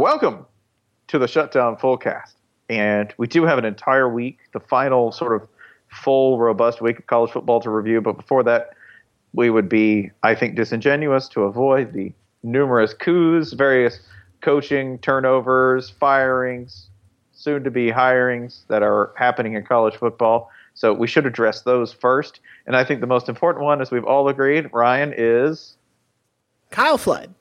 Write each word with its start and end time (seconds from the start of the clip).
Welcome 0.00 0.46
to 1.08 1.18
the 1.18 1.28
Shutdown 1.28 1.76
Fullcast. 1.76 2.32
And 2.70 3.12
we 3.18 3.26
do 3.26 3.44
have 3.44 3.58
an 3.58 3.66
entire 3.66 4.08
week, 4.08 4.38
the 4.54 4.60
final 4.60 5.12
sort 5.12 5.34
of 5.34 5.46
full, 5.88 6.38
robust 6.38 6.80
week 6.80 7.00
of 7.00 7.06
college 7.06 7.30
football 7.30 7.60
to 7.60 7.68
review. 7.68 8.00
But 8.00 8.16
before 8.16 8.42
that, 8.44 8.70
we 9.34 9.50
would 9.50 9.68
be, 9.68 10.10
I 10.22 10.34
think, 10.34 10.56
disingenuous 10.56 11.28
to 11.28 11.42
avoid 11.42 11.92
the 11.92 12.14
numerous 12.42 12.94
coups, 12.94 13.52
various 13.52 14.00
coaching 14.40 14.96
turnovers, 15.00 15.90
firings, 15.90 16.88
soon 17.32 17.62
to 17.64 17.70
be 17.70 17.90
hirings 17.90 18.62
that 18.68 18.82
are 18.82 19.12
happening 19.18 19.52
in 19.52 19.66
college 19.66 19.96
football. 19.96 20.50
So 20.72 20.94
we 20.94 21.08
should 21.08 21.26
address 21.26 21.60
those 21.60 21.92
first. 21.92 22.40
And 22.66 22.74
I 22.74 22.84
think 22.84 23.02
the 23.02 23.06
most 23.06 23.28
important 23.28 23.66
one, 23.66 23.82
as 23.82 23.90
we've 23.90 24.06
all 24.06 24.28
agreed, 24.30 24.70
Ryan, 24.72 25.12
is 25.14 25.76
Kyle 26.70 26.96
Flood, 26.96 27.34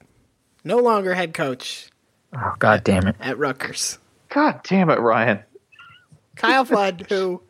no 0.66 0.80
longer 0.80 1.14
head 1.14 1.34
coach 1.34 1.89
Oh 2.36 2.54
god 2.59 2.84
damn 2.84 3.07
it. 3.07 3.16
at 3.20 3.38
Rutgers. 3.38 3.98
God 4.30 4.62
damn 4.63 4.90
it, 4.90 4.99
Ryan. 4.99 5.40
Kyle 6.35 6.66
Flood, 6.66 7.08
who 7.09 7.41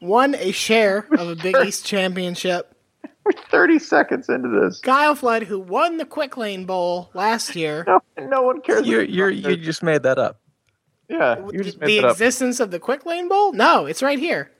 won 0.00 0.34
a 0.34 0.52
share 0.52 1.06
of 1.12 1.28
a 1.28 1.36
Big 1.36 1.56
East 1.64 1.84
championship. 1.86 2.74
We're 3.24 3.32
30 3.32 3.78
seconds 3.78 4.28
into 4.28 4.48
this. 4.48 4.80
Kyle 4.80 5.14
Flood, 5.14 5.44
who 5.44 5.58
won 5.58 5.96
the 5.98 6.04
Quick 6.04 6.36
Lane 6.36 6.64
Bowl 6.64 7.10
last 7.14 7.54
year. 7.56 7.84
No, 7.86 8.00
no 8.18 8.42
one 8.42 8.60
cares. 8.60 8.86
You 8.86 9.00
you 9.00 9.26
you 9.28 9.56
just 9.56 9.82
made 9.82 10.02
that 10.04 10.18
up. 10.18 10.40
yeah, 11.08 11.36
you 11.52 11.62
just 11.62 11.80
the 11.80 11.86
made 11.86 11.98
it 11.98 12.04
up. 12.04 12.12
existence 12.12 12.60
of 12.60 12.70
the 12.70 12.78
Quick 12.78 13.04
Lane 13.06 13.28
Bowl? 13.28 13.52
No, 13.52 13.86
it's 13.86 14.02
right 14.02 14.18
here. 14.18 14.50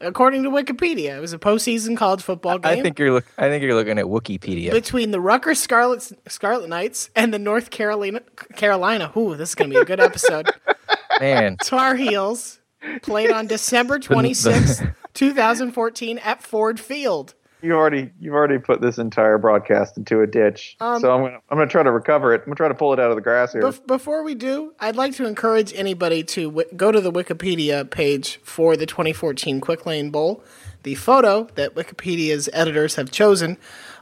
According 0.00 0.42
to 0.42 0.50
Wikipedia, 0.50 1.16
it 1.16 1.20
was 1.20 1.32
a 1.32 1.38
postseason 1.38 1.96
college 1.96 2.22
football 2.22 2.58
game 2.58 2.78
I 2.78 2.82
think 2.82 2.98
you're 2.98 3.12
look 3.12 3.24
I 3.38 3.48
think 3.48 3.62
you're 3.62 3.74
looking 3.74 3.98
at 3.98 4.04
Wikipedia. 4.04 4.70
between 4.70 5.10
the 5.10 5.20
Rutgers 5.20 5.58
Scarlet 5.58 6.06
Scarlet 6.28 6.68
Knights 6.68 7.10
and 7.16 7.32
the 7.32 7.38
North 7.38 7.70
Carolina 7.70 8.20
Carolina. 8.56 9.10
Ooh, 9.16 9.34
this 9.36 9.50
is 9.50 9.54
gonna 9.54 9.70
be 9.70 9.76
a 9.76 9.84
good 9.84 10.00
episode. 10.00 10.50
Man, 11.20 11.56
Tar 11.56 11.94
Heels 11.96 12.60
played 13.02 13.30
on 13.30 13.46
December 13.46 13.98
twenty 13.98 14.34
sixth, 14.34 14.84
two 15.14 15.32
thousand 15.32 15.72
fourteen, 15.72 16.18
at 16.18 16.42
Ford 16.42 16.78
Field. 16.78 17.34
You 17.62 17.72
already, 17.74 18.10
you've 18.20 18.34
already 18.34 18.58
put 18.58 18.82
this 18.82 18.98
entire 18.98 19.38
broadcast 19.38 19.96
into 19.96 20.20
a 20.20 20.26
ditch. 20.26 20.76
Um, 20.78 21.00
so 21.00 21.10
I'm 21.12 21.22
gonna, 21.22 21.38
I'm 21.48 21.56
gonna 21.56 21.66
try 21.66 21.82
to 21.82 21.90
recover 21.90 22.34
it. 22.34 22.40
I'm 22.42 22.46
gonna 22.46 22.56
try 22.56 22.68
to 22.68 22.74
pull 22.74 22.92
it 22.92 23.00
out 23.00 23.10
of 23.10 23.16
the 23.16 23.22
grass 23.22 23.52
here. 23.54 23.62
Bef- 23.62 23.86
before 23.86 24.22
we 24.22 24.34
do, 24.34 24.74
I'd 24.78 24.96
like 24.96 25.14
to 25.14 25.26
encourage 25.26 25.72
anybody 25.74 26.22
to 26.24 26.50
w- 26.50 26.68
go 26.76 26.92
to 26.92 27.00
the 27.00 27.10
Wikipedia 27.10 27.88
page 27.88 28.38
for 28.42 28.76
the 28.76 28.84
2014 28.84 29.60
Quick 29.60 29.86
Lane 29.86 30.10
Bowl. 30.10 30.44
The 30.82 30.96
photo 30.96 31.48
that 31.54 31.74
Wikipedia's 31.74 32.48
editors 32.52 32.96
have 32.96 33.10
chosen 33.10 33.56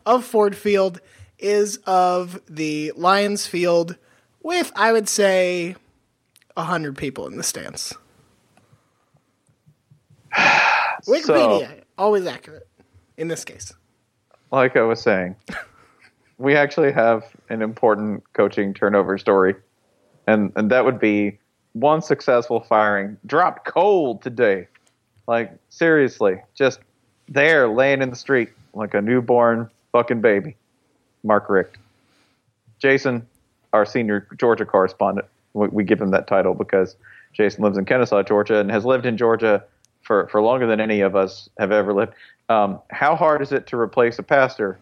of 0.05 0.25
Ford 0.25 0.57
Field 0.57 1.01
is 1.39 1.77
of 1.87 2.41
the 2.49 2.93
Lions 2.97 3.47
Field 3.47 3.97
with, 4.43 4.73
I 4.75 4.93
would 4.93 5.09
say, 5.09 5.77
100 6.55 6.99
people 6.99 7.29
in 7.29 7.37
the 7.37 7.43
stands. 7.43 7.95
Wikipedia, 11.07 11.83
always 11.97 12.27
accurate 12.27 12.69
in 13.17 13.29
this 13.29 13.45
case. 13.45 13.73
like 14.51 14.77
I 14.77 14.83
was 14.83 15.01
saying, 15.01 15.37
we 16.39 16.57
actually 16.57 16.93
have 16.93 17.25
an 17.49 17.63
important 17.63 18.23
coaching 18.33 18.75
turnover 18.75 19.19
story, 19.19 19.55
and 20.27 20.53
and 20.57 20.71
that 20.71 20.85
would 20.85 20.99
be 20.99 21.39
one 21.73 22.03
successful 22.03 22.61
firing 22.61 23.17
dropped 23.27 23.67
cold 23.67 24.23
today. 24.23 24.69
Like 25.27 25.53
seriously, 25.71 26.41
just 26.55 26.81
there 27.29 27.69
laying 27.69 28.03
in 28.03 28.11
the 28.11 28.17
street 28.17 28.51
like 28.75 28.95
a 28.95 29.01
newborn 29.01 29.71
fucking 29.93 30.21
baby. 30.21 30.57
Mark 31.23 31.49
Richt, 31.49 31.79
Jason, 32.79 33.27
our 33.73 33.87
senior 33.87 34.27
Georgia 34.37 34.67
correspondent. 34.67 35.27
We, 35.55 35.69
we 35.69 35.85
give 35.85 36.01
him 36.01 36.11
that 36.11 36.27
title 36.27 36.53
because 36.55 36.97
Jason 37.33 37.65
lives 37.65 37.79
in 37.79 37.87
Kennesaw, 37.87 38.23
Georgia, 38.23 38.61
and 38.61 38.71
has 38.71 38.85
lived 38.85 39.07
in 39.07 39.17
Georgia 39.17 39.65
for, 40.05 40.29
for 40.29 40.41
longer 40.41 40.67
than 40.67 40.81
any 40.81 41.01
of 41.01 41.17
us 41.17 41.49
have 41.59 41.73
ever 41.73 41.93
lived. 41.93 42.13
Um, 42.49 42.81
how 42.91 43.17
hard 43.17 43.43
is 43.43 43.53
it 43.53 43.67
to 43.69 43.77
replace 43.77 44.19
a 44.19 44.23
pastor 44.23 44.79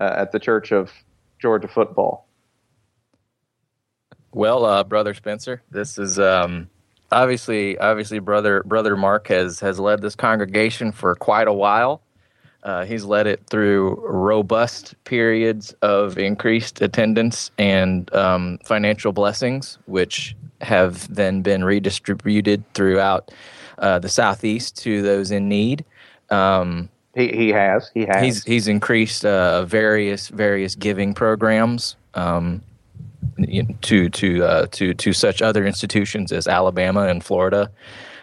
uh, 0.00 0.14
at 0.16 0.32
the 0.32 0.38
Church 0.38 0.72
of 0.72 0.92
Georgia 1.40 1.68
football? 1.68 2.28
well, 4.32 4.64
uh, 4.64 4.84
brother 4.84 5.14
Spencer, 5.14 5.62
this 5.70 5.98
is 5.98 6.18
um, 6.18 6.68
obviously 7.10 7.78
obviously 7.78 8.18
brother 8.18 8.62
brother 8.64 8.96
Mark 8.96 9.28
has 9.28 9.60
has 9.60 9.80
led 9.80 10.00
this 10.00 10.14
congregation 10.14 10.92
for 10.92 11.14
quite 11.14 11.48
a 11.48 11.52
while. 11.52 12.02
Uh, 12.64 12.84
he's 12.84 13.04
led 13.04 13.26
it 13.26 13.40
through 13.46 13.94
robust 14.06 14.94
periods 15.04 15.72
of 15.82 16.18
increased 16.18 16.82
attendance 16.82 17.50
and 17.58 18.12
um, 18.14 18.58
financial 18.64 19.12
blessings, 19.12 19.78
which 19.86 20.36
have 20.60 21.12
then 21.14 21.40
been 21.40 21.64
redistributed 21.64 22.62
throughout 22.74 23.30
uh, 23.78 23.98
the 24.00 24.08
southeast 24.08 24.76
to 24.76 25.02
those 25.02 25.30
in 25.30 25.48
need. 25.48 25.84
Um, 26.30 26.88
He, 27.14 27.28
he 27.28 27.48
has. 27.50 27.90
He 27.94 28.06
has. 28.06 28.22
he's 28.22 28.44
he's 28.44 28.68
increased 28.68 29.24
uh, 29.24 29.64
various 29.64 30.28
various 30.28 30.74
giving 30.74 31.14
programs 31.14 31.96
um, 32.14 32.60
to 33.82 34.08
to 34.08 34.44
uh, 34.44 34.66
to 34.72 34.94
to 34.94 35.12
such 35.12 35.42
other 35.42 35.64
institutions 35.64 36.32
as 36.32 36.48
Alabama 36.48 37.06
and 37.06 37.22
Florida. 37.22 37.70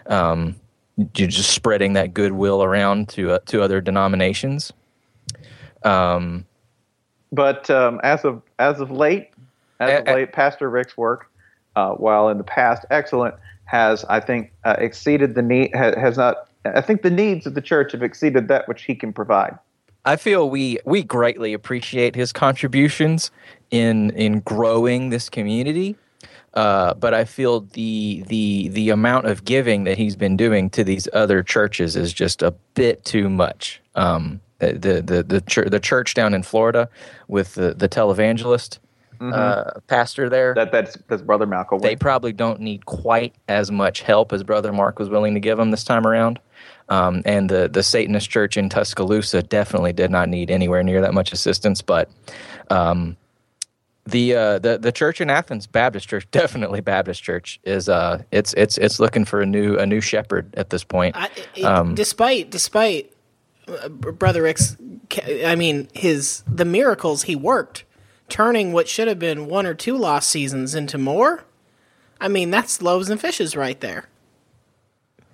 Um, 0.07 0.55
you're 0.97 1.27
just 1.27 1.51
spreading 1.51 1.93
that 1.93 2.13
goodwill 2.13 2.63
around 2.63 3.09
to 3.09 3.31
uh, 3.31 3.39
to 3.47 3.61
other 3.61 3.81
denominations. 3.81 4.71
Um, 5.83 6.45
but 7.31 7.69
um, 7.69 7.99
as 8.03 8.23
of 8.23 8.41
as 8.59 8.79
of 8.79 8.91
late, 8.91 9.29
as 9.79 9.99
of 9.99 10.07
Uh, 10.07 10.11
uh, 10.11 10.15
late, 10.15 10.31
Pastor 10.31 10.69
Richt's 10.69 10.97
work, 10.97 11.29
uh, 11.75 11.91
while 11.91 12.29
in 12.29 12.37
the 12.37 12.43
past 12.43 12.85
excellent, 12.89 13.35
has 13.65 14.05
I 14.05 14.19
think 14.19 14.51
uh, 14.63 14.75
exceeded 14.77 15.35
the 15.35 15.41
need. 15.41 15.71
Ha, 15.75 15.91
has 15.99 16.17
not. 16.17 16.49
I 16.63 16.81
think 16.81 17.01
the 17.01 17.11
needs 17.11 17.45
of 17.45 17.53
the 17.53 17.61
church 17.61 17.91
have 17.91 18.01
exceeded 18.01 18.47
that 18.47 18.67
which 18.67 18.83
he 18.83 18.95
can 18.95 19.13
provide. 19.13 19.57
I 20.05 20.15
feel 20.15 20.49
we 20.49 20.79
we 20.85 21.03
greatly 21.03 21.53
appreciate 21.53 22.15
his 22.15 22.31
contributions 22.31 23.31
in 23.69 24.11
in 24.11 24.39
growing 24.41 25.09
this 25.09 25.29
community. 25.29 25.97
Uh, 26.55 26.93
but 26.93 27.13
I 27.13 27.25
feel 27.25 27.61
the 27.61 28.23
the 28.27 28.69
the 28.69 28.89
amount 28.89 29.25
of 29.27 29.43
giving 29.43 29.83
that 29.83 29.97
he's 29.97 30.15
been 30.15 30.37
doing 30.37 30.69
to 30.71 30.83
these 30.83 31.07
other 31.11 31.43
churches 31.43 31.95
is 31.95 32.13
just 32.13 32.41
a 32.41 32.51
bit 32.75 33.03
too 33.03 33.29
much. 33.29 33.81
Um, 33.95 34.39
the 34.59 35.01
the 35.05 35.23
the 35.23 35.41
church, 35.41 35.69
the 35.69 35.79
church 35.81 36.13
down 36.13 36.33
in 36.33 36.43
Florida 36.43 36.89
with 37.27 37.55
the 37.55 37.73
the 37.73 37.89
televangelist 37.89 38.79
uh, 39.19 39.79
pastor 39.87 40.29
there, 40.29 40.53
That 40.53 40.71
that's 40.71 40.97
that's 41.07 41.21
Brother 41.21 41.45
Malcolm. 41.45 41.79
they 41.79 41.95
probably 41.95 42.33
don't 42.33 42.59
need 42.59 42.85
quite 42.85 43.33
as 43.47 43.71
much 43.71 44.01
help 44.01 44.33
as 44.33 44.43
Brother 44.43 44.71
Mark 44.71 44.99
was 44.99 45.09
willing 45.09 45.33
to 45.33 45.39
give 45.39 45.57
them 45.57 45.71
this 45.71 45.83
time 45.83 46.05
around. 46.05 46.39
Um, 46.89 47.21
and 47.25 47.49
the 47.49 47.67
the 47.67 47.83
Satanist 47.83 48.29
church 48.29 48.57
in 48.57 48.69
Tuscaloosa 48.69 49.41
definitely 49.43 49.93
did 49.93 50.11
not 50.11 50.29
need 50.29 50.51
anywhere 50.51 50.83
near 50.83 51.01
that 51.01 51.13
much 51.13 51.31
assistance. 51.33 51.81
But 51.81 52.09
um, 52.69 53.17
the 54.05 54.35
uh, 54.35 54.59
the 54.59 54.77
the 54.77 54.91
church 54.91 55.19
in 55.21 55.29
Athens, 55.29 55.67
Baptist 55.67 56.07
Church, 56.07 56.27
definitely 56.31 56.81
Baptist 56.81 57.23
Church, 57.23 57.59
is 57.63 57.89
uh, 57.89 58.21
it's 58.31 58.53
it's 58.53 58.77
it's 58.77 58.99
looking 58.99 59.25
for 59.25 59.41
a 59.41 59.45
new 59.45 59.77
a 59.77 59.85
new 59.85 60.01
shepherd 60.01 60.53
at 60.55 60.69
this 60.69 60.83
point. 60.83 61.15
I, 61.17 61.29
it- 61.55 61.63
Um, 61.65 61.95
despite 61.95 62.49
despite 62.51 63.11
uh, 63.67 63.89
brother 63.89 64.43
Richt's, 64.43 64.77
I 65.45 65.55
mean 65.55 65.87
his 65.93 66.43
the 66.47 66.65
miracles 66.65 67.23
he 67.23 67.35
worked, 67.35 67.83
turning 68.29 68.73
what 68.73 68.87
should 68.87 69.07
have 69.07 69.17
been 69.19 69.47
one 69.47 69.65
or 69.65 69.73
two 69.73 69.97
lost 69.97 70.29
seasons 70.29 70.75
into 70.75 70.97
more. 70.97 71.43
I 72.21 72.27
mean 72.27 72.51
that's 72.51 72.81
loaves 72.81 73.09
and 73.09 73.19
fishes 73.19 73.55
right 73.55 73.79
there. 73.81 74.07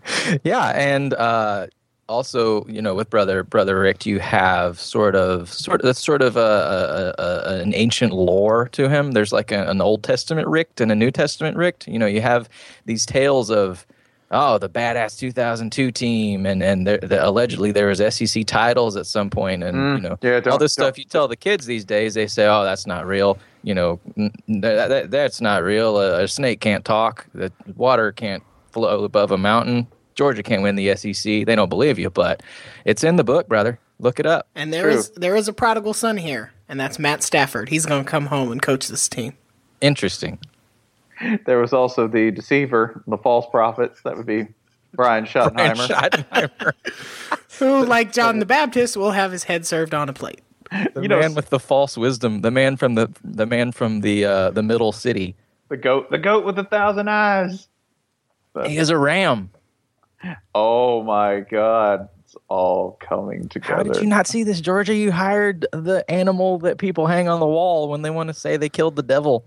Yeah, 0.44 0.66
and 0.70 1.14
uh, 1.14 1.68
also, 2.12 2.66
you 2.66 2.82
know, 2.82 2.94
with 2.94 3.10
brother 3.10 3.44
brother 3.44 3.80
Richt, 3.80 4.06
you 4.06 4.20
have 4.20 4.80
sort 4.80 5.16
of 5.16 5.52
sort 5.52 5.82
of 5.82 5.86
that's 5.86 6.04
sort 6.04 6.22
of 6.22 6.36
a, 6.36 7.14
a, 7.18 7.22
a 7.22 7.62
an 7.62 7.74
ancient 7.74 8.14
lore 8.14 8.68
to 8.74 8.90
him. 8.90 9.14
There's 9.14 9.32
like 9.32 9.52
a, 9.52 9.70
an 9.70 9.82
Old 9.82 10.04
Testament 10.04 10.48
Richt 10.48 10.82
and 10.82 10.92
a 10.92 10.96
New 10.96 11.10
Testament 11.10 11.58
Richt. 11.58 11.88
You 11.88 11.98
know, 11.98 12.06
you 12.06 12.22
have 12.22 12.50
these 12.86 13.06
tales 13.06 13.50
of 13.50 13.88
oh 14.30 14.58
the 14.58 14.70
badass 14.70 15.18
2002 15.18 15.92
team, 15.92 16.46
and 16.46 16.62
and 16.62 16.86
there, 16.86 16.98
the, 17.00 17.26
allegedly 17.26 17.72
there 17.72 17.88
was 17.88 18.00
SEC 18.14 18.46
titles 18.46 18.96
at 18.98 19.06
some 19.06 19.30
point, 19.30 19.64
and 19.64 19.78
mm, 19.78 19.96
you 19.96 20.02
know 20.02 20.18
yeah, 20.22 20.42
all 20.52 20.58
this 20.60 20.74
stuff. 20.74 20.98
You 20.98 21.06
tell 21.06 21.28
the 21.28 21.38
kids 21.38 21.66
these 21.66 21.86
days, 21.86 22.14
they 22.14 22.28
say, 22.28 22.46
oh 22.46 22.64
that's 22.64 22.86
not 22.86 23.08
real. 23.08 23.40
You 23.64 23.76
know, 23.76 24.00
that, 24.16 24.88
that, 24.90 25.12
that's 25.12 25.40
not 25.40 25.64
real. 25.64 26.00
A, 26.00 26.24
a 26.24 26.28
snake 26.28 26.60
can't 26.60 26.84
talk. 26.84 27.28
The 27.34 27.52
water 27.76 28.12
can't 28.12 28.44
flow 28.72 29.04
above 29.04 29.32
a 29.32 29.38
mountain. 29.38 29.88
Georgia 30.16 30.44
can't 30.44 30.62
win 30.62 30.76
the 30.76 30.96
SEC. 30.96 31.24
They 31.24 31.56
don't 31.56 31.70
believe 31.70 31.98
you, 32.00 32.10
but 32.10 32.42
it's 32.86 33.04
in 33.04 33.16
the 33.16 33.24
book, 33.24 33.48
brother. 33.48 33.80
Look 34.00 34.20
it 34.20 34.26
up. 34.26 34.48
And 34.56 34.74
there 34.74 34.84
True. 34.84 34.92
is 34.94 35.10
there 35.12 35.36
is 35.36 35.48
a 35.48 35.54
prodigal 35.54 35.94
son 35.94 36.18
here, 36.18 36.52
and 36.68 36.80
that's 36.80 36.98
Matt 36.98 37.22
Stafford. 37.24 37.70
He's 37.70 37.86
going 37.86 38.04
to 38.04 38.10
come 38.10 38.28
home 38.28 38.52
and 38.52 38.62
coach 38.62 38.88
this 38.88 39.08
team. 39.08 39.34
Interesting. 39.80 40.40
There 41.46 41.60
was 41.60 41.72
also 41.72 42.08
the 42.08 42.32
deceiver, 42.32 43.04
the 43.06 43.18
false 43.18 43.46
prophets. 43.52 44.02
That 44.04 44.18
would 44.18 44.26
be 44.26 44.48
Brian 44.94 45.26
Brian 45.26 45.26
Schottenheimer. 45.26 45.88
Schottenheimer, 45.88 46.74
Who, 47.60 47.86
like 47.86 48.12
John 48.12 48.40
the 48.40 48.46
Baptist, 48.46 48.98
will 48.98 49.12
have 49.12 49.32
his 49.32 49.44
head 49.44 49.66
served 49.68 49.94
on 49.94 50.10
a 50.10 50.14
plate. 50.14 50.42
the 50.72 51.02
You 51.02 51.08
know, 51.08 51.20
man 51.20 51.36
with 51.36 51.50
the 51.50 51.60
false 51.60 51.96
wisdom, 51.96 52.42
the 52.42 52.50
man 52.52 52.78
from 52.78 52.96
the 52.96 53.10
the 53.24 53.46
man 53.46 53.72
from 53.72 54.02
the 54.02 54.26
uh, 54.26 54.50
the 54.52 54.64
middle 54.64 54.92
city. 54.92 55.36
The 55.70 55.78
goat, 55.78 56.10
the 56.10 56.18
goat 56.18 56.44
with 56.44 56.58
a 56.58 56.64
thousand 56.64 57.08
eyes. 57.08 57.68
He 58.66 58.78
is 58.78 58.90
a 58.90 58.98
ram. 58.98 59.52
Oh 60.54 61.04
my 61.04 61.42
god, 61.42 62.10
it's 62.24 62.36
all 62.48 62.98
coming 63.00 63.48
together. 63.50 63.76
How 63.76 63.84
did 63.84 63.98
you 63.98 64.08
not 64.08 64.28
see 64.28 64.44
this, 64.44 64.62
Georgia? 64.62 64.94
You 64.96 65.12
hired 65.12 65.66
the 65.72 66.04
animal 66.10 66.60
that 66.60 66.78
people 66.78 67.08
hang 67.08 67.28
on 67.28 67.40
the 67.40 67.48
wall 67.48 67.90
when 67.90 68.02
they 68.02 68.10
want 68.10 68.28
to 68.28 68.34
say 68.34 68.58
they 68.58 68.70
killed 68.70 68.96
the 68.96 69.04
devil. 69.04 69.44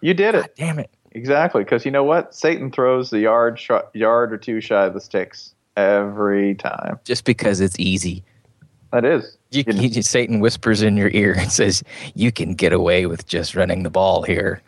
You 0.00 0.14
did 0.14 0.34
it 0.34 0.54
damn 0.56 0.78
it. 0.78 0.90
exactly 1.12 1.64
because 1.64 1.84
you 1.84 1.90
know 1.90 2.04
what? 2.04 2.34
Satan 2.34 2.70
throws 2.70 3.10
the 3.10 3.20
yard 3.20 3.58
sh- 3.58 3.70
yard 3.94 4.32
or 4.32 4.38
two 4.38 4.60
shy 4.60 4.86
of 4.86 4.94
the 4.94 5.00
sticks 5.00 5.54
every 5.76 6.54
time. 6.54 6.98
Just 7.04 7.24
because 7.24 7.60
it's 7.60 7.78
easy. 7.78 8.24
That 8.92 9.04
is. 9.04 9.36
You, 9.50 9.64
You 9.66 10.02
Satan 10.02 10.40
whispers 10.40 10.82
in 10.82 10.96
your 10.96 11.10
ear 11.10 11.34
and 11.38 11.52
says, 11.52 11.82
You 12.14 12.32
can 12.32 12.54
get 12.54 12.72
away 12.72 13.06
with 13.06 13.26
just 13.26 13.54
running 13.54 13.82
the 13.82 13.90
ball 13.90 14.22
here. 14.22 14.62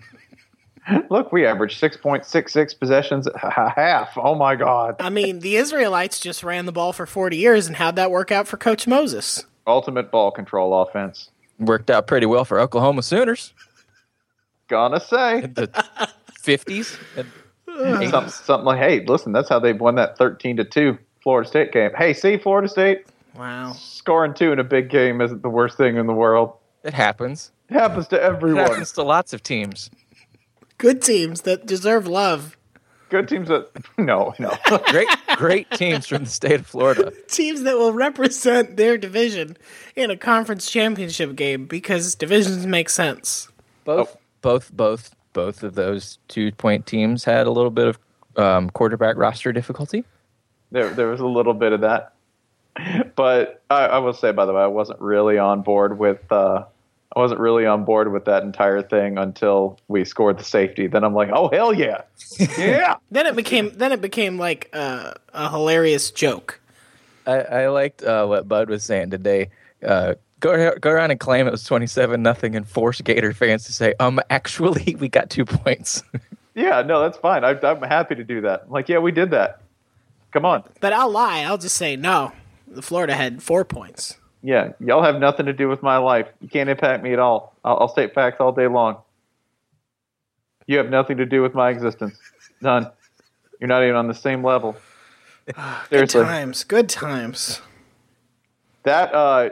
Look, 1.10 1.30
we 1.32 1.46
averaged 1.46 1.78
six 1.78 1.96
point 1.96 2.24
six 2.24 2.52
six 2.52 2.72
possessions 2.74 3.26
a 3.26 3.70
half. 3.76 4.16
Oh 4.16 4.34
my 4.34 4.56
god! 4.56 4.96
I 4.98 5.10
mean, 5.10 5.40
the 5.40 5.56
Israelites 5.56 6.18
just 6.20 6.42
ran 6.42 6.66
the 6.66 6.72
ball 6.72 6.92
for 6.92 7.06
40 7.06 7.36
years, 7.36 7.66
and 7.66 7.76
how'd 7.76 7.96
that 7.96 8.10
work 8.10 8.32
out 8.32 8.48
for 8.48 8.56
Coach 8.56 8.86
Moses? 8.86 9.44
Ultimate 9.66 10.10
ball 10.10 10.30
control 10.30 10.80
offense. 10.82 11.30
Worked 11.58 11.90
out 11.90 12.06
pretty 12.06 12.26
well 12.26 12.44
for 12.46 12.58
Oklahoma 12.58 13.02
Sooners 13.02 13.52
Gonna 14.68 15.00
say 15.00 15.42
in 15.42 15.54
the 15.54 15.68
50s. 16.42 16.96
something, 18.10 18.30
something 18.30 18.64
like, 18.64 18.78
hey, 18.78 19.04
listen, 19.04 19.32
that's 19.32 19.48
how 19.48 19.58
they've 19.58 19.78
won 19.78 19.96
that 19.96 20.16
thirteen 20.16 20.56
to 20.56 20.64
two 20.64 20.96
Florida 21.22 21.46
State 21.48 21.72
game. 21.72 21.90
Hey, 21.96 22.14
see, 22.14 22.38
Florida 22.38 22.68
State 22.68 23.04
Wow. 23.36 23.72
scoring 23.72 24.32
two 24.34 24.50
in 24.52 24.58
a 24.58 24.64
big 24.64 24.88
game 24.88 25.20
isn't 25.20 25.42
the 25.42 25.50
worst 25.50 25.76
thing 25.76 25.96
in 25.96 26.06
the 26.06 26.14
world. 26.14 26.52
It 26.82 26.94
happens. 26.94 27.52
It 27.68 27.74
happens 27.74 28.08
to 28.08 28.20
everyone. 28.20 28.64
It 28.64 28.68
happens 28.70 28.92
to 28.92 29.02
lots 29.02 29.32
of 29.34 29.42
teams. 29.42 29.90
Good 30.80 31.02
teams 31.02 31.42
that 31.42 31.66
deserve 31.66 32.06
love. 32.06 32.56
Good 33.10 33.28
teams 33.28 33.48
that 33.48 33.68
no, 33.98 34.32
no. 34.38 34.56
Great, 34.86 35.08
great 35.36 35.70
teams 35.72 36.06
from 36.06 36.24
the 36.24 36.30
state 36.30 36.60
of 36.60 36.66
Florida. 36.66 37.12
Teams 37.28 37.64
that 37.64 37.76
will 37.76 37.92
represent 37.92 38.78
their 38.78 38.96
division 38.96 39.58
in 39.94 40.10
a 40.10 40.16
conference 40.16 40.70
championship 40.70 41.36
game 41.36 41.66
because 41.66 42.14
divisions 42.14 42.64
make 42.64 42.88
sense. 42.88 43.48
Both, 43.84 44.16
both, 44.40 44.74
both, 44.74 45.14
both 45.34 45.62
of 45.62 45.74
those 45.74 46.18
two-point 46.28 46.86
teams 46.86 47.24
had 47.24 47.46
a 47.46 47.50
little 47.50 47.70
bit 47.70 47.88
of 47.88 47.98
um, 48.42 48.70
quarterback 48.70 49.16
roster 49.18 49.52
difficulty. 49.52 50.06
there, 50.70 50.88
there 50.88 51.08
was 51.08 51.20
a 51.20 51.26
little 51.26 51.52
bit 51.52 51.72
of 51.74 51.82
that, 51.82 52.14
but 53.16 53.62
I, 53.68 53.84
I 53.84 53.98
will 53.98 54.14
say, 54.14 54.32
by 54.32 54.46
the 54.46 54.54
way, 54.54 54.62
I 54.62 54.68
wasn't 54.68 55.02
really 55.02 55.36
on 55.36 55.60
board 55.60 55.98
with. 55.98 56.20
Uh, 56.32 56.64
I 57.14 57.18
wasn't 57.18 57.40
really 57.40 57.66
on 57.66 57.84
board 57.84 58.12
with 58.12 58.24
that 58.26 58.44
entire 58.44 58.82
thing 58.82 59.18
until 59.18 59.78
we 59.88 60.04
scored 60.04 60.38
the 60.38 60.44
safety. 60.44 60.86
Then 60.86 61.02
I'm 61.02 61.14
like, 61.14 61.30
oh 61.32 61.48
hell 61.52 61.72
yeah, 61.72 62.02
yeah. 62.58 62.96
Then 63.10 63.26
it 63.26 63.34
became 63.34 63.72
then 63.74 63.92
it 63.92 64.00
became 64.00 64.38
like 64.38 64.70
uh, 64.72 65.14
a 65.32 65.50
hilarious 65.50 66.10
joke. 66.10 66.60
I, 67.26 67.40
I 67.40 67.68
liked 67.68 68.02
uh, 68.02 68.26
what 68.26 68.48
Bud 68.48 68.70
was 68.70 68.84
saying 68.84 69.10
today. 69.10 69.50
Uh, 69.84 70.14
go 70.38 70.76
go 70.78 70.90
around 70.90 71.10
and 71.10 71.18
claim 71.18 71.46
it 71.46 71.50
was 71.50 71.64
twenty-seven 71.64 72.22
nothing, 72.22 72.54
and 72.54 72.66
force 72.68 73.00
Gator 73.00 73.32
fans 73.32 73.64
to 73.64 73.72
say, 73.72 73.94
"Um, 73.98 74.20
actually, 74.30 74.96
we 75.00 75.08
got 75.08 75.30
two 75.30 75.44
points." 75.44 76.02
Yeah, 76.54 76.82
no, 76.82 77.00
that's 77.00 77.18
fine. 77.18 77.44
I, 77.44 77.58
I'm 77.62 77.82
happy 77.82 78.16
to 78.16 78.24
do 78.24 78.42
that. 78.42 78.64
I'm 78.66 78.70
like, 78.70 78.88
yeah, 78.88 78.98
we 78.98 79.12
did 79.12 79.30
that. 79.30 79.62
Come 80.32 80.44
on. 80.44 80.64
But 80.80 80.92
I'll 80.92 81.10
lie. 81.10 81.40
I'll 81.40 81.58
just 81.58 81.76
say 81.76 81.96
no. 81.96 82.32
The 82.66 82.82
Florida 82.82 83.14
had 83.14 83.42
four 83.42 83.64
points. 83.64 84.16
Yeah, 84.42 84.72
y'all 84.80 85.02
have 85.02 85.16
nothing 85.18 85.46
to 85.46 85.52
do 85.52 85.68
with 85.68 85.82
my 85.82 85.98
life. 85.98 86.26
You 86.40 86.48
can't 86.48 86.70
impact 86.70 87.02
me 87.02 87.12
at 87.12 87.18
all. 87.18 87.54
I'll, 87.64 87.78
I'll 87.80 87.88
state 87.88 88.14
facts 88.14 88.40
all 88.40 88.52
day 88.52 88.68
long. 88.68 88.96
You 90.66 90.78
have 90.78 90.88
nothing 90.88 91.18
to 91.18 91.26
do 91.26 91.42
with 91.42 91.54
my 91.54 91.70
existence. 91.70 92.16
None. 92.60 92.90
You're 93.60 93.68
not 93.68 93.82
even 93.82 93.96
on 93.96 94.08
the 94.08 94.14
same 94.14 94.44
level. 94.44 94.76
Good 95.90 96.08
times. 96.08 96.64
Good 96.64 96.88
times. 96.88 97.60
That 98.84 99.12
uh, 99.12 99.50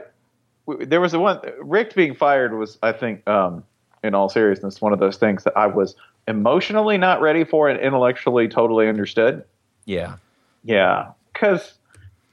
w- 0.66 0.86
there 0.86 1.00
was 1.00 1.12
a 1.12 1.18
one. 1.18 1.40
Richt 1.60 1.94
being 1.94 2.14
fired 2.14 2.56
was, 2.56 2.78
I 2.82 2.92
think, 2.92 3.26
um, 3.28 3.64
in 4.02 4.14
all 4.14 4.28
seriousness, 4.28 4.80
one 4.80 4.92
of 4.92 5.00
those 5.00 5.16
things 5.16 5.44
that 5.44 5.56
I 5.56 5.66
was 5.66 5.96
emotionally 6.28 6.98
not 6.98 7.20
ready 7.20 7.44
for 7.44 7.68
and 7.68 7.80
intellectually 7.80 8.48
totally 8.48 8.88
understood. 8.88 9.44
yeah, 9.86 10.16
Yeah, 10.64 11.12
because 11.32 11.74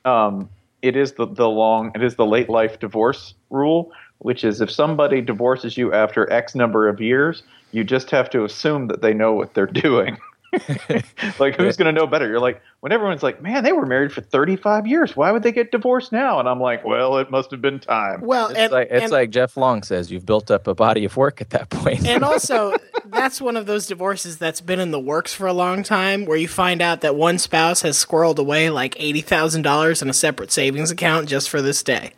um, 0.05 0.49
it 0.85 0.95
is 0.95 1.13
the, 1.13 1.25
the 1.27 1.49
long, 1.49 1.91
it 1.95 2.03
is 2.03 2.15
the 2.15 2.25
late 2.25 2.49
life 2.49 2.79
divorce 2.79 3.33
rule, 3.49 3.91
which 4.19 4.43
is 4.43 4.61
if 4.61 4.71
somebody 4.71 5.21
divorces 5.21 5.77
you 5.77 5.93
after 5.93 6.31
X 6.31 6.55
number 6.55 6.87
of 6.87 7.01
years, 7.01 7.43
you 7.71 7.83
just 7.83 8.11
have 8.11 8.29
to 8.29 8.43
assume 8.45 8.87
that 8.87 9.01
they 9.01 9.13
know 9.13 9.33
what 9.33 9.53
they're 9.53 9.65
doing. 9.87 10.17
like, 11.39 11.55
who's 11.55 11.75
going 11.75 11.87
to 11.87 11.91
know 11.91 12.07
better? 12.07 12.27
You're 12.27 12.39
like, 12.39 12.61
when 12.79 12.91
everyone's 12.91 13.23
like, 13.23 13.41
man, 13.41 13.63
they 13.63 13.73
were 13.73 13.85
married 13.85 14.13
for 14.13 14.21
35 14.21 14.87
years. 14.87 15.15
Why 15.15 15.31
would 15.31 15.43
they 15.43 15.51
get 15.51 15.71
divorced 15.71 16.11
now? 16.11 16.39
And 16.39 16.47
I'm 16.47 16.61
like, 16.61 16.85
well, 16.85 17.17
it 17.17 17.29
must 17.29 17.51
have 17.51 17.61
been 17.61 17.79
time. 17.79 18.21
Well, 18.21 18.47
it's 18.47 18.57
and 18.57 18.71
like 18.71 18.87
it's 18.89 19.03
and, 19.03 19.11
like 19.11 19.31
Jeff 19.31 19.57
Long 19.57 19.83
says, 19.83 20.11
you've 20.11 20.25
built 20.25 20.49
up 20.51 20.67
a 20.67 20.75
body 20.75 21.03
of 21.03 21.17
work 21.17 21.41
at 21.41 21.49
that 21.49 21.69
point. 21.69 22.05
and 22.05 22.23
also 22.23 22.73
that's 23.15 23.41
one 23.41 23.57
of 23.57 23.65
those 23.65 23.87
divorces 23.87 24.37
that's 24.37 24.61
been 24.61 24.79
in 24.79 24.91
the 24.91 24.99
works 24.99 25.33
for 25.33 25.47
a 25.47 25.53
long 25.53 25.83
time, 25.83 26.25
where 26.25 26.37
you 26.37 26.47
find 26.47 26.81
out 26.81 27.01
that 27.01 27.15
one 27.15 27.39
spouse 27.39 27.81
has 27.81 28.03
squirreled 28.03 28.37
away 28.37 28.69
like 28.69 28.95
eighty 28.99 29.21
thousand 29.21 29.63
dollars 29.63 30.01
in 30.01 30.09
a 30.09 30.13
separate 30.13 30.51
savings 30.51 30.91
account 30.91 31.27
just 31.27 31.49
for 31.49 31.61
this 31.61 31.81
day. 31.81 32.13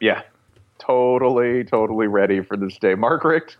Yeah, 0.00 0.22
totally, 0.78 1.64
totally 1.64 2.06
ready 2.06 2.40
for 2.40 2.56
this 2.56 2.76
day. 2.78 2.94
Mark 2.94 3.24
Richt, 3.24 3.56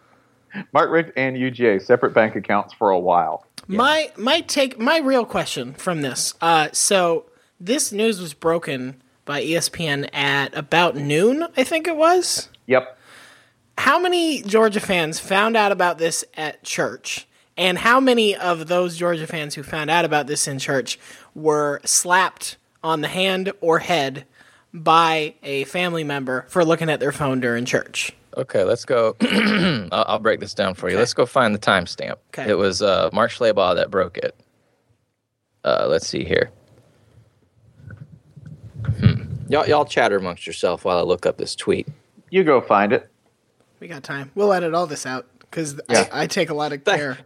Mark 0.72 0.90
Richt 0.90 1.12
and 1.16 1.36
UGA, 1.36 1.82
separate 1.82 2.14
bank 2.14 2.36
accounts 2.36 2.72
for 2.74 2.90
a 2.90 2.98
while. 2.98 3.46
My 3.66 4.10
my 4.16 4.40
take 4.40 4.78
my 4.78 4.98
real 4.98 5.24
question 5.24 5.74
from 5.74 6.02
this. 6.02 6.34
Uh, 6.40 6.68
so 6.72 7.26
this 7.60 7.92
news 7.92 8.20
was 8.20 8.34
broken 8.34 9.02
by 9.24 9.42
ESPN 9.44 10.08
at 10.12 10.56
about 10.56 10.96
noon, 10.96 11.46
I 11.56 11.62
think 11.62 11.86
it 11.86 11.96
was. 11.96 12.48
Yep. 12.66 12.98
How 13.80 13.98
many 13.98 14.42
Georgia 14.42 14.78
fans 14.78 15.18
found 15.18 15.56
out 15.56 15.72
about 15.72 15.96
this 15.96 16.22
at 16.34 16.62
church? 16.62 17.26
And 17.56 17.78
how 17.78 17.98
many 17.98 18.36
of 18.36 18.68
those 18.68 18.94
Georgia 18.94 19.26
fans 19.26 19.54
who 19.54 19.62
found 19.62 19.88
out 19.88 20.04
about 20.04 20.26
this 20.26 20.46
in 20.46 20.58
church 20.58 20.98
were 21.34 21.80
slapped 21.86 22.58
on 22.84 23.00
the 23.00 23.08
hand 23.08 23.54
or 23.62 23.78
head 23.78 24.26
by 24.74 25.34
a 25.42 25.64
family 25.64 26.04
member 26.04 26.44
for 26.50 26.62
looking 26.62 26.90
at 26.90 27.00
their 27.00 27.10
phone 27.10 27.40
during 27.40 27.64
church? 27.64 28.12
Okay, 28.36 28.64
let's 28.64 28.84
go. 28.84 29.16
I'll, 29.22 30.04
I'll 30.08 30.18
break 30.18 30.40
this 30.40 30.52
down 30.52 30.74
for 30.74 30.90
you. 30.90 30.98
Let's 30.98 31.14
go 31.14 31.24
find 31.24 31.54
the 31.54 31.58
timestamp. 31.58 32.16
Okay. 32.34 32.50
It 32.50 32.58
was 32.58 32.82
uh, 32.82 33.08
Mark 33.14 33.30
Schlabach 33.30 33.76
that 33.76 33.90
broke 33.90 34.18
it. 34.18 34.38
Uh, 35.64 35.86
let's 35.88 36.06
see 36.06 36.22
here. 36.22 36.50
Hmm. 38.98 39.22
Y'all, 39.48 39.66
y'all 39.66 39.86
chatter 39.86 40.18
amongst 40.18 40.46
yourself 40.46 40.84
while 40.84 40.98
I 40.98 41.02
look 41.02 41.24
up 41.24 41.38
this 41.38 41.56
tweet. 41.56 41.88
You 42.28 42.44
go 42.44 42.60
find 42.60 42.92
it. 42.92 43.09
We 43.80 43.88
got 43.88 44.02
time. 44.04 44.30
We'll 44.34 44.52
edit 44.52 44.74
all 44.74 44.86
this 44.86 45.06
out 45.06 45.26
because 45.40 45.80
Yeah. 45.88 46.06
I, 46.12 46.22
I 46.22 46.26
take 46.26 46.50
a 46.50 46.54
lot 46.54 46.72
of 46.72 46.84
care. 46.84 47.18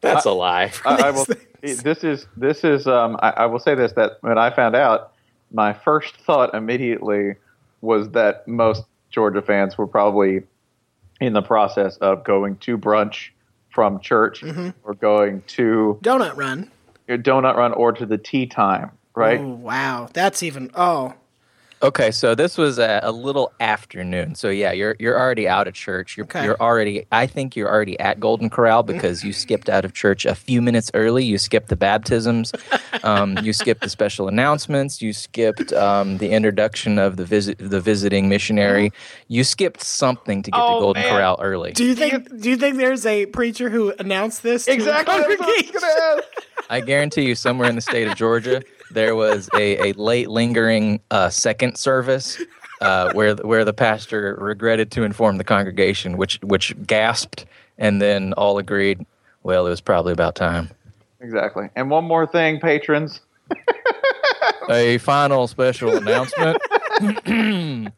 That's 0.00 0.24
a 0.24 0.30
lie. 0.32 0.72
I, 0.86 1.08
I 1.08 1.10
will. 1.10 1.26
This 1.60 2.02
is 2.04 2.26
this 2.36 2.64
is. 2.64 2.86
Um, 2.86 3.16
I, 3.20 3.30
I 3.30 3.46
will 3.46 3.58
say 3.58 3.74
this 3.74 3.92
that 3.92 4.12
when 4.22 4.38
I 4.38 4.50
found 4.54 4.74
out, 4.76 5.12
my 5.52 5.72
first 5.72 6.16
thought 6.16 6.54
immediately 6.54 7.34
was 7.80 8.10
that 8.10 8.46
most 8.48 8.84
Georgia 9.10 9.42
fans 9.42 9.76
were 9.76 9.86
probably 9.86 10.42
in 11.20 11.32
the 11.32 11.42
process 11.42 11.96
of 11.98 12.24
going 12.24 12.56
to 12.58 12.78
brunch 12.78 13.30
from 13.70 14.00
church 14.00 14.42
or 14.84 14.94
going 14.94 15.42
to 15.48 15.98
Donut 16.02 16.36
run. 16.36 16.70
a 17.08 17.18
donut 17.18 17.56
run 17.56 17.72
or 17.72 17.92
to 17.92 18.06
the 18.06 18.18
tea 18.18 18.46
time. 18.46 18.90
Right. 19.14 19.40
Oh, 19.40 19.46
wow. 19.48 20.08
That's 20.12 20.42
even. 20.44 20.70
Oh, 20.74 21.14
Okay, 21.80 22.10
so 22.10 22.34
this 22.34 22.58
was 22.58 22.78
a, 22.80 22.98
a 23.04 23.12
little 23.12 23.52
afternoon. 23.60 24.34
So 24.34 24.48
yeah, 24.48 24.72
you're 24.72 24.96
you're 24.98 25.16
already 25.18 25.46
out 25.46 25.68
of 25.68 25.74
church. 25.74 26.16
You're 26.16 26.24
Okay. 26.26 26.42
you're 26.44 26.60
already. 26.60 27.06
I 27.12 27.26
think 27.28 27.54
you're 27.54 27.68
already 27.68 27.98
at 28.00 28.18
Golden 28.18 28.50
Corral 28.50 28.82
because 28.92 29.22
you 29.22 29.32
skipped 29.32 29.68
out 29.68 29.84
of 29.84 29.92
church 29.94 30.26
a 30.26 30.34
few 30.34 30.60
minutes 30.60 30.90
early. 30.94 31.24
You 31.24 31.38
skipped 31.38 31.68
the 31.68 31.76
baptisms. 31.76 32.52
Um, 33.04 33.38
you 33.44 33.52
skipped 33.52 33.82
the 33.82 33.88
special 33.88 34.26
announcements. 34.26 35.00
You 35.00 35.12
skipped 35.12 35.72
um, 35.72 36.18
the 36.18 36.30
introduction 36.30 36.98
of 36.98 37.16
the 37.16 37.24
visit 37.24 37.58
the 37.58 37.80
visiting 37.80 38.28
missionary. 38.28 38.92
You 39.28 39.44
skipped 39.44 39.82
something 39.82 40.42
to 40.42 40.50
get 40.50 40.60
Oh, 40.60 40.74
to 40.74 40.80
Golden 40.80 41.02
man. 41.04 41.12
Corral 41.14 41.38
early. 41.40 41.72
do 41.72 41.84
you 41.84 41.94
think? 41.94 42.40
Do 42.40 42.50
you 42.50 42.56
think 42.56 42.76
there's 42.78 43.06
a 43.06 43.26
preacher 43.26 43.70
who 43.70 43.92
announced 44.00 44.42
this? 44.42 44.64
To 44.64 44.72
Exactly. 44.72 45.14
The 45.16 45.28
That's 45.28 45.38
what 45.40 45.48
I 45.48 45.52
was 45.52 45.70
congregation? 45.70 45.80
gonna 45.80 46.22
ask. 46.22 46.28
I 46.70 46.80
guarantee 46.80 47.22
you, 47.22 47.34
somewhere 47.36 47.68
in 47.70 47.76
the 47.76 47.80
state 47.80 48.08
of 48.08 48.16
Georgia, 48.16 48.62
there 48.90 49.14
was 49.14 49.48
a, 49.54 49.90
a 49.90 49.92
late 49.94 50.28
lingering 50.28 51.00
uh, 51.10 51.28
second 51.30 51.76
service 51.76 52.40
uh, 52.80 53.12
where 53.12 53.34
where 53.36 53.64
the 53.64 53.72
pastor 53.72 54.36
regretted 54.40 54.90
to 54.92 55.02
inform 55.02 55.38
the 55.38 55.44
congregation, 55.44 56.16
which 56.16 56.38
which 56.42 56.74
gasped 56.86 57.46
and 57.78 58.00
then 58.00 58.32
all 58.34 58.58
agreed. 58.58 59.04
Well, 59.42 59.66
it 59.66 59.70
was 59.70 59.80
probably 59.80 60.12
about 60.12 60.34
time. 60.34 60.70
Exactly. 61.20 61.68
And 61.74 61.90
one 61.90 62.04
more 62.04 62.26
thing, 62.26 62.60
patrons. 62.60 63.20
A 64.70 64.98
final 64.98 65.46
special 65.48 65.96
announcement. 65.96 66.60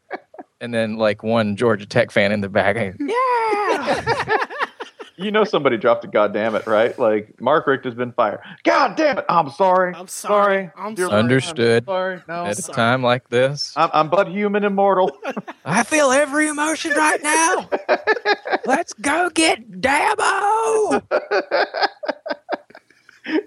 and 0.61 0.73
then, 0.73 0.95
like 0.95 1.23
one 1.23 1.55
Georgia 1.55 1.85
Tech 1.85 2.11
fan 2.11 2.31
in 2.31 2.41
the 2.41 2.49
back, 2.49 2.75
yeah. 2.99 4.37
You 5.21 5.31
know 5.31 5.43
somebody 5.43 5.77
dropped 5.77 6.03
a 6.05 6.07
goddamn 6.07 6.55
it, 6.55 6.65
right? 6.67 6.97
Like 6.97 7.39
Mark 7.39 7.67
Richter's 7.67 7.93
been 7.93 8.11
fired. 8.11 8.39
God 8.63 8.95
damn 8.95 9.19
it! 9.19 9.25
I'm 9.29 9.49
sorry. 9.51 9.93
I'm 9.95 10.07
sorry. 10.07 10.71
I'm 10.75 10.95
Dear 10.95 11.07
sorry. 11.07 11.19
Understood. 11.19 11.83
I'm 11.83 11.87
sorry. 11.87 12.21
No, 12.27 12.45
At 12.45 12.59
a 12.59 12.63
time 12.63 13.03
like 13.03 13.29
this, 13.29 13.73
I'm, 13.75 13.89
I'm 13.93 14.09
but 14.09 14.27
human 14.27 14.63
and 14.63 14.75
mortal. 14.75 15.11
I 15.65 15.83
feel 15.83 16.11
every 16.11 16.47
emotion 16.47 16.91
right 16.91 17.21
now. 17.21 17.69
Let's 18.65 18.93
go 18.93 19.29
get 19.29 19.81
Dabo. 19.81 21.03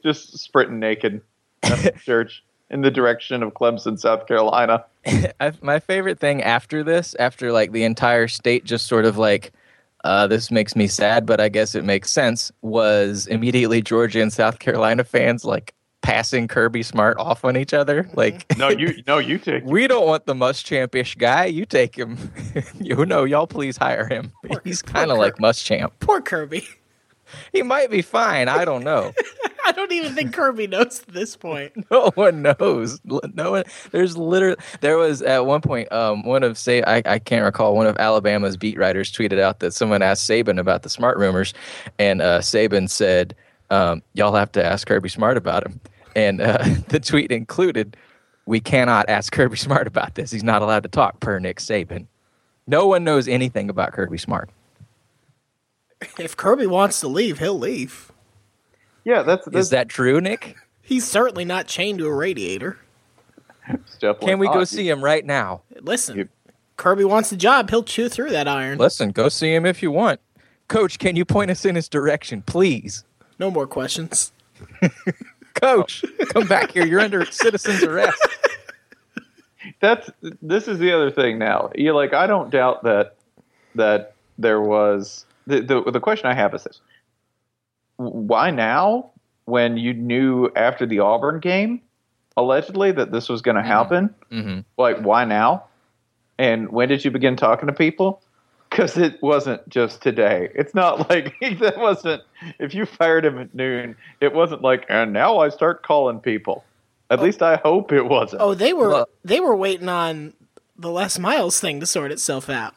Just 0.02 0.38
sprinting 0.38 0.78
naked 0.78 1.20
after 1.62 1.90
church 1.92 2.44
in 2.70 2.80
the 2.80 2.90
direction 2.90 3.42
of 3.42 3.52
Clemson, 3.54 3.98
South 3.98 4.26
Carolina. 4.26 4.84
I, 5.06 5.52
my 5.60 5.78
favorite 5.78 6.18
thing 6.18 6.42
after 6.42 6.82
this, 6.82 7.14
after 7.18 7.52
like 7.52 7.72
the 7.72 7.84
entire 7.84 8.28
state 8.28 8.64
just 8.64 8.86
sort 8.86 9.04
of 9.04 9.18
like, 9.18 9.52
uh, 10.04 10.26
this 10.26 10.50
makes 10.50 10.76
me 10.76 10.86
sad, 10.86 11.26
but 11.26 11.40
I 11.40 11.48
guess 11.48 11.74
it 11.74 11.82
makes 11.84 12.10
sense, 12.10 12.52
was 12.62 13.26
immediately 13.26 13.82
Georgia 13.82 14.20
and 14.22 14.32
South 14.32 14.58
Carolina 14.58 15.02
fans 15.02 15.44
like 15.44 15.74
passing 16.02 16.46
Kirby 16.46 16.82
Smart 16.82 17.16
off 17.18 17.44
on 17.46 17.56
each 17.56 17.72
other. 17.72 18.08
Like, 18.12 18.44
No, 18.58 18.68
you 18.68 19.02
no, 19.06 19.16
you 19.18 19.38
take. 19.38 19.64
we 19.66 19.86
don't 19.86 20.06
want 20.06 20.26
the 20.26 20.34
Muschamp-ish 20.34 21.14
guy. 21.14 21.46
You 21.46 21.64
take 21.64 21.96
him. 21.96 22.18
you 22.80 23.06
know, 23.06 23.24
y'all 23.24 23.46
please 23.46 23.78
hire 23.78 24.06
him. 24.06 24.30
Poor- 24.44 24.60
He's 24.62 24.82
kind 24.82 25.10
of 25.10 25.16
like 25.18 25.34
Kirby. 25.36 25.44
Muschamp. 25.44 25.92
Poor 26.00 26.20
Kirby. 26.20 26.68
He 27.52 27.62
might 27.62 27.90
be 27.90 28.02
fine. 28.02 28.48
I 28.48 28.64
don't 28.64 28.84
know. 28.84 29.12
I 29.66 29.72
don't 29.72 29.92
even 29.92 30.14
think 30.14 30.34
Kirby 30.34 30.66
knows 30.66 31.00
at 31.00 31.14
this 31.14 31.36
point. 31.36 31.72
no 31.90 32.10
one 32.14 32.42
knows. 32.42 33.00
No 33.04 33.52
one. 33.52 33.64
There's 33.92 34.16
literally 34.16 34.56
there 34.80 34.98
was 34.98 35.22
at 35.22 35.46
one 35.46 35.60
point 35.62 35.90
um 35.90 36.22
one 36.24 36.42
of 36.42 36.58
say 36.58 36.82
I, 36.82 37.02
I 37.06 37.18
can't 37.18 37.44
recall 37.44 37.74
one 37.74 37.86
of 37.86 37.96
Alabama's 37.96 38.56
beat 38.56 38.78
writers 38.78 39.10
tweeted 39.10 39.38
out 39.38 39.60
that 39.60 39.72
someone 39.72 40.02
asked 40.02 40.28
Saban 40.28 40.58
about 40.58 40.82
the 40.82 40.90
smart 40.90 41.16
rumors, 41.16 41.54
and 41.98 42.20
uh, 42.20 42.40
Saban 42.40 42.90
said, 42.90 43.34
um, 43.70 44.02
"Y'all 44.12 44.34
have 44.34 44.52
to 44.52 44.64
ask 44.64 44.86
Kirby 44.86 45.08
Smart 45.08 45.36
about 45.36 45.64
him." 45.64 45.80
And 46.14 46.40
uh, 46.40 46.62
the 46.88 47.00
tweet 47.00 47.32
included, 47.32 47.96
"We 48.46 48.60
cannot 48.60 49.08
ask 49.08 49.32
Kirby 49.32 49.56
Smart 49.56 49.86
about 49.86 50.14
this. 50.14 50.30
He's 50.30 50.44
not 50.44 50.62
allowed 50.62 50.82
to 50.82 50.88
talk." 50.90 51.20
Per 51.20 51.38
Nick 51.38 51.58
Saban, 51.58 52.06
no 52.66 52.86
one 52.86 53.02
knows 53.02 53.28
anything 53.28 53.70
about 53.70 53.92
Kirby 53.92 54.18
Smart. 54.18 54.50
If 56.18 56.36
Kirby 56.36 56.66
wants 56.66 57.00
to 57.00 57.08
leave, 57.08 57.38
he'll 57.38 57.58
leave. 57.58 58.12
Yeah, 59.04 59.22
that's, 59.22 59.44
that's 59.44 59.56
Is 59.56 59.70
that 59.70 59.88
true, 59.88 60.20
Nick? 60.20 60.56
He's 60.82 61.06
certainly 61.06 61.44
not 61.44 61.66
chained 61.66 61.98
to 61.98 62.06
a 62.06 62.14
radiator. 62.14 62.78
Can 64.20 64.38
we 64.38 64.46
go 64.46 64.64
see 64.64 64.88
him 64.88 65.02
right 65.02 65.24
now? 65.24 65.62
Listen, 65.80 66.16
You- 66.16 66.28
Kirby 66.76 67.04
wants 67.04 67.30
the 67.30 67.36
job. 67.36 67.70
He'll 67.70 67.82
chew 67.82 68.08
through 68.08 68.30
that 68.30 68.48
iron. 68.48 68.78
Listen, 68.78 69.10
go 69.12 69.28
see 69.28 69.54
him 69.54 69.64
if 69.64 69.82
you 69.82 69.90
want. 69.90 70.20
Coach, 70.68 70.98
can 70.98 71.16
you 71.16 71.24
point 71.24 71.50
us 71.50 71.64
in 71.64 71.74
his 71.74 71.88
direction, 71.88 72.42
please? 72.42 73.04
No 73.38 73.50
more 73.50 73.66
questions. 73.66 74.32
Coach, 75.54 76.04
come 76.28 76.46
back 76.46 76.72
here. 76.72 76.84
You're 76.84 77.00
under 77.00 77.24
citizen's 77.26 77.82
arrest. 77.82 78.20
that's 79.80 80.10
this 80.42 80.68
is 80.68 80.78
the 80.78 80.92
other 80.92 81.10
thing 81.10 81.38
now. 81.38 81.70
You 81.74 81.94
like 81.94 82.12
I 82.12 82.26
don't 82.26 82.50
doubt 82.50 82.82
that 82.84 83.16
that 83.74 84.14
there 84.38 84.60
was 84.60 85.26
the 85.46 85.60
the, 85.60 85.90
the 85.90 86.00
question 86.00 86.26
I 86.26 86.34
have 86.34 86.54
is 86.54 86.64
this. 86.64 86.80
Why 87.96 88.50
now 88.50 89.10
when 89.44 89.76
you 89.76 89.94
knew 89.94 90.50
after 90.56 90.86
the 90.86 91.00
Auburn 91.00 91.40
game 91.40 91.80
allegedly 92.36 92.90
that 92.92 93.12
this 93.12 93.28
was 93.28 93.42
going 93.42 93.56
to 93.56 93.62
happen? 93.62 94.14
hmm 94.30 94.60
Like 94.76 94.98
why 94.98 95.24
now? 95.24 95.64
And 96.38 96.70
when 96.70 96.88
did 96.88 97.04
you 97.04 97.10
begin 97.10 97.36
talking 97.36 97.66
to 97.68 97.72
people? 97.72 98.20
Cuz 98.70 98.96
it 98.96 99.22
wasn't 99.22 99.68
just 99.68 100.02
today. 100.02 100.48
It's 100.54 100.74
not 100.74 101.08
like 101.10 101.34
that 101.60 101.78
wasn't 101.78 102.22
if 102.58 102.74
you 102.74 102.86
fired 102.86 103.24
him 103.24 103.38
at 103.38 103.54
noon, 103.54 103.94
it 104.20 104.34
wasn't 104.34 104.62
like 104.62 104.84
and 104.88 105.12
now 105.12 105.38
I 105.38 105.48
start 105.50 105.82
calling 105.84 106.18
people. 106.18 106.64
At 107.10 107.20
least 107.22 107.42
I 107.42 107.56
hope 107.56 107.92
it 107.92 108.02
wasn't. 108.06 108.42
Oh, 108.42 108.54
they 108.54 108.72
were 108.72 108.88
Well- 108.88 109.08
they 109.24 109.38
were 109.38 109.54
waiting 109.54 109.88
on 109.88 110.32
the 110.76 110.90
Les 110.90 111.18
Miles 111.20 111.60
thing 111.60 111.78
to 111.78 111.86
sort 111.86 112.10
itself 112.10 112.50
out. 112.50 112.74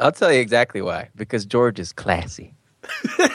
I'll 0.00 0.12
tell 0.12 0.32
you 0.32 0.40
exactly 0.40 0.82
why. 0.82 1.08
Because 1.16 1.44
George 1.44 1.78
is 1.78 1.92
classy. 1.92 2.54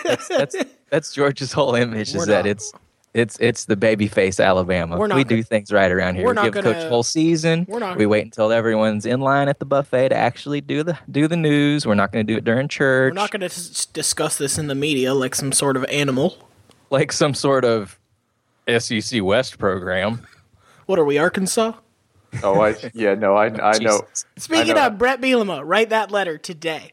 That's 0.04 0.28
that's, 0.28 0.56
that's 0.90 1.14
George's 1.14 1.52
whole 1.54 1.76
image 1.76 2.14
We're 2.14 2.22
is 2.22 2.28
that 2.28 2.46
it's 2.46 2.74
it's 3.14 3.38
it's 3.40 3.66
the 3.66 3.78
baby 3.78 4.08
face 4.08 4.40
Alabama. 4.40 4.98
We're 4.98 5.08
not 5.08 5.16
we 5.16 5.24
do 5.24 5.42
things 5.44 5.72
right 5.72 5.90
around 5.92 6.16
here. 6.16 6.26
we're 6.26 6.32
We 6.32 6.36
not 6.36 6.44
give 6.46 6.54
gonna- 6.56 6.74
coach 6.74 6.84
a 6.84 6.90
whole 6.90 7.04
season. 7.04 7.66
we're 7.70 7.80
not- 7.80 7.98
we 7.98 8.06
wait 8.06 8.26
until 8.26 8.52
everyone's 8.52 9.06
in 9.06 9.22
line 9.22 9.48
at 9.48 9.60
the 9.60 9.66
buffet 9.66 10.10
to 10.10 10.16
actually 10.16 10.60
do 10.60 10.84
the 10.84 10.98
do 11.10 11.28
the 11.28 11.38
news. 11.38 11.86
We're 11.86 11.94
not 11.96 12.12
going 12.12 12.26
to 12.28 12.34
do 12.34 12.38
it 12.38 12.44
during 12.44 12.68
church. 12.68 13.12
We're 13.12 13.16
not 13.22 13.32
going 13.32 13.48
to 13.48 13.94
discuss 13.94 14.38
this 14.38 14.58
in 14.58 14.68
the 14.68 14.76
media 14.76 15.14
like 15.14 15.34
some 15.36 15.52
sort 15.54 15.78
of 15.78 15.86
animal. 15.86 16.38
like 16.90 17.12
some 17.14 17.34
sort 17.34 17.64
of 17.64 17.98
SEC 18.68 19.22
West 19.24 19.60
program. 19.60 20.26
What 20.88 21.00
are 21.00 21.06
we, 21.06 21.18
Arkansas? 21.18 21.74
Oh, 22.44 22.60
I 22.60 22.76
yeah, 22.94 23.16
no, 23.16 23.36
I 23.36 23.46
I 23.48 23.78
know. 23.80 24.02
Jesus. 24.02 24.26
Speaking 24.38 24.76
know. 24.76 24.88
of 24.88 24.98
Bret 24.98 25.22
Bielema, 25.22 25.62
write 25.66 25.90
that 25.90 26.12
letter 26.12 26.38
today. 26.38 26.92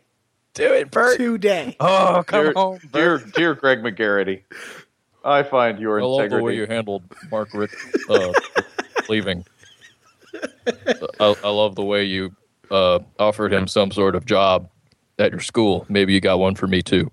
Do 0.55 0.73
it, 0.73 0.91
Bert. 0.91 1.17
Today. 1.19 1.77
Oh, 1.81 2.25
come 2.27 2.45
Dear, 2.45 2.53
on, 2.55 2.79
dear, 2.93 3.19
Bert. 3.19 3.35
dear 3.35 3.55
Greg 3.55 3.83
McGarity, 3.83 4.43
I 5.25 5.43
find 5.43 5.79
your 5.79 6.01
I 6.01 6.05
love 6.05 6.17
the 6.19 6.25
integrity. 6.25 6.45
way 6.45 6.57
you 6.57 6.67
handled 6.67 7.05
Mark 7.31 7.51
Richt 7.55 7.75
uh, 8.09 8.35
leaving. 9.09 9.45
I, 11.21 11.35
I 11.43 11.49
love 11.51 11.75
the 11.75 11.85
way 11.85 12.05
you 12.05 12.35
uh, 12.71 13.01
offered 13.19 13.53
him 13.53 13.67
some 13.69 13.91
sort 13.93 14.15
of 14.15 14.27
job 14.27 14.69
at 15.19 15.31
your 15.31 15.41
school. 15.41 15.87
Maybe 15.89 16.13
you 16.13 16.21
got 16.21 16.39
one 16.39 16.55
for 16.55 16.67
me 16.67 16.83
too. 16.83 17.11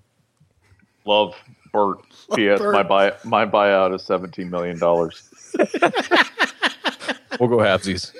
love 1.04 1.34
Bert. 1.72 1.98
P.S. 2.34 2.60
My 2.60 2.82
buy 2.82 3.14
my 3.24 3.46
buyout 3.46 3.94
is 3.94 4.02
seventeen 4.04 4.50
million 4.50 4.78
dollars. 4.78 5.22
We'll 7.38 7.48
go 7.48 7.58
halvesies. 7.58 8.12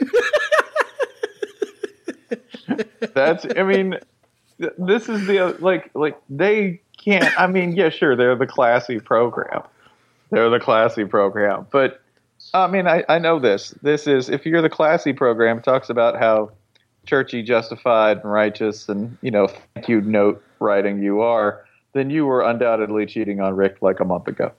That's. 3.14 3.46
I 3.56 3.62
mean, 3.62 3.98
th- 4.60 4.72
this 4.78 5.08
is 5.08 5.26
the 5.26 5.56
like 5.60 5.90
like 5.94 6.20
they 6.28 6.80
can't. 7.02 7.38
I 7.38 7.46
mean, 7.46 7.72
yeah, 7.72 7.88
sure, 7.88 8.16
they're 8.16 8.36
the 8.36 8.46
classy 8.46 9.00
program. 9.00 9.62
They're 10.30 10.50
the 10.50 10.60
classy 10.60 11.04
program, 11.04 11.66
but 11.72 12.00
I 12.54 12.66
mean, 12.68 12.86
I, 12.86 13.04
I 13.08 13.18
know 13.18 13.38
this. 13.38 13.74
This 13.82 14.06
is 14.06 14.28
if 14.28 14.46
you're 14.46 14.62
the 14.62 14.70
classy 14.70 15.12
program, 15.12 15.58
it 15.58 15.64
talks 15.64 15.90
about 15.90 16.18
how 16.18 16.52
churchy, 17.06 17.42
justified, 17.42 18.18
and 18.18 18.30
righteous, 18.30 18.88
and 18.88 19.16
you 19.22 19.30
know, 19.30 19.48
thank 19.74 19.88
you 19.88 20.00
note 20.00 20.42
writing 20.58 21.02
you 21.02 21.20
are. 21.20 21.64
Then 21.92 22.10
you 22.10 22.26
were 22.26 22.42
undoubtedly 22.42 23.06
cheating 23.06 23.40
on 23.40 23.56
Richt 23.56 23.82
like 23.82 23.98
a 24.00 24.04
month 24.04 24.28
ago. 24.28 24.52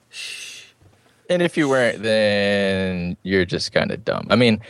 And 1.32 1.42
if 1.42 1.56
you 1.56 1.68
weren't, 1.68 2.02
then 2.02 3.16
you're 3.22 3.44
just 3.44 3.72
kind 3.72 3.90
of 3.90 4.04
dumb. 4.04 4.26
I 4.30 4.36
mean, 4.36 4.60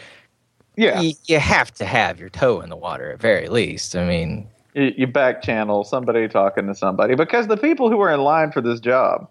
Yeah, 0.76 1.00
y- 1.00 1.14
you 1.26 1.38
have 1.38 1.72
to 1.74 1.84
have 1.84 2.20
your 2.20 2.28
toe 2.28 2.60
in 2.60 2.70
the 2.70 2.76
water 2.76 3.10
at 3.12 3.20
very 3.20 3.48
least. 3.48 3.96
I 3.96 4.06
mean, 4.06 4.48
you, 4.74 4.92
you 4.96 5.06
back 5.06 5.42
channel 5.42 5.84
somebody 5.84 6.28
talking 6.28 6.66
to 6.66 6.74
somebody 6.74 7.14
because 7.14 7.46
the 7.48 7.56
people 7.56 7.90
who 7.90 8.00
are 8.00 8.10
in 8.12 8.20
line 8.20 8.52
for 8.52 8.60
this 8.60 8.80
job 8.80 9.28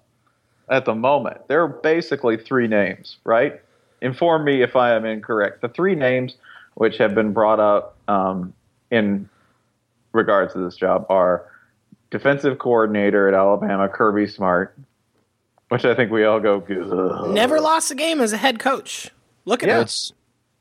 at 0.69 0.85
the 0.85 0.95
moment 0.95 1.37
there 1.47 1.61
are 1.63 1.67
basically 1.67 2.37
three 2.37 2.67
names 2.67 3.17
right 3.23 3.59
inform 4.01 4.43
me 4.45 4.61
if 4.61 4.75
i 4.75 4.93
am 4.93 5.03
incorrect 5.05 5.61
the 5.61 5.67
three 5.67 5.95
names 5.95 6.35
which 6.75 6.97
have 6.97 7.13
been 7.15 7.33
brought 7.33 7.59
up 7.59 7.97
um, 8.07 8.53
in 8.91 9.27
regards 10.13 10.53
to 10.53 10.59
this 10.59 10.75
job 10.75 11.05
are 11.09 11.43
defensive 12.11 12.59
coordinator 12.59 13.27
at 13.27 13.33
alabama 13.33 13.89
kirby 13.89 14.27
smart 14.27 14.77
which 15.71 15.85
i 15.85 15.95
think 15.95 16.11
we 16.11 16.23
all 16.25 16.39
go 16.39 16.55
"Ugh." 16.69 17.29
Never 17.33 17.59
lost 17.61 17.91
a 17.91 17.95
game 17.95 18.19
as 18.19 18.33
a 18.33 18.37
head 18.37 18.59
coach. 18.59 19.09
Look 19.45 19.63
at 19.63 19.69
Yeah. 19.69 19.79
him. 19.81 19.87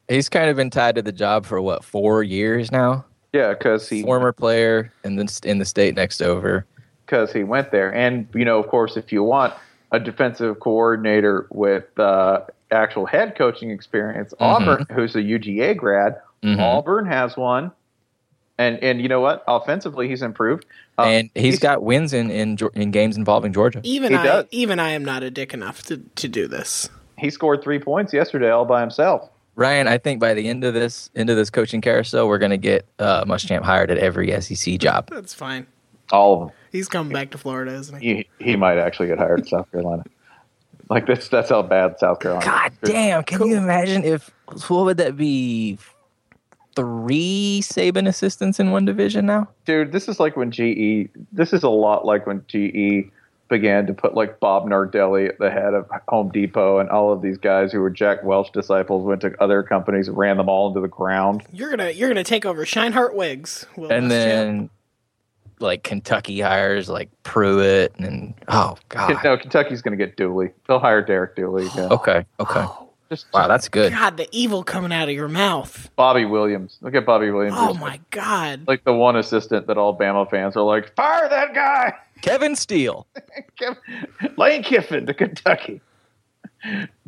he's 0.09 0.29
kind 0.29 0.49
of 0.49 0.57
been 0.57 0.71
tied 0.71 0.95
to 0.95 1.03
the 1.03 1.13
job 1.13 1.45
for 1.45 1.61
what 1.61 1.85
four 1.85 2.23
years 2.23 2.71
now. 2.73 3.05
yeah 3.33 3.51
because 3.53 3.89
he 3.89 4.03
Former 4.03 4.33
player 4.33 4.93
in 5.05 5.17
the 5.17 5.41
in 5.45 5.59
the 5.59 5.65
state 5.65 5.95
next 5.97 6.23
over. 6.23 6.65
because 7.07 7.33
he 7.33 7.43
went 7.45 7.73
there. 7.73 7.93
And 7.93 8.27
you 8.35 8.45
know, 8.45 8.59
of 8.59 8.69
course, 8.69 8.97
if 8.97 9.13
you 9.13 9.23
want 9.25 9.53
a 9.93 9.99
defensive 9.99 10.61
coordinator 10.61 11.47
with 11.51 11.99
uh, 11.99 12.43
actual 12.71 13.05
head 13.07 13.35
coaching 13.37 13.71
experience, 13.73 14.33
Auburn, 14.39 14.87
who's 14.95 15.17
a 15.17 15.23
UGA 15.23 15.75
grad, 15.77 16.21
Mhm. 16.45 16.61
Auburn 16.61 17.07
has 17.07 17.37
one. 17.37 17.73
And 18.61 18.79
and 18.83 19.01
you 19.01 19.09
know 19.09 19.23
what? 19.23 19.43
Offensively, 19.49 20.07
he's 20.07 20.21
improved. 20.21 20.67
Uh, 20.99 21.05
and 21.05 21.31
he's 21.35 21.59
got 21.59 21.83
wins 21.83 22.13
in, 22.13 22.31
in 22.31 22.59
in 22.75 22.91
games 22.91 23.17
involving 23.17 23.55
Georgia. 23.55 23.81
Even 23.85 24.13
He 24.13 24.19
I, 24.19 24.25
does. 24.27 24.45
even 24.51 24.79
I 24.79 24.91
am 24.91 25.03
not 25.03 25.23
a 25.23 25.31
dick 25.31 25.55
enough 25.55 25.83
to, 25.85 25.97
to 26.17 26.29
do 26.29 26.47
this. 26.47 26.91
he 27.17 27.31
scored 27.31 27.63
three 27.63 27.79
points 27.79 28.13
yesterday 28.13 28.51
all 28.51 28.67
by 28.67 28.83
himself. 28.83 29.31
Ryan, 29.57 29.89
I 29.89 29.97
think 29.97 30.21
by 30.21 30.35
the 30.35 30.47
end 30.47 30.63
of 30.65 30.75
this 30.75 31.09
end 31.17 31.31
of 31.31 31.37
this 31.37 31.49
coaching 31.49 31.81
carousel, 31.81 32.29
we're 32.29 32.37
going 32.37 32.51
to 32.51 32.59
get 32.59 32.85
uh, 32.99 33.25
Muschamp 33.25 33.63
hired 33.63 33.91
at 33.91 33.97
every 33.97 34.31
SEC 34.43 34.79
job. 34.79 35.09
That's 35.11 35.33
fine. 35.33 35.67
All 36.13 36.35
of 36.35 36.41
them. 36.41 36.51
He's 36.71 36.87
coming 36.89 37.15
back 37.15 37.31
to 37.31 37.39
Florida, 37.39 37.73
isn't 37.73 37.99
he? 37.99 38.27
He 38.39 38.45
he 38.45 38.57
might 38.57 38.77
actually 38.77 39.09
get 39.09 39.17
hired 39.17 39.41
in 39.41 39.47
South 39.47 39.71
Carolina. 39.73 40.05
Like 40.91 41.07
that's 41.07 41.29
that's 41.29 41.49
how 41.49 41.63
bad 41.63 41.99
South 41.99 42.21
Carolina. 42.21 42.45
God 42.45 42.73
is. 42.83 42.91
damn! 42.91 43.23
Can 43.23 43.47
you 43.47 43.57
imagine 43.57 44.05
if 44.05 44.31
what 44.69 44.85
would 44.85 44.99
that 44.99 45.17
be? 45.17 45.79
Three 46.77 47.61
Saban 47.63 48.07
assistants 48.07 48.61
in 48.61 48.71
one 48.71 48.85
division 48.85 49.27
now. 49.27 49.49
Dude, 49.65 49.93
this 49.93 50.09
is 50.09 50.21
like 50.21 50.37
when 50.37 50.51
GE. 50.51 51.09
This 51.33 51.53
is 51.53 51.63
a 51.63 51.69
lot 51.69 52.05
like 52.05 52.27
when 52.27 52.45
GE 52.47 53.11
began 53.49 53.87
to 53.87 53.93
put 53.93 54.15
like 54.15 54.39
Bob 54.39 54.65
Nardelli 54.65 55.29
at 55.29 55.39
the 55.39 55.51
head 55.51 55.75
of 55.75 55.91
Home 56.09 56.31
Depot 56.31 56.79
and 56.79 56.89
all 56.89 57.13
of 57.13 57.21
these 57.21 57.37
guys 57.37 57.73
who 57.73 57.81
were 57.81 57.91
Jack 57.91 58.23
Welch 58.23 58.53
disciples 58.53 59.05
went 59.05 59.21
to 59.23 59.35
other 59.43 59.63
companies 59.65 60.07
and 60.07 60.17
ran 60.17 60.37
them 60.37 60.49
all 60.49 60.69
into 60.69 60.81
the 60.81 60.89
ground. 60.89 61.43
You're 61.53 61.71
gonna 61.71 61.91
you're 61.91 62.09
gonna 62.09 62.23
take 62.25 62.47
over 62.47 62.65
Sheinhardt 62.65 63.15
Wigs, 63.15 63.67
Will 63.77 63.91
and 63.91 64.07
Muschamp. 64.07 64.09
then 64.09 64.71
like 65.61 65.83
Kentucky 65.83 66.41
hires 66.41 66.89
like 66.89 67.11
Pruitt 67.23 67.95
and 67.99 68.35
oh 68.49 68.77
god. 68.89 69.23
No, 69.23 69.37
Kentucky's 69.37 69.83
going 69.83 69.97
to 69.97 70.05
get 70.05 70.17
Dooley. 70.17 70.51
They'll 70.67 70.79
hire 70.79 71.03
Derek 71.05 71.37
Dooley. 71.37 71.69
Yeah. 71.77 71.89
Okay, 71.91 72.25
okay. 72.39 72.61
Oh, 72.61 72.90
Just, 73.11 73.27
Wow, 73.35 73.49
that's 73.49 73.69
good. 73.69 73.93
God, 73.93 74.17
the 74.17 74.29
evil 74.31 74.63
coming 74.63 74.93
out 74.93 75.09
of 75.09 75.15
your 75.15 75.29
mouth. 75.29 75.91
Bobby 75.97 76.25
Williams. 76.25 76.79
Look 76.81 76.95
at 76.95 77.05
Bobby 77.05 77.33
Williams. 77.33 77.57
Oh 77.59 77.73
He's 77.73 77.81
my 77.81 78.01
God. 78.11 78.69
Like 78.69 78.85
the 78.85 78.93
one 78.95 79.17
assistant 79.17 79.67
that 79.67 79.77
all 79.77 79.99
Bama 79.99 80.31
fans 80.31 80.57
are 80.57 80.63
like, 80.63 80.95
fire 80.95 81.29
that 81.29 81.53
guy, 81.53 81.93
Kevin 82.23 82.55
Steele. 82.55 83.09
Kim- 83.59 83.77
Lane 84.37 84.63
Kiffin 84.63 85.07
to 85.07 85.15
Kentucky. 85.15 85.81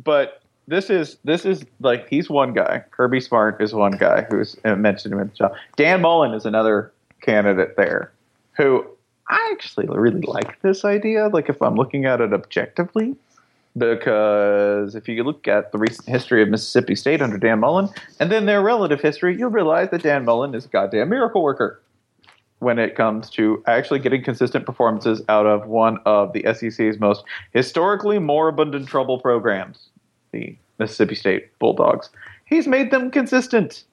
But 0.03 0.41
this 0.67 0.89
is 0.89 1.17
this 1.23 1.45
is 1.45 1.63
like 1.79 2.09
he's 2.09 2.29
one 2.29 2.53
guy. 2.53 2.83
Kirby 2.91 3.21
Smart 3.21 3.61
is 3.61 3.73
one 3.73 3.93
guy 3.93 4.25
who's 4.29 4.57
mentioned 4.65 5.13
him 5.13 5.21
in 5.21 5.29
the 5.29 5.35
show. 5.35 5.55
Dan 5.77 6.01
Mullen 6.01 6.33
is 6.33 6.45
another 6.45 6.91
candidate 7.21 7.77
there, 7.77 8.11
who 8.57 8.85
I 9.29 9.49
actually 9.53 9.87
really 9.87 10.21
like 10.21 10.61
this 10.63 10.83
idea. 10.83 11.29
Like 11.29 11.47
if 11.47 11.61
I'm 11.61 11.75
looking 11.75 12.05
at 12.05 12.19
it 12.19 12.33
objectively, 12.33 13.15
because 13.77 14.95
if 14.95 15.07
you 15.07 15.23
look 15.23 15.47
at 15.47 15.71
the 15.71 15.77
recent 15.77 16.07
history 16.07 16.43
of 16.43 16.49
Mississippi 16.49 16.95
State 16.95 17.21
under 17.21 17.37
Dan 17.37 17.59
Mullen, 17.59 17.89
and 18.19 18.31
then 18.31 18.45
their 18.45 18.61
relative 18.61 19.01
history, 19.01 19.37
you'll 19.37 19.49
realize 19.49 19.89
that 19.89 20.03
Dan 20.03 20.25
Mullen 20.25 20.53
is 20.53 20.65
a 20.65 20.69
goddamn 20.69 21.09
miracle 21.09 21.41
worker 21.41 21.81
when 22.59 22.79
it 22.79 22.95
comes 22.95 23.29
to 23.31 23.61
actually 23.67 23.99
getting 23.99 24.23
consistent 24.23 24.65
performances 24.65 25.21
out 25.27 25.45
of 25.45 25.67
one 25.67 25.97
of 26.05 26.31
the 26.33 26.45
SEC's 26.53 26.99
most 26.99 27.23
historically 27.51 28.19
moribund 28.19 28.73
in 28.73 28.85
trouble 28.85 29.19
programs, 29.19 29.89
the 30.31 30.55
Mississippi 30.79 31.15
State 31.15 31.57
Bulldogs. 31.59 32.09
He's 32.45 32.67
made 32.67 32.91
them 32.91 33.11
consistent. 33.11 33.83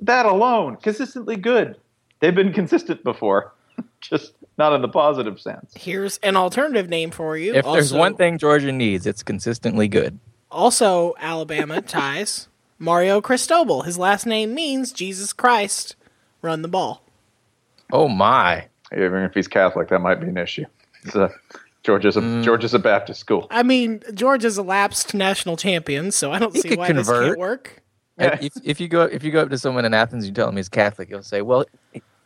That 0.00 0.26
alone, 0.26 0.76
consistently 0.76 1.36
good. 1.36 1.76
They've 2.20 2.34
been 2.34 2.52
consistent 2.52 3.02
before, 3.02 3.52
just 4.00 4.34
not 4.58 4.72
in 4.72 4.82
the 4.82 4.88
positive 4.88 5.40
sense. 5.40 5.72
Here's 5.74 6.18
an 6.18 6.36
alternative 6.36 6.88
name 6.88 7.10
for 7.10 7.36
you. 7.36 7.54
If 7.54 7.64
there's 7.64 7.92
one 7.92 8.16
thing 8.16 8.38
Georgia 8.38 8.72
needs, 8.72 9.06
it's 9.06 9.22
consistently 9.22 9.88
good. 9.88 10.18
Also, 10.50 11.14
Alabama 11.18 11.80
ties 11.82 12.48
Mario 12.78 13.20
Cristobal. 13.20 13.82
His 13.82 13.98
last 13.98 14.26
name 14.26 14.54
means 14.54 14.92
Jesus 14.92 15.32
Christ. 15.32 15.96
Run 16.42 16.62
the 16.62 16.68
ball. 16.68 17.04
Oh 17.92 18.08
my. 18.08 18.66
Even 18.92 19.22
if 19.22 19.34
he's 19.34 19.48
Catholic, 19.48 19.88
that 19.88 20.00
might 20.00 20.20
be 20.20 20.28
an 20.28 20.36
issue. 20.36 20.64
It's 21.04 21.14
a, 21.14 21.30
Georgia's 21.82 22.16
a 22.16 22.20
mm. 22.20 22.42
Georgia's 22.42 22.74
a 22.74 22.78
Baptist 22.78 23.20
school. 23.20 23.46
I 23.50 23.62
mean, 23.62 24.02
Georgia's 24.14 24.58
a 24.58 24.62
lapsed 24.62 25.14
national 25.14 25.56
champion, 25.56 26.10
so 26.10 26.32
I 26.32 26.38
don't 26.38 26.54
He 26.54 26.60
see 26.60 26.70
could 26.70 26.78
why 26.78 26.92
this 26.92 27.08
can't 27.08 27.38
work. 27.38 27.82
And 28.16 28.42
if, 28.42 28.52
if 28.64 28.80
you 28.80 28.88
go 28.88 29.02
if 29.02 29.22
you 29.22 29.30
go 29.30 29.42
up 29.42 29.50
to 29.50 29.58
someone 29.58 29.84
in 29.84 29.94
Athens, 29.94 30.26
you 30.26 30.32
tell 30.32 30.48
him 30.48 30.56
he's 30.56 30.68
Catholic, 30.68 31.08
he'll 31.08 31.22
say, 31.22 31.40
"Well, 31.40 31.66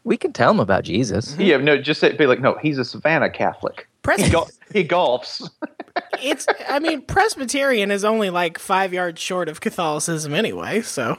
we 0.04 0.16
can 0.16 0.32
tell 0.32 0.50
him 0.50 0.61
about 0.61 0.85
Jesus." 0.85 1.32
Mm-hmm. 1.32 1.42
Yeah, 1.42 1.56
no, 1.59 1.78
just 1.78 2.00
say, 2.00 2.12
be 2.16 2.26
like, 2.26 2.40
no, 2.40 2.56
he's 2.61 2.78
a 2.78 2.85
Savannah 2.85 3.30
Catholic. 3.30 3.88
Pres- 4.02 4.30
Gol- 4.30 4.50
he 4.73 4.85
golfs. 4.85 5.49
it's 6.23 6.47
I 6.68 6.78
mean, 6.78 7.02
Presbyterian 7.02 7.90
is 7.90 8.04
only 8.04 8.30
like 8.30 8.59
five 8.59 8.92
yards 8.92 9.21
short 9.21 9.49
of 9.49 9.61
Catholicism 9.61 10.35
anyway, 10.35 10.82
so 10.82 11.18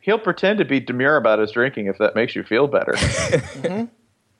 He'll 0.00 0.18
pretend 0.18 0.58
to 0.58 0.64
be 0.64 0.80
demure 0.80 1.16
about 1.16 1.38
his 1.38 1.50
drinking 1.50 1.86
if 1.86 1.98
that 1.98 2.14
makes 2.14 2.34
you 2.34 2.42
feel 2.42 2.66
better. 2.66 2.94
Mm-hmm. 3.56 3.84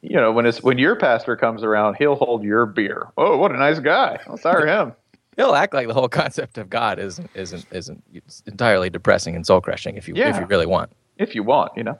You 0.03 0.17
know, 0.17 0.31
when 0.31 0.45
his 0.45 0.63
when 0.63 0.79
your 0.79 0.95
pastor 0.95 1.37
comes 1.37 1.65
around, 1.65 1.97
he'll 1.97 2.15
hold 2.15 2.45
your 2.45 2.65
beer. 2.65 3.09
Oh, 3.17 3.39
what 3.39 3.51
a 3.51 3.57
nice 3.57 3.81
guy! 3.81 4.21
Let's 4.29 4.43
hire 4.45 4.65
him. 4.65 4.93
He'll 5.37 5.55
act 5.55 5.75
like 5.75 5.89
the 5.89 5.95
whole 5.95 6.09
concept 6.09 6.59
of 6.59 6.71
God 6.71 7.01
isn't 7.01 7.29
isn't 7.35 7.67
isn't 7.73 8.05
entirely 8.47 8.89
depressing 8.89 9.35
and 9.35 9.45
soul 9.45 9.61
crushing 9.61 9.97
if 9.97 10.07
you 10.07 10.15
if 10.15 10.39
you 10.39 10.45
really 10.47 10.67
want. 10.67 10.93
If 11.19 11.35
you 11.35 11.43
want, 11.43 11.73
you 11.77 11.85
know. 11.85 11.99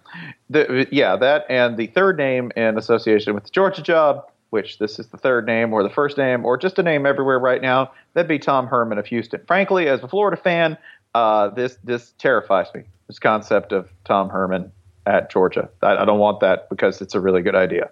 The, 0.51 0.87
yeah, 0.91 1.17
that 1.17 1.47
and 1.49 1.77
the 1.77 1.87
third 1.89 2.17
name 2.17 2.53
in 2.57 2.79
association 2.79 3.35
with 3.35 3.45
the 3.45 3.51
Georgia 3.51 3.83
job, 3.83 4.25
which 4.51 4.79
this 4.79 4.99
is 4.99 5.09
the 5.09 5.17
third 5.17 5.47
name 5.47 5.73
or 5.73 5.83
the 5.83 5.91
first 5.91 6.17
name 6.17 6.45
or 6.45 6.57
just 6.57 6.79
a 6.79 6.83
name 6.83 7.07
everywhere 7.07 7.39
right 7.39 7.61
now, 7.63 7.93
that'd 8.15 8.29
be 8.29 8.39
Tom 8.39 8.67
Herman 8.67 8.99
of 8.99 9.07
Houston. 9.07 9.41
Frankly, 9.47 9.89
as 9.89 10.03
a 10.03 10.09
Florida 10.09 10.37
fan, 10.37 10.77
uh, 11.15 11.49
this 11.49 11.79
this 11.83 12.13
terrifies 12.19 12.67
me. 12.75 12.83
This 13.09 13.19
concept 13.19 13.73
of 13.73 13.89
Tom 14.05 14.29
Herman 14.29 14.71
at 15.07 15.31
Georgia. 15.31 15.69
I, 15.83 15.97
I 15.97 16.05
don't 16.05 16.19
want 16.19 16.41
that 16.41 16.69
because 16.69 17.01
it's 17.01 17.15
a 17.15 17.21
really 17.21 17.43
good 17.43 17.55
idea. 17.55 17.91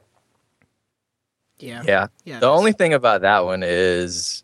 yeah. 1.59 1.83
Yeah. 1.87 2.07
Yeah, 2.25 2.41
the 2.41 2.51
only 2.51 2.73
thing 2.73 2.93
about 2.93 3.23
that 3.23 3.45
one 3.45 3.63
is 3.65 4.43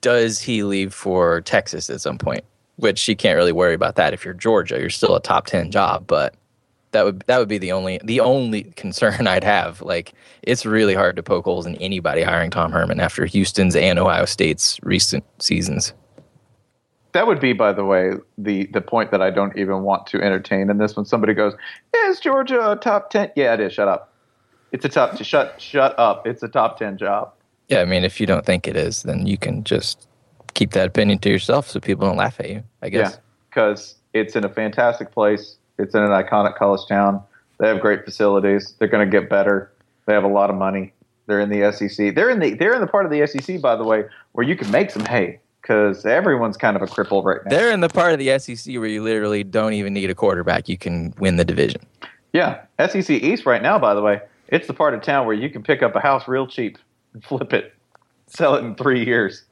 does 0.00 0.40
he 0.40 0.62
leave 0.62 0.94
for 0.94 1.40
Texas 1.40 1.90
at 1.90 2.00
some 2.00 2.18
point? 2.18 2.44
Which 2.78 3.06
you 3.08 3.16
can't 3.16 3.36
really 3.36 3.52
worry 3.52 3.74
about 3.74 3.96
that 3.96 4.14
if 4.14 4.24
you're 4.24 4.34
Georgia. 4.34 4.78
You're 4.78 4.90
still 4.90 5.14
a 5.14 5.20
top 5.20 5.46
10 5.46 5.70
job, 5.70 6.06
but 6.06 6.34
that 6.92 7.04
would 7.04 7.20
that 7.26 7.38
would 7.38 7.48
be 7.48 7.58
the 7.58 7.72
only 7.72 8.00
the 8.04 8.20
only 8.20 8.64
concern 8.76 9.26
I'd 9.26 9.44
have. 9.44 9.82
Like 9.82 10.12
it's 10.42 10.64
really 10.64 10.94
hard 10.94 11.16
to 11.16 11.22
poke 11.22 11.44
holes 11.44 11.66
in 11.66 11.76
anybody 11.76 12.22
hiring 12.22 12.50
Tom 12.50 12.72
Herman 12.72 13.00
after 13.00 13.24
Houston's 13.26 13.76
and 13.76 13.98
Ohio 13.98 14.24
State's 14.24 14.78
recent 14.82 15.24
seasons. 15.38 15.92
That 17.12 17.26
would 17.26 17.40
be, 17.40 17.52
by 17.52 17.72
the 17.72 17.84
way, 17.84 18.12
the 18.36 18.66
the 18.66 18.80
point 18.80 19.10
that 19.10 19.22
I 19.22 19.30
don't 19.30 19.56
even 19.56 19.82
want 19.82 20.06
to 20.08 20.22
entertain 20.22 20.70
in 20.70 20.78
this. 20.78 20.94
When 20.94 21.06
somebody 21.06 21.34
goes, 21.34 21.54
"Is 21.94 22.20
Georgia 22.20 22.72
a 22.72 22.76
top 22.76 23.10
10? 23.10 23.32
Yeah, 23.34 23.54
it 23.54 23.60
is. 23.60 23.72
Shut 23.72 23.88
up. 23.88 24.12
It's 24.72 24.84
a 24.84 24.88
top. 24.88 25.22
Shut 25.22 25.60
shut 25.60 25.98
up. 25.98 26.26
It's 26.26 26.42
a 26.42 26.48
top 26.48 26.78
ten 26.78 26.98
job. 26.98 27.32
Yeah, 27.68 27.80
I 27.80 27.84
mean 27.84 28.04
if 28.04 28.20
you 28.20 28.26
don't 28.26 28.44
think 28.44 28.66
it 28.66 28.76
is, 28.76 29.02
then 29.02 29.26
you 29.26 29.38
can 29.38 29.64
just 29.64 30.07
keep 30.58 30.72
that 30.72 30.88
opinion 30.88 31.18
to 31.20 31.30
yourself 31.30 31.68
so 31.68 31.78
people 31.78 32.06
don't 32.06 32.16
laugh 32.16 32.40
at 32.40 32.50
you, 32.50 32.64
I 32.82 32.88
guess. 32.88 33.12
Yeah, 33.12 33.18
because 33.48 33.94
it's 34.12 34.34
in 34.34 34.44
a 34.44 34.48
fantastic 34.48 35.12
place. 35.12 35.56
It's 35.78 35.94
in 35.94 36.02
an 36.02 36.10
iconic 36.10 36.56
college 36.56 36.86
town. 36.88 37.22
They 37.58 37.68
have 37.68 37.80
great 37.80 38.04
facilities. 38.04 38.74
They're 38.78 38.88
going 38.88 39.08
to 39.08 39.20
get 39.20 39.30
better. 39.30 39.72
They 40.06 40.14
have 40.14 40.24
a 40.24 40.28
lot 40.28 40.50
of 40.50 40.56
money. 40.56 40.92
They're 41.26 41.40
in 41.40 41.50
the 41.50 41.70
SEC. 41.72 42.14
They're 42.14 42.30
in 42.30 42.40
the 42.40 42.54
they're 42.54 42.74
in 42.74 42.80
the 42.80 42.86
part 42.86 43.04
of 43.04 43.12
the 43.12 43.26
SEC, 43.26 43.60
by 43.60 43.76
the 43.76 43.84
way, 43.84 44.04
where 44.32 44.46
you 44.46 44.56
can 44.56 44.70
make 44.70 44.90
some 44.90 45.04
hay 45.04 45.40
because 45.60 46.06
everyone's 46.06 46.56
kind 46.56 46.74
of 46.74 46.82
a 46.82 46.86
cripple 46.86 47.22
right 47.22 47.40
now. 47.44 47.50
They're 47.50 47.70
in 47.70 47.80
the 47.80 47.88
part 47.88 48.12
of 48.12 48.18
the 48.18 48.38
SEC 48.38 48.74
where 48.76 48.86
you 48.86 49.02
literally 49.02 49.44
don't 49.44 49.74
even 49.74 49.92
need 49.92 50.10
a 50.10 50.14
quarterback. 50.14 50.68
You 50.68 50.78
can 50.78 51.14
win 51.18 51.36
the 51.36 51.44
division. 51.44 51.82
yeah, 52.32 52.62
SEC 52.78 53.10
East 53.10 53.44
right 53.44 53.62
now, 53.62 53.78
by 53.78 53.94
the 53.94 54.00
way, 54.00 54.22
it's 54.48 54.66
the 54.66 54.74
part 54.74 54.94
of 54.94 55.02
town 55.02 55.26
where 55.26 55.36
you 55.36 55.50
can 55.50 55.62
pick 55.62 55.82
up 55.82 55.94
a 55.94 56.00
house 56.00 56.26
real 56.26 56.46
cheap 56.46 56.78
and 57.12 57.22
flip 57.28 57.52
it, 57.52 57.74
sell 58.26 58.54
it 58.54 58.64
in 58.64 58.74
three 58.74 59.04
years. 59.04 59.44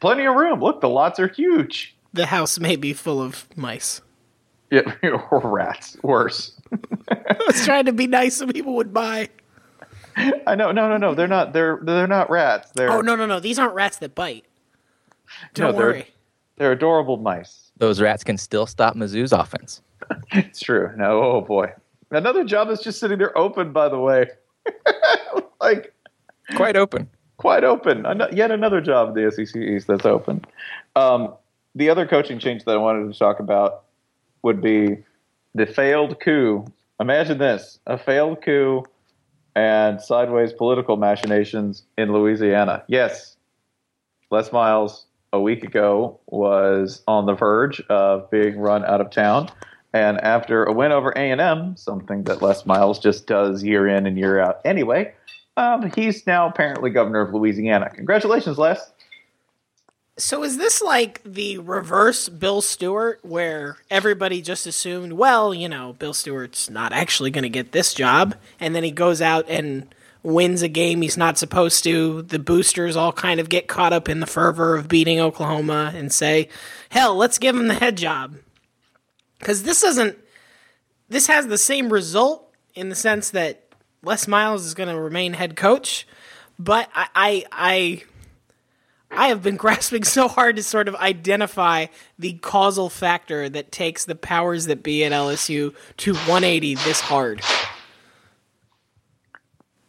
Plenty 0.00 0.24
of 0.26 0.34
room. 0.34 0.60
Look, 0.60 0.80
the 0.80 0.88
lots 0.88 1.18
are 1.20 1.28
huge. 1.28 1.96
The 2.12 2.26
house 2.26 2.58
may 2.58 2.76
be 2.76 2.92
full 2.92 3.20
of 3.22 3.46
mice. 3.56 4.00
Yeah, 4.70 4.82
or 5.30 5.40
rats. 5.44 5.96
Worse. 6.02 6.52
I 7.10 7.36
was 7.46 7.64
trying 7.64 7.86
to 7.86 7.92
be 7.92 8.06
nice 8.06 8.36
so 8.36 8.46
people 8.46 8.74
would 8.76 8.92
buy. 8.92 9.28
I 10.46 10.54
know. 10.54 10.72
No, 10.72 10.88
no, 10.88 10.96
no. 10.98 11.14
They're 11.14 11.26
not. 11.28 11.52
They're 11.52 11.78
they're 11.82 12.06
not 12.06 12.30
rats. 12.30 12.70
They're 12.74 12.90
Oh 12.90 13.00
no 13.00 13.16
no 13.16 13.26
no! 13.26 13.40
These 13.40 13.58
aren't 13.58 13.74
rats 13.74 13.96
that 13.98 14.14
bite. 14.14 14.44
Don't 15.54 15.72
No, 15.72 15.78
they're- 15.78 15.86
worry. 15.86 16.06
they're 16.56 16.72
adorable 16.72 17.16
mice. 17.16 17.70
Those 17.78 18.00
rats 18.00 18.22
can 18.22 18.36
still 18.38 18.66
stop 18.66 18.94
Mizzou's 18.96 19.32
offense. 19.32 19.80
It's 20.32 20.60
true. 20.60 20.90
No, 20.96 21.22
oh 21.22 21.40
boy. 21.40 21.72
Another 22.10 22.44
job 22.44 22.68
that's 22.68 22.82
just 22.82 23.00
sitting 23.00 23.18
there 23.18 23.36
open, 23.38 23.72
by 23.72 23.88
the 23.88 23.98
way. 23.98 24.26
like, 25.60 25.94
Quite 26.56 26.76
open. 26.76 27.08
Quite 27.42 27.64
open. 27.64 28.06
Yet 28.32 28.52
another 28.52 28.80
job 28.80 29.08
at 29.08 29.14
the 29.14 29.28
SEC 29.32 29.60
East 29.60 29.88
that's 29.88 30.06
open. 30.06 30.44
Um, 30.94 31.34
the 31.74 31.90
other 31.90 32.06
coaching 32.06 32.38
change 32.38 32.64
that 32.64 32.70
I 32.70 32.76
wanted 32.76 33.12
to 33.12 33.18
talk 33.18 33.40
about 33.40 33.82
would 34.44 34.62
be 34.62 34.98
the 35.52 35.66
failed 35.66 36.20
coup. 36.20 36.64
Imagine 37.00 37.38
this 37.38 37.80
a 37.84 37.98
failed 37.98 38.42
coup 38.44 38.84
and 39.56 40.00
sideways 40.00 40.52
political 40.52 40.96
machinations 40.96 41.82
in 41.98 42.12
Louisiana. 42.12 42.84
Yes, 42.86 43.36
Les 44.30 44.52
Miles 44.52 45.06
a 45.32 45.40
week 45.40 45.64
ago 45.64 46.20
was 46.26 47.02
on 47.08 47.26
the 47.26 47.34
verge 47.34 47.80
of 47.90 48.30
being 48.30 48.60
run 48.60 48.84
out 48.84 49.00
of 49.00 49.10
town. 49.10 49.50
And 49.92 50.20
after 50.20 50.62
a 50.62 50.72
win 50.72 50.92
over 50.92 51.10
A&M, 51.10 51.76
something 51.76 52.22
that 52.24 52.40
Les 52.40 52.64
Miles 52.64 53.00
just 53.00 53.26
does 53.26 53.64
year 53.64 53.88
in 53.88 54.06
and 54.06 54.16
year 54.16 54.38
out 54.38 54.60
anyway, 54.64 55.12
um, 55.56 55.90
he's 55.94 56.26
now 56.26 56.48
apparently 56.48 56.90
governor 56.90 57.20
of 57.20 57.34
Louisiana. 57.34 57.90
Congratulations, 57.90 58.58
Les. 58.58 58.92
So 60.18 60.44
is 60.44 60.58
this 60.58 60.82
like 60.82 61.22
the 61.24 61.58
reverse 61.58 62.28
Bill 62.28 62.60
Stewart, 62.60 63.20
where 63.22 63.78
everybody 63.90 64.42
just 64.42 64.66
assumed, 64.66 65.14
well, 65.14 65.54
you 65.54 65.68
know, 65.68 65.94
Bill 65.94 66.12
Stewart's 66.12 66.68
not 66.68 66.92
actually 66.92 67.30
going 67.30 67.44
to 67.44 67.48
get 67.48 67.72
this 67.72 67.94
job, 67.94 68.34
and 68.60 68.74
then 68.74 68.84
he 68.84 68.90
goes 68.90 69.22
out 69.22 69.48
and 69.48 69.92
wins 70.22 70.62
a 70.62 70.68
game 70.68 71.02
he's 71.02 71.16
not 71.16 71.38
supposed 71.38 71.82
to. 71.84 72.22
The 72.22 72.38
boosters 72.38 72.94
all 72.94 73.12
kind 73.12 73.40
of 73.40 73.48
get 73.48 73.68
caught 73.68 73.92
up 73.92 74.08
in 74.08 74.20
the 74.20 74.26
fervor 74.26 74.76
of 74.76 74.86
beating 74.86 75.18
Oklahoma 75.18 75.92
and 75.94 76.12
say, 76.12 76.48
hell, 76.90 77.16
let's 77.16 77.38
give 77.38 77.56
him 77.56 77.68
the 77.68 77.74
head 77.74 77.96
job. 77.96 78.36
Because 79.38 79.64
this 79.64 79.80
doesn't, 79.80 80.18
this 81.08 81.26
has 81.26 81.46
the 81.46 81.58
same 81.58 81.92
result 81.92 82.54
in 82.74 82.88
the 82.88 82.94
sense 82.94 83.30
that 83.30 83.61
Les 84.02 84.26
Miles 84.26 84.64
is 84.66 84.74
going 84.74 84.88
to 84.88 85.00
remain 85.00 85.32
head 85.34 85.56
coach, 85.56 86.06
but 86.58 86.88
I, 86.94 87.06
I, 87.14 87.44
I, 87.52 88.02
I 89.10 89.28
have 89.28 89.42
been 89.42 89.56
grasping 89.58 90.04
so 90.04 90.28
hard 90.28 90.56
to 90.56 90.62
sort 90.62 90.88
of 90.88 90.94
identify 90.96 91.86
the 92.18 92.34
causal 92.34 92.88
factor 92.90 93.48
that 93.48 93.70
takes 93.70 94.04
the 94.04 94.14
powers 94.14 94.66
that 94.66 94.82
be 94.82 95.04
at 95.04 95.12
LSU 95.12 95.74
to 95.98 96.14
180 96.14 96.74
this 96.76 97.00
hard. 97.00 97.42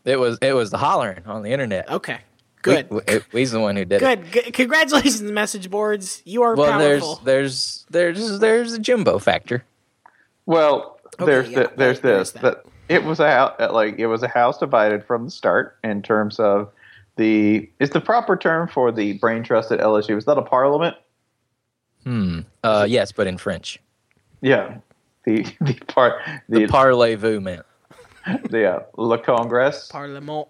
It 0.06 0.20
was 0.20 0.38
it 0.42 0.54
was 0.54 0.70
the 0.70 0.78
hollering 0.78 1.24
on 1.26 1.44
the 1.44 1.52
internet. 1.52 1.90
Okay, 1.90 2.20
good. 2.62 2.90
We, 2.90 3.00
we, 3.08 3.40
he's 3.40 3.52
the 3.54 3.62
one 3.62 3.78
who 3.78 3.86
did 3.86 4.02
it. 4.02 4.06
Good. 4.32 4.32
G- 4.46 4.52
Congratulations, 4.52 5.22
message 5.32 5.70
boards. 5.70 6.22
You 6.26 6.44
are 6.44 6.56
Well, 6.56 6.72
powerful. 6.78 7.22
there's 7.24 7.86
there's 7.90 8.18
there's 8.20 8.40
there's 8.40 8.74
a 8.74 8.80
Jimbo 8.80 9.20
factor. 9.20 9.64
Well, 10.46 11.00
Okay, 11.22 11.26
there's 11.26 11.50
yeah, 11.50 11.60
the, 11.64 11.72
there's 11.78 12.00
there's 12.02 12.32
this 12.34 12.42
that. 12.42 12.42
that 12.42 12.66
it 12.90 13.04
was 13.04 13.20
a 13.20 13.56
like 13.72 13.96
it 13.98 14.08
was 14.08 14.24
a 14.24 14.28
house 14.28 14.58
divided 14.60 15.04
from 15.06 15.26
the 15.26 15.32
start 15.32 15.78
in 15.84 16.02
terms 16.02 16.40
of 16.40 16.72
the 17.16 17.70
is 17.80 17.92
the 17.92 18.02
proper 18.02 18.36
term 18.36 18.68
for 18.68 18.92
the 18.92 19.14
brain 19.20 19.44
trust 19.44 19.72
at 19.72 19.80
LSU 19.80 20.18
is 20.18 20.26
that 20.26 20.38
a 20.38 20.42
parliament? 20.42 20.96
Hmm. 22.04 22.40
Uh, 22.64 22.86
yes, 22.90 23.12
but 23.12 23.28
in 23.28 23.38
French. 23.38 23.80
Yeah, 24.42 24.78
the 25.24 25.44
the 25.62 25.74
part 25.88 26.16
The 26.50 26.60
the, 26.62 26.68
parlez-vous 26.68 27.40
man. 27.42 27.62
the 28.50 28.66
uh, 28.76 28.80
Le 28.98 29.18
Congrès 29.18 29.90
Parlement. 29.90 30.48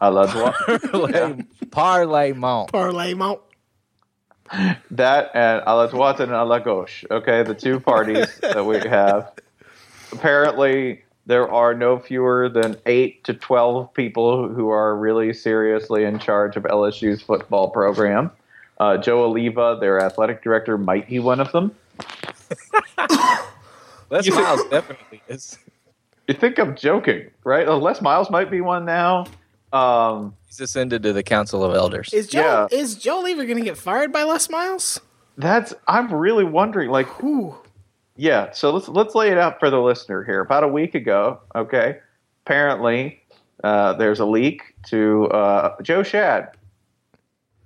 à 0.00 0.12
la 0.12 0.26
droite. 0.26 1.40
Parlement. 1.70 2.66
Parlement. 2.72 3.40
that 4.90 5.30
and 5.34 5.62
à 5.64 5.76
la 5.76 5.86
droite 5.86 6.20
and 6.20 6.32
à 6.32 6.46
la 6.46 6.58
gauche. 6.58 7.04
Okay, 7.10 7.42
the 7.44 7.54
two 7.54 7.78
parties 7.78 8.38
that 8.40 8.64
we 8.66 8.78
have. 8.80 9.32
Apparently, 10.12 11.02
there 11.26 11.48
are 11.50 11.74
no 11.74 11.98
fewer 11.98 12.48
than 12.48 12.76
eight 12.86 13.22
to 13.24 13.34
twelve 13.34 13.92
people 13.94 14.48
who 14.48 14.70
are 14.70 14.96
really 14.96 15.32
seriously 15.32 16.04
in 16.04 16.18
charge 16.18 16.56
of 16.56 16.64
LSU's 16.64 17.22
football 17.22 17.70
program. 17.70 18.30
Uh, 18.80 18.96
Joe 18.96 19.30
Alleva, 19.30 19.78
their 19.78 20.00
athletic 20.00 20.42
director, 20.42 20.76
might 20.76 21.08
be 21.08 21.18
one 21.20 21.40
of 21.40 21.52
them. 21.52 21.72
Les 24.10 24.28
Miles 24.30 24.60
definitely 24.70 25.22
is. 25.28 25.58
You 26.28 26.34
think 26.34 26.58
I'm 26.58 26.76
joking, 26.76 27.30
right? 27.44 27.66
Uh, 27.66 27.76
Les 27.76 28.00
Miles 28.02 28.30
might 28.30 28.50
be 28.50 28.60
one 28.60 28.84
now. 28.84 29.26
Um, 29.72 30.34
He's 30.48 30.60
ascended 30.60 31.02
to 31.04 31.12
the 31.12 31.22
Council 31.22 31.64
of 31.64 31.74
Elders. 31.74 32.12
Is 32.12 32.26
Joe 32.28 32.68
Yeah. 32.70 32.78
is 32.78 32.94
Joe 32.94 33.22
Alleva 33.22 33.46
going 33.46 33.56
to 33.56 33.62
get 33.64 33.78
fired 33.78 34.12
by 34.12 34.24
Les 34.24 34.50
Miles? 34.50 35.00
that's 35.38 35.72
I'm 35.88 36.12
really 36.12 36.44
wondering, 36.44 36.90
like, 36.90 37.22
Ooh. 37.24 37.54
Yeah, 38.16 38.50
so 38.52 38.70
let's 38.72 38.88
let's 38.88 39.14
lay 39.14 39.30
it 39.30 39.38
out 39.38 39.58
for 39.58 39.70
the 39.70 39.80
listener 39.80 40.22
here. 40.22 40.40
About 40.40 40.64
a 40.64 40.68
week 40.68 40.94
ago, 40.94 41.40
okay, 41.54 41.98
apparently 42.44 43.22
uh, 43.64 43.94
there's 43.94 44.20
a 44.20 44.26
leak 44.26 44.74
to 44.88 45.28
uh, 45.28 45.80
Joe 45.82 46.02
Schad. 46.02 46.50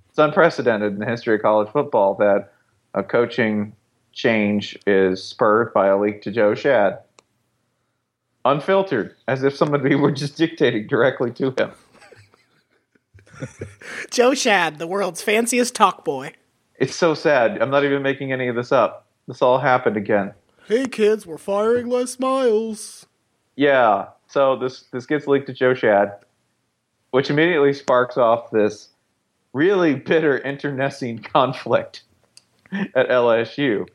It's 0.09 0.17
unprecedented 0.17 0.93
in 0.93 0.99
the 0.99 1.05
history 1.05 1.35
of 1.35 1.41
college 1.41 1.69
football 1.71 2.15
that 2.15 2.53
a 2.93 3.03
coaching 3.03 3.73
change 4.13 4.77
is 4.87 5.23
spurred 5.23 5.73
by 5.73 5.87
a 5.87 5.97
leak 5.97 6.21
to 6.23 6.31
Joe 6.31 6.53
Schad. 6.53 6.99
Unfiltered, 8.45 9.15
as 9.27 9.43
if 9.43 9.55
somebody 9.55 9.95
were 9.95 10.11
just 10.11 10.37
dictating 10.37 10.87
directly 10.87 11.31
to 11.31 11.53
him. 11.57 11.71
Joe 14.09 14.31
Schad, 14.31 14.77
the 14.77 14.87
world's 14.87 15.21
fanciest 15.21 15.75
talk 15.75 16.05
boy. 16.05 16.33
It's 16.79 16.95
so 16.95 17.13
sad. 17.13 17.61
I'm 17.61 17.69
not 17.69 17.83
even 17.83 18.01
making 18.01 18.31
any 18.31 18.47
of 18.47 18.55
this 18.55 18.71
up. 18.71 19.06
This 19.27 19.41
all 19.41 19.59
happened 19.59 19.97
again. 19.97 20.33
Hey 20.67 20.85
kids, 20.85 21.25
we're 21.25 21.37
firing 21.37 21.89
Les 21.89 22.17
Miles. 22.19 23.05
Yeah. 23.55 24.07
So 24.27 24.55
this 24.55 24.83
this 24.91 25.05
gets 25.05 25.27
leaked 25.27 25.47
to 25.47 25.53
Joe 25.53 25.73
Schad, 25.73 26.17
which 27.11 27.29
immediately 27.29 27.73
sparks 27.73 28.17
off 28.17 28.51
this 28.51 28.89
really 29.53 29.95
bitter 29.95 30.37
internecine 30.37 31.19
conflict 31.33 32.03
at 32.71 33.09
LSU 33.09 33.87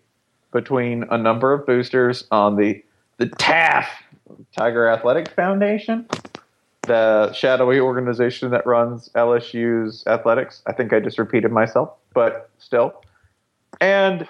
between 0.53 1.05
a 1.11 1.17
number 1.17 1.53
of 1.53 1.67
boosters 1.67 2.27
on 2.31 2.57
the 2.57 2.85
the 3.17 3.27
TAF 3.27 3.87
Tiger 4.57 4.89
Athletic 4.89 5.29
Foundation, 5.29 6.07
the 6.83 7.33
shadowy 7.33 7.81
organization 7.81 8.51
that 8.51 8.67
runs 8.67 9.09
LSU's 9.15 10.07
athletics. 10.07 10.63
I 10.67 10.73
think 10.73 10.93
I 10.93 11.01
just 11.01 11.19
repeated 11.19 11.53
myself, 11.53 11.91
but 12.13 12.51
still. 12.59 13.03
And 13.81 14.27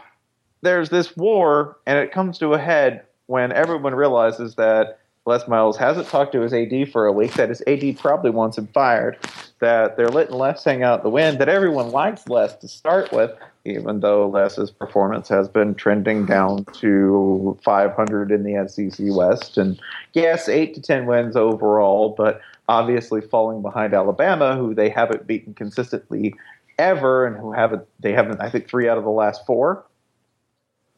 there's 0.62 0.88
this 0.88 1.16
war, 1.16 1.76
and 1.86 1.98
it 1.98 2.12
comes 2.12 2.38
to 2.38 2.54
a 2.54 2.58
head 2.58 3.04
when 3.26 3.52
everyone 3.52 3.94
realizes 3.94 4.54
that 4.54 4.98
Les 5.24 5.46
Miles 5.46 5.76
hasn't 5.76 6.08
talked 6.08 6.32
to 6.32 6.40
his 6.40 6.52
AD 6.52 6.90
for 6.90 7.06
a 7.06 7.12
week, 7.12 7.34
that 7.34 7.48
his 7.48 7.62
AD 7.66 7.98
probably 7.98 8.30
wants 8.30 8.58
him 8.58 8.66
fired, 8.68 9.16
that 9.60 9.96
they're 9.96 10.08
letting 10.08 10.34
Les 10.34 10.64
hang 10.64 10.82
out 10.82 11.02
the 11.02 11.08
wind, 11.08 11.38
that 11.38 11.48
everyone 11.48 11.90
likes 11.90 12.28
Les 12.28 12.56
to 12.56 12.66
start 12.66 13.12
with, 13.12 13.30
even 13.64 14.00
though 14.00 14.28
Les's 14.28 14.70
performance 14.70 15.28
has 15.28 15.48
been 15.48 15.74
trending 15.74 16.26
down 16.26 16.64
to 16.72 17.56
500 17.64 18.32
in 18.32 18.42
the 18.42 18.68
SEC 18.68 19.06
West. 19.10 19.56
And 19.56 19.80
yes, 20.12 20.48
8 20.48 20.74
to 20.74 20.82
10 20.82 21.06
wins 21.06 21.36
overall, 21.36 22.14
but 22.16 22.40
obviously 22.68 23.20
falling 23.20 23.62
behind 23.62 23.94
Alabama, 23.94 24.56
who 24.56 24.74
they 24.74 24.88
haven't 24.88 25.28
beaten 25.28 25.54
consistently 25.54 26.34
ever, 26.78 27.26
and 27.26 27.36
who 27.36 27.52
haven't, 27.52 27.86
they 28.00 28.12
haven't, 28.12 28.40
I 28.40 28.50
think, 28.50 28.68
three 28.68 28.88
out 28.88 28.98
of 28.98 29.04
the 29.04 29.10
last 29.10 29.46
four 29.46 29.84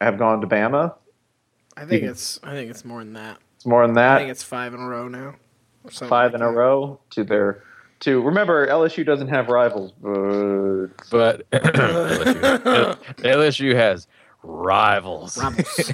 have 0.01 0.17
gone 0.17 0.41
to 0.41 0.47
Bama. 0.47 0.95
I 1.77 1.85
think 1.85 2.03
it's 2.03 2.39
I 2.43 2.51
think 2.51 2.69
it's 2.71 2.85
more 2.85 2.99
than 3.03 3.13
that. 3.13 3.37
It's 3.55 3.65
more 3.65 3.85
than 3.85 3.95
that. 3.95 4.15
I 4.15 4.19
think 4.19 4.31
it's 4.31 4.43
five 4.43 4.73
in 4.73 4.79
a 4.79 4.87
row 4.87 5.07
now. 5.07 5.35
or 5.83 5.91
Five 5.91 6.31
like 6.33 6.41
in 6.41 6.41
a 6.41 6.51
row 6.51 6.99
to 7.11 7.23
their 7.23 7.63
to 8.01 8.21
remember 8.21 8.67
LSU 8.67 9.05
doesn't 9.05 9.29
have 9.29 9.47
rivals, 9.49 9.91
but 10.01 10.87
But 11.09 11.49
LSU, 11.51 12.97
LSU 13.19 13.75
has 13.75 14.07
rivals, 14.43 15.37
Rivals. 15.37 15.91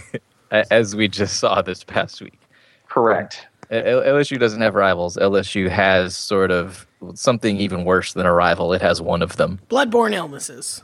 as 0.51 0.95
we 0.95 1.07
just 1.07 1.37
saw 1.39 1.61
this 1.61 1.83
past 1.83 2.21
week. 2.21 2.39
correct. 2.87 3.47
LSU 3.71 4.37
doesn't 4.37 4.59
have 4.61 4.75
rivals. 4.75 5.15
LSU 5.15 5.69
has 5.69 6.17
sort 6.17 6.51
of 6.51 6.85
something 7.13 7.55
even 7.57 7.85
worse 7.85 8.11
than 8.11 8.25
a 8.25 8.33
rival. 8.33 8.73
It 8.73 8.81
has 8.81 9.01
one 9.01 9.21
of 9.21 9.37
them. 9.37 9.59
Bloodborne 9.69 10.13
illnesses. 10.13 10.83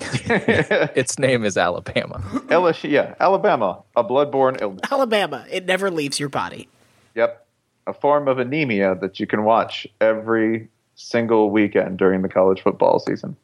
Its 0.00 1.18
name 1.18 1.44
is 1.44 1.56
Alabama. 1.56 2.18
LSU, 2.48 2.90
yeah, 2.90 3.14
Alabama, 3.20 3.82
a 3.96 4.04
bloodborne 4.04 4.60
illness. 4.60 4.80
Alabama. 4.90 5.46
It 5.50 5.66
never 5.66 5.90
leaves 5.90 6.18
your 6.18 6.28
body. 6.28 6.68
Yep, 7.14 7.46
a 7.86 7.92
form 7.92 8.28
of 8.28 8.38
anemia 8.38 8.94
that 9.00 9.18
you 9.20 9.26
can 9.26 9.44
watch 9.44 9.86
every 10.00 10.68
single 10.94 11.50
weekend 11.50 11.98
during 11.98 12.22
the 12.22 12.28
college 12.28 12.62
football 12.62 12.98
season. 12.98 13.36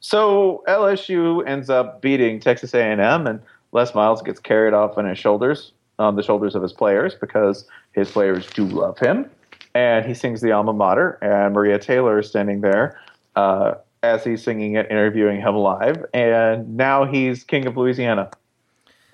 So 0.00 0.64
LSU 0.66 1.46
ends 1.46 1.70
up 1.70 2.00
beating 2.02 2.40
Texas 2.40 2.74
A&M, 2.74 3.26
and 3.26 3.40
Les 3.72 3.94
Miles 3.94 4.22
gets 4.22 4.40
carried 4.40 4.74
off 4.74 4.98
on 4.98 5.06
his 5.06 5.18
shoulders, 5.18 5.72
on 5.98 6.16
the 6.16 6.22
shoulders 6.22 6.54
of 6.54 6.62
his 6.62 6.72
players, 6.72 7.14
because 7.14 7.64
his 7.92 8.10
players 8.10 8.46
do 8.50 8.64
love 8.66 8.98
him. 8.98 9.30
And 9.74 10.04
he 10.04 10.12
sings 10.12 10.40
the 10.40 10.52
alma 10.52 10.72
mater, 10.72 11.18
and 11.22 11.54
Maria 11.54 11.78
Taylor 11.78 12.18
is 12.18 12.28
standing 12.28 12.60
there 12.60 13.00
uh, 13.36 13.74
as 14.02 14.24
he's 14.24 14.42
singing 14.42 14.74
it, 14.74 14.90
interviewing 14.90 15.40
him 15.40 15.54
live. 15.56 16.04
And 16.12 16.76
now 16.76 17.04
he's 17.04 17.44
king 17.44 17.66
of 17.66 17.76
Louisiana. 17.76 18.30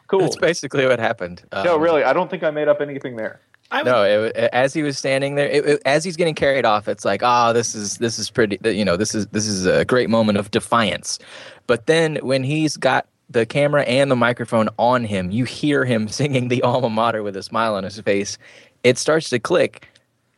Cool. 0.07 0.21
That's 0.21 0.37
basically 0.37 0.87
what 0.87 0.99
happened. 0.99 1.43
no, 1.53 1.75
Um, 1.77 1.81
really, 1.83 2.03
I 2.03 2.13
don't 2.15 2.31
think 2.31 2.43
I 2.43 2.51
made 2.51 2.69
up 2.69 2.81
anything 2.81 3.17
there. 3.17 3.41
I 3.71 3.83
would, 3.83 3.91
No, 3.91 4.03
it, 4.03 4.35
it- 4.37 4.51
as 4.55 4.73
he 4.73 4.83
was 4.83 4.97
standing 4.97 5.35
there, 5.35 5.49
it, 5.49 5.67
it- 5.67 5.83
as 5.85 6.03
he's 6.03 6.17
getting 6.17 6.35
carried 6.35 6.65
off, 6.65 6.89
it's 6.89 7.05
like, 7.05 7.23
ah, 7.23 7.53
this 7.53 7.75
is 7.75 7.99
this 7.99 8.19
is 8.19 8.31
pretty. 8.31 8.59
You 8.65 8.85
know, 8.87 8.97
this 8.97 9.15
is 9.15 9.27
this 9.27 9.47
is 9.47 9.67
a 9.67 9.85
great 9.85 10.09
moment 10.09 10.39
of 10.39 10.51
defiance. 10.51 11.19
But 11.67 11.85
then 11.87 12.17
when 12.23 12.43
he's 12.43 12.79
got 12.79 13.07
the 13.29 13.45
camera 13.45 13.83
and 13.83 14.11
the 14.11 14.17
microphone 14.17 14.71
on 14.79 15.05
him, 15.05 15.31
you 15.31 15.45
hear 15.45 15.85
him 15.85 16.09
singing 16.21 16.49
the 16.49 16.63
alma 16.63 16.89
mater 16.89 17.23
with 17.23 17.37
a 17.37 17.43
smile 17.43 17.75
on 17.75 17.85
his 17.85 18.01
face. 18.01 18.39
It 18.85 18.97
starts 18.97 19.29
to 19.31 19.39
click. 19.39 19.87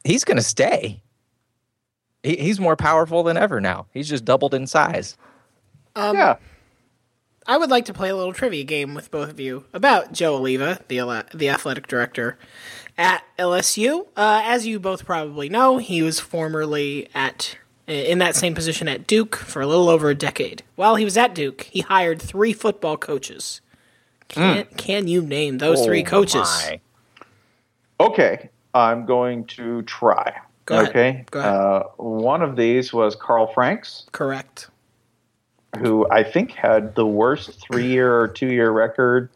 He's 0.02 0.24
going 0.24 0.38
to 0.38 0.42
stay. 0.42 1.00
He, 2.22 2.36
he's 2.36 2.60
more 2.60 2.76
powerful 2.76 3.22
than 3.22 3.36
ever 3.36 3.60
now. 3.60 3.86
He's 3.92 4.08
just 4.08 4.24
doubled 4.24 4.54
in 4.54 4.66
size. 4.66 5.16
um, 5.96 6.16
yeah. 6.16 6.36
I 7.46 7.56
would 7.56 7.70
like 7.70 7.86
to 7.86 7.94
play 7.94 8.10
a 8.10 8.16
little 8.16 8.32
trivia 8.32 8.64
game 8.64 8.94
with 8.94 9.10
both 9.10 9.30
of 9.30 9.40
you 9.40 9.64
about 9.72 10.12
Joe 10.12 10.38
Alleva, 10.38 10.86
the 10.88 11.26
the 11.36 11.48
athletic 11.48 11.88
director 11.88 12.38
at 12.96 13.24
LSU. 13.38 14.06
Uh, 14.16 14.42
as 14.44 14.66
you 14.66 14.78
both 14.78 15.04
probably 15.04 15.48
know, 15.48 15.78
he 15.78 16.02
was 16.02 16.20
formerly 16.20 17.08
at 17.14 17.56
in 17.86 18.18
that 18.18 18.36
same 18.36 18.54
position 18.54 18.86
at 18.86 19.06
Duke 19.06 19.34
for 19.34 19.60
a 19.62 19.66
little 19.66 19.88
over 19.88 20.10
a 20.10 20.14
decade. 20.14 20.62
While 20.76 20.94
he 20.94 21.04
was 21.04 21.16
at 21.16 21.34
Duke, 21.34 21.62
he 21.62 21.80
hired 21.80 22.22
three 22.22 22.52
football 22.52 22.96
coaches. 22.96 23.60
Can, 24.28 24.64
can 24.76 25.08
you 25.08 25.22
name 25.22 25.58
those 25.58 25.84
three 25.84 26.04
coaches? 26.04 26.42
My. 26.42 26.80
Okay, 27.98 28.50
I'm 28.74 29.06
going 29.06 29.44
to 29.46 29.82
try. 29.82 30.40
Go 30.66 30.76
ahead. 30.76 30.88
okay. 30.90 31.24
Go 31.30 31.40
ahead. 31.40 31.52
Uh, 31.54 31.82
one 31.96 32.42
of 32.42 32.56
these 32.56 32.92
was 32.92 33.14
Carl 33.16 33.48
Franks, 33.52 34.06
Correct. 34.12 34.68
who 35.78 36.06
I 36.10 36.22
think 36.22 36.52
had 36.52 36.94
the 36.94 37.06
worst 37.06 37.60
three-year 37.60 38.20
or 38.20 38.28
two-year 38.28 38.70
record 38.70 39.30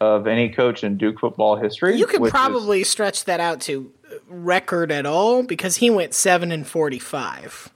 of 0.00 0.26
any 0.26 0.48
coach 0.50 0.82
in 0.84 0.96
Duke 0.96 1.18
football 1.20 1.56
history. 1.56 1.96
You 1.96 2.06
could 2.06 2.20
which 2.20 2.28
is- 2.28 2.32
probably 2.32 2.84
stretch 2.84 3.24
that 3.24 3.40
out 3.40 3.60
to 3.62 3.92
record 4.28 4.90
at 4.92 5.06
all 5.06 5.42
because 5.42 5.76
he 5.76 5.90
went 5.90 6.14
7 6.14 6.50
and 6.52 6.66
45, 6.66 7.70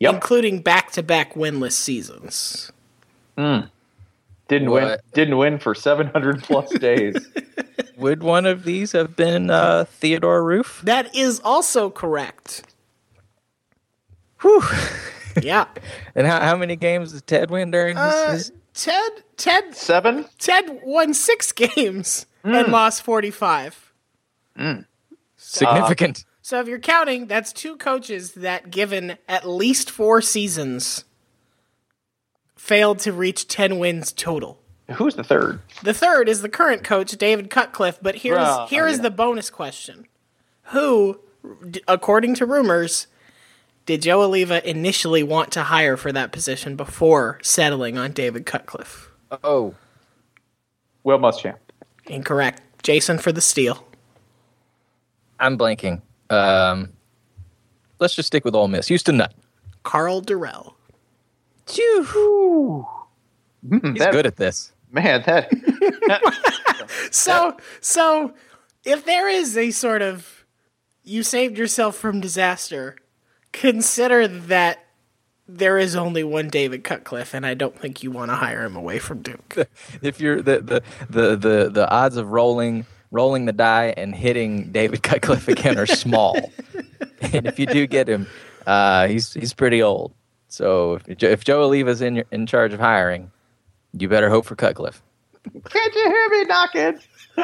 Yep. 0.00 0.14
including 0.14 0.60
back-to-back 0.62 1.34
winless 1.34 1.72
seasons. 1.72 2.70
Didn't 4.48 4.70
win 4.70 4.96
didn't 5.14 5.36
win 5.38 5.58
for 5.58 5.74
700 5.74 6.42
plus 6.44 6.70
days. 6.78 7.16
Would 7.96 8.22
one 8.22 8.46
of 8.46 8.64
these 8.64 8.92
have 8.92 9.16
been 9.16 9.50
uh, 9.50 9.84
Theodore 9.88 10.42
Roof? 10.44 10.80
That 10.84 11.14
is 11.14 11.40
also 11.44 11.90
correct. 11.90 12.62
Whew. 14.42 14.62
Yeah. 15.42 15.66
And 16.14 16.26
how, 16.26 16.40
how 16.40 16.56
many 16.56 16.74
games 16.74 17.12
did 17.12 17.26
Ted 17.28 17.50
win 17.50 17.70
during 17.70 17.96
his, 17.96 18.04
Uh, 18.04 18.30
his 18.32 18.52
Ted 18.74 19.12
Ted 19.36 19.76
Seven? 19.76 20.24
Ted 20.38 20.80
won 20.82 21.14
6 21.14 21.52
games 21.76 22.26
and 22.42 22.72
lost 22.72 23.02
45. 23.02 23.92
significant? 25.36 26.24
So 26.42 26.58
if 26.60 26.66
you're 26.66 26.78
counting, 26.80 27.26
that's 27.26 27.52
two 27.52 27.76
coaches 27.76 28.32
that, 28.32 28.70
given 28.70 29.16
at 29.28 29.46
least 29.48 29.90
four 29.90 30.20
seasons, 30.22 31.04
failed 32.68 32.98
to 33.00 33.12
reach 33.12 33.48
10 33.48 33.78
wins 33.78 34.12
total. 34.12 34.60
Who's 34.92 35.14
the 35.16 35.24
third? 35.24 35.60
The 35.82 35.94
third 35.94 36.28
is 36.28 36.42
the 36.42 36.48
current 36.50 36.84
coach, 36.84 37.12
David 37.12 37.50
Cutcliffe, 37.50 37.98
but 38.00 38.16
here's 38.16 38.38
Bruh, 38.38 38.68
here 38.68 38.86
is 38.86 38.98
yeah. 38.98 39.04
the 39.04 39.10
bonus 39.10 39.50
question. 39.50 40.06
Who, 40.64 41.18
according 41.88 42.34
to 42.36 42.46
rumors, 42.46 43.06
did 43.86 44.02
Joe 44.02 44.20
Alleva 44.20 44.62
initially 44.62 45.22
want 45.22 45.50
to 45.52 45.62
hire 45.64 45.96
for 45.96 46.12
that 46.12 46.30
position 46.30 46.76
before 46.76 47.38
settling 47.42 47.96
on 47.98 48.12
David 48.12 48.46
Cutcliffe? 48.46 49.10
oh, 49.42 49.74
Will 51.04 51.18
Muschamp. 51.18 51.56
Incorrect. 52.06 52.62
Jason 52.82 53.18
for 53.18 53.32
the 53.32 53.40
steal. 53.40 53.86
I'm 55.40 55.56
blanking. 55.56 56.02
Um, 56.30 56.92
let's 57.98 58.14
just 58.14 58.26
stick 58.26 58.44
with 58.44 58.54
Ole 58.54 58.68
Miss. 58.68 58.88
Houston 58.88 59.16
Nutt. 59.16 59.34
Carl 59.84 60.20
Durrell. 60.20 60.77
Phew. 61.68 62.86
He's 63.70 63.98
that- 63.98 64.12
good 64.12 64.26
at 64.26 64.36
this. 64.36 64.72
Man, 64.90 65.22
that 65.26 65.50
So, 67.10 67.56
so 67.80 68.32
if 68.84 69.04
there 69.04 69.28
is 69.28 69.56
a 69.56 69.70
sort 69.70 70.00
of 70.02 70.44
you 71.04 71.22
saved 71.22 71.58
yourself 71.58 71.96
from 71.96 72.20
disaster, 72.20 72.96
consider 73.52 74.26
that 74.28 74.84
there 75.46 75.78
is 75.78 75.96
only 75.96 76.22
one 76.24 76.48
David 76.48 76.84
Cutcliffe, 76.84 77.32
and 77.34 77.46
I 77.46 77.54
don't 77.54 77.78
think 77.78 78.02
you 78.02 78.10
want 78.10 78.30
to 78.30 78.34
hire 78.34 78.64
him 78.64 78.76
away 78.76 78.98
from 78.98 79.22
Duke. 79.22 79.68
If 80.02 80.20
you're 80.20 80.42
the 80.42 80.60
the, 80.60 80.82
the, 81.10 81.36
the, 81.36 81.70
the 81.70 81.90
odds 81.90 82.16
of 82.16 82.30
rolling 82.30 82.86
rolling 83.10 83.46
the 83.46 83.52
die 83.52 83.94
and 83.96 84.14
hitting 84.14 84.70
David 84.70 85.02
Cutcliffe 85.02 85.48
again 85.48 85.78
are 85.78 85.86
small. 85.86 86.38
and 87.20 87.46
if 87.46 87.58
you 87.58 87.66
do 87.66 87.86
get 87.86 88.08
him, 88.08 88.26
uh, 88.66 89.08
he's 89.08 89.32
he's 89.32 89.54
pretty 89.54 89.82
old. 89.82 90.12
So 90.48 90.98
if, 91.06 91.18
Jo- 91.18 91.28
if 91.28 91.44
Joe 91.44 91.62
Alleva's 91.62 92.00
in 92.00 92.24
in 92.30 92.46
charge 92.46 92.72
of 92.72 92.80
hiring, 92.80 93.30
you 93.92 94.08
better 94.08 94.30
hope 94.30 94.46
for 94.46 94.56
Cutcliffe. 94.56 95.02
can't 95.68 95.94
you 95.94 96.04
hear 96.04 96.28
me 96.30 96.44
knocking? 96.44 96.98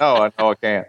oh, 0.00 0.22
I 0.22 0.32
know 0.38 0.50
I 0.50 0.54
can't. 0.54 0.88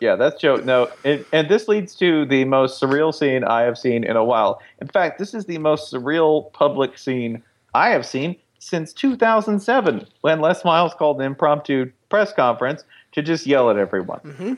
Yeah, 0.00 0.16
that's 0.16 0.40
Joe. 0.40 0.56
No, 0.56 0.90
it, 1.04 1.26
and 1.32 1.48
this 1.48 1.68
leads 1.68 1.94
to 1.96 2.24
the 2.24 2.44
most 2.44 2.80
surreal 2.80 3.14
scene 3.14 3.44
I 3.44 3.62
have 3.62 3.76
seen 3.76 4.04
in 4.04 4.16
a 4.16 4.24
while. 4.24 4.60
In 4.80 4.88
fact, 4.88 5.18
this 5.18 5.34
is 5.34 5.44
the 5.44 5.58
most 5.58 5.92
surreal 5.92 6.52
public 6.52 6.96
scene 6.96 7.42
I 7.74 7.90
have 7.90 8.06
seen 8.06 8.36
since 8.58 8.92
2007, 8.92 10.06
when 10.22 10.40
Les 10.40 10.64
Miles 10.64 10.94
called 10.94 11.20
an 11.20 11.26
impromptu 11.26 11.92
press 12.08 12.32
conference 12.32 12.84
to 13.12 13.22
just 13.22 13.46
yell 13.46 13.70
at 13.70 13.76
everyone. 13.76 14.20
Mm-hmm. 14.20 14.54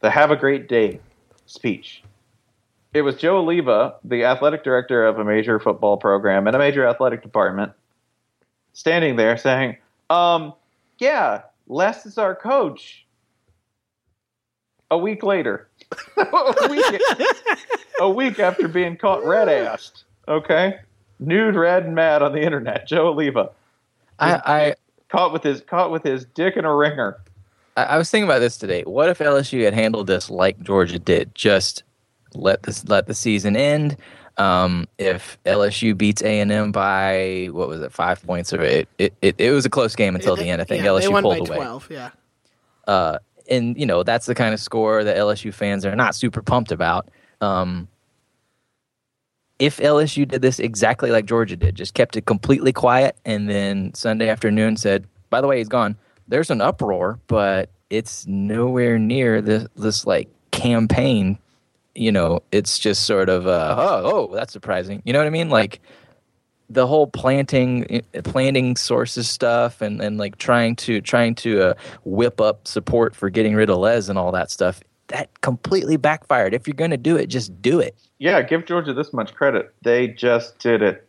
The 0.00 0.10
"Have 0.10 0.30
a 0.30 0.36
Great 0.36 0.68
Day" 0.68 1.00
speech. 1.46 2.02
It 2.94 3.02
was 3.02 3.16
Joe 3.16 3.44
Alleva, 3.44 3.96
the 4.04 4.24
athletic 4.24 4.62
director 4.62 5.04
of 5.04 5.18
a 5.18 5.24
major 5.24 5.58
football 5.58 5.96
program 5.96 6.46
and 6.46 6.54
a 6.54 6.58
major 6.58 6.86
athletic 6.86 7.22
department, 7.22 7.72
standing 8.72 9.16
there 9.16 9.36
saying, 9.36 9.76
um, 10.10 10.54
yeah, 10.98 11.42
Les 11.66 12.06
is 12.06 12.18
our 12.18 12.34
coach. 12.34 13.04
A 14.90 14.98
week 14.98 15.24
later, 15.24 15.68
a, 16.16 16.68
week, 16.70 17.02
a 18.00 18.08
week 18.08 18.38
after 18.38 18.68
being 18.68 18.96
caught 18.96 19.24
red 19.24 19.48
assed, 19.48 20.04
okay, 20.28 20.78
nude, 21.18 21.56
red, 21.56 21.84
and 21.84 21.96
mad 21.96 22.22
on 22.22 22.32
the 22.32 22.42
internet, 22.42 22.86
Joe 22.86 23.12
Alleva 23.12 23.50
I, 24.18 24.74
caught 25.08 25.32
with 25.32 25.42
his 25.42 25.60
caught 25.62 25.90
with 25.90 26.02
his 26.02 26.24
dick 26.24 26.56
in 26.56 26.64
a 26.64 26.74
ringer. 26.74 27.18
I 27.76 27.84
I 27.84 27.98
was 27.98 28.10
thinking 28.10 28.28
about 28.28 28.40
this 28.40 28.56
today. 28.56 28.82
What 28.82 29.08
if 29.08 29.18
LSU 29.18 29.64
had 29.64 29.74
handled 29.74 30.06
this 30.06 30.30
like 30.30 30.60
Georgia 30.60 30.98
did? 30.98 31.34
Just 31.34 31.82
let 32.34 32.62
this 32.62 32.86
let 32.88 33.06
the 33.06 33.14
season 33.14 33.56
end. 33.56 33.96
Um, 34.36 34.88
if 34.98 35.38
LSU 35.44 35.96
beats 35.96 36.22
A 36.22 36.40
and 36.40 36.50
M 36.50 36.72
by 36.72 37.48
what 37.52 37.68
was 37.68 37.80
it, 37.80 37.92
five 37.92 38.22
points, 38.24 38.52
or 38.52 38.62
it, 38.62 38.88
it, 38.98 39.14
it, 39.22 39.36
it 39.38 39.50
was 39.52 39.64
a 39.64 39.70
close 39.70 39.94
game 39.94 40.14
until 40.16 40.34
the 40.34 40.50
end. 40.50 40.60
I 40.60 40.64
think 40.64 40.82
Yeah, 40.82 40.92
they 40.92 41.06
LSU 41.06 41.22
pulled 41.22 41.48
away. 41.48 41.56
12, 41.56 41.88
yeah. 41.90 42.10
uh, 42.88 43.18
and 43.48 43.78
you 43.78 43.86
know 43.86 44.02
that's 44.02 44.26
the 44.26 44.34
kind 44.34 44.52
of 44.52 44.60
score 44.60 45.04
that 45.04 45.16
LSU 45.16 45.52
fans 45.54 45.86
are 45.86 45.94
not 45.94 46.14
super 46.14 46.42
pumped 46.42 46.72
about. 46.72 47.08
Um, 47.40 47.88
if 49.58 49.76
LSU 49.78 50.26
did 50.26 50.42
this 50.42 50.58
exactly 50.58 51.10
like 51.10 51.26
Georgia 51.26 51.56
did, 51.56 51.76
just 51.76 51.94
kept 51.94 52.16
it 52.16 52.26
completely 52.26 52.72
quiet, 52.72 53.16
and 53.24 53.48
then 53.48 53.94
Sunday 53.94 54.28
afternoon 54.28 54.76
said, 54.76 55.06
"By 55.30 55.40
the 55.40 55.46
way, 55.46 55.58
he's 55.58 55.68
gone." 55.68 55.96
There's 56.26 56.50
an 56.50 56.60
uproar, 56.60 57.20
but 57.26 57.70
it's 57.90 58.26
nowhere 58.26 58.98
near 58.98 59.40
this 59.40 59.66
this 59.76 60.06
like 60.06 60.28
campaign. 60.50 61.38
You 61.94 62.12
know, 62.12 62.42
it's 62.52 62.78
just 62.78 63.04
sort 63.04 63.28
of 63.28 63.46
uh, 63.46 63.74
oh, 63.78 64.02
oh, 64.04 64.34
that's 64.34 64.52
surprising. 64.52 65.02
You 65.04 65.12
know 65.12 65.20
what 65.20 65.26
I 65.26 65.30
mean? 65.30 65.48
Like 65.48 65.80
the 66.70 66.86
whole 66.86 67.06
planting 67.06 68.02
planting 68.24 68.76
sources 68.76 69.28
stuff 69.28 69.80
and, 69.80 70.00
and 70.00 70.18
like 70.18 70.38
trying 70.38 70.76
to 70.76 71.00
trying 71.00 71.34
to 71.36 71.70
uh, 71.70 71.74
whip 72.04 72.40
up 72.40 72.66
support 72.66 73.14
for 73.14 73.30
getting 73.30 73.54
rid 73.54 73.70
of 73.70 73.78
Les 73.78 74.08
and 74.08 74.18
all 74.18 74.32
that 74.32 74.50
stuff 74.50 74.80
that 75.08 75.28
completely 75.42 75.98
backfired 75.98 76.54
if 76.54 76.66
you're 76.66 76.74
going 76.74 76.90
to 76.90 76.96
do 76.96 77.14
it 77.14 77.26
just 77.26 77.60
do 77.60 77.78
it 77.78 77.94
Yeah, 78.18 78.40
give 78.40 78.64
Georgia 78.64 78.94
this 78.94 79.12
much 79.12 79.34
credit. 79.34 79.74
They 79.82 80.08
just 80.08 80.58
did 80.58 80.80
it. 80.80 81.06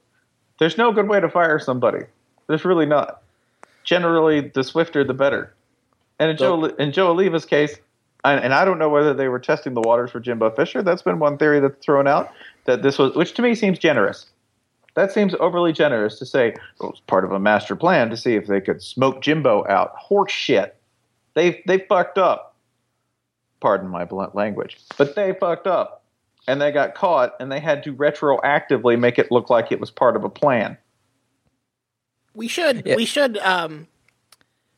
There's 0.59 0.77
no 0.77 0.91
good 0.91 1.07
way 1.07 1.19
to 1.19 1.29
fire 1.29 1.59
somebody. 1.59 2.05
There's 2.47 2.65
really 2.65 2.85
not. 2.85 3.21
Generally, 3.83 4.51
the 4.53 4.63
swifter 4.63 5.03
the 5.03 5.13
better. 5.13 5.53
And 6.19 6.31
in 6.31 6.37
Joe 6.37 6.65
in 6.65 6.91
Joe 6.91 7.07
Alleva's 7.07 7.45
case, 7.45 7.77
and, 8.25 8.43
and 8.43 8.53
I 8.53 8.65
don't 8.65 8.79
know 8.79 8.89
whether 8.89 9.13
they 9.13 9.27
were 9.27 9.39
testing 9.39 9.73
the 9.73 9.81
waters 9.81 10.11
for 10.11 10.19
Jimbo 10.19 10.51
Fisher. 10.51 10.81
That's 10.81 11.01
been 11.01 11.19
one 11.19 11.37
theory 11.37 11.59
that's 11.59 11.83
thrown 11.83 12.07
out 12.07 12.31
that 12.65 12.81
this 12.81 12.97
was, 12.97 13.15
which 13.15 13.33
to 13.35 13.41
me 13.41 13.55
seems 13.55 13.79
generous. 13.79 14.25
That 14.95 15.11
seems 15.11 15.35
overly 15.35 15.73
generous 15.73 16.17
to 16.19 16.25
say 16.25 16.55
well, 16.79 16.91
was 16.91 17.01
part 17.01 17.25
of 17.25 17.31
a 17.31 17.39
master 17.39 17.75
plan 17.75 18.09
to 18.09 18.17
see 18.17 18.35
if 18.35 18.47
they 18.47 18.61
could 18.61 18.81
smoke 18.81 19.21
Jimbo 19.21 19.65
out. 19.67 19.93
Horse 19.95 20.31
shit. 20.31 20.75
They 21.33 21.61
they 21.67 21.79
fucked 21.79 22.17
up. 22.17 22.55
Pardon 23.59 23.89
my 23.89 24.05
blunt 24.05 24.35
language, 24.35 24.77
but 24.97 25.15
they 25.15 25.33
fucked 25.33 25.67
up 25.67 26.03
and 26.47 26.61
they 26.61 26.71
got 26.71 26.95
caught 26.95 27.33
and 27.39 27.51
they 27.51 27.59
had 27.59 27.83
to 27.83 27.93
retroactively 27.93 28.99
make 28.99 29.17
it 29.17 29.31
look 29.31 29.49
like 29.49 29.71
it 29.71 29.79
was 29.79 29.89
part 29.91 30.15
of 30.15 30.23
a 30.23 30.29
plan. 30.29 30.77
We 32.33 32.47
should 32.47 32.83
Yeah. 32.85 32.95
we 32.95 33.05
should 33.05 33.37
um 33.39 33.87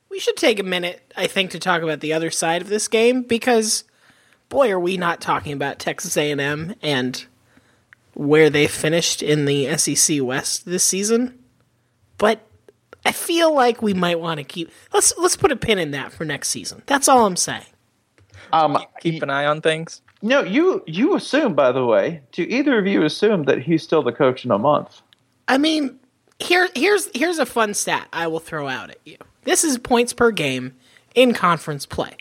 we 0.10 0.20
should 0.20 0.38
take 0.38 0.60
a 0.60 0.64
minute, 0.64 1.14
I 1.16 1.28
think, 1.28 1.52
to 1.52 1.60
talk 1.60 1.82
about 1.82 2.00
the 2.00 2.14
other 2.14 2.32
side 2.32 2.62
of 2.62 2.70
this 2.70 2.88
game 2.88 3.24
because 3.24 3.84
boy 4.50 4.72
are 4.72 4.80
we 4.80 4.98
not 4.98 5.22
talking 5.22 5.54
about 5.54 5.80
Texas 5.80 6.18
A 6.18 6.32
and 6.32 6.42
M 6.42 6.76
and 6.82 7.26
where 8.14 8.50
they 8.50 8.68
finished 8.68 9.22
in 9.22 9.46
the 9.46 9.78
SEC 9.78 10.22
West 10.22 10.66
this 10.66 10.84
season. 10.84 11.38
But 12.18 12.42
I 13.06 13.12
feel 13.12 13.54
like 13.54 13.82
we 13.82 13.94
might 13.94 14.20
want 14.20 14.40
to 14.40 14.44
keep 14.44 14.72
let's 14.94 15.16
let's 15.18 15.36
put 15.36 15.52
a 15.52 15.56
pin 15.56 15.80
in 15.80 15.92
that 15.92 16.12
for 16.12 16.26
next 16.26 16.50
season. 16.50 16.84
That's 16.86 17.08
all 17.08 17.26
I'm 17.26 17.36
saying. 17.36 17.66
Um, 18.52 18.78
keep 19.02 19.22
an 19.22 19.30
eye 19.30 19.46
on 19.46 19.62
things 19.62 20.02
no, 20.22 20.44
you 20.44 20.84
you 20.88 21.16
assume, 21.16 21.54
by 21.54 21.72
the 21.72 21.86
way, 21.86 22.22
do 22.32 22.44
either 22.44 22.80
of 22.80 22.88
you 22.88 23.04
assume 23.04 23.44
that 23.44 23.62
he's 23.62 23.84
still 23.84 24.02
the 24.02 24.12
coach 24.12 24.46
in 24.46 24.52
a 24.52 24.58
month? 24.58 25.02
I 25.48 25.58
mean, 25.58 26.00
here 26.40 26.70
here's 26.76 27.10
here's 27.14 27.40
a 27.40 27.46
fun 27.46 27.74
stat 27.74 28.08
I 28.12 28.28
will 28.28 28.40
throw 28.40 28.68
out 28.68 28.90
at 28.90 29.00
you. 29.06 29.18
This 29.48 29.64
is 29.64 29.78
points 29.78 30.12
per 30.12 30.32
game 30.32 30.76
in 31.16 31.34
conference 31.34 31.86
play. 31.86 32.18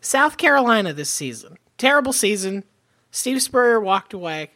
South 0.00 0.36
Carolina 0.36 0.92
this 0.92 1.10
season, 1.10 1.58
terrible 1.78 2.12
season. 2.12 2.62
Steve 3.10 3.42
Spurrier 3.42 3.80
walked 3.80 4.12
away. 4.12 4.52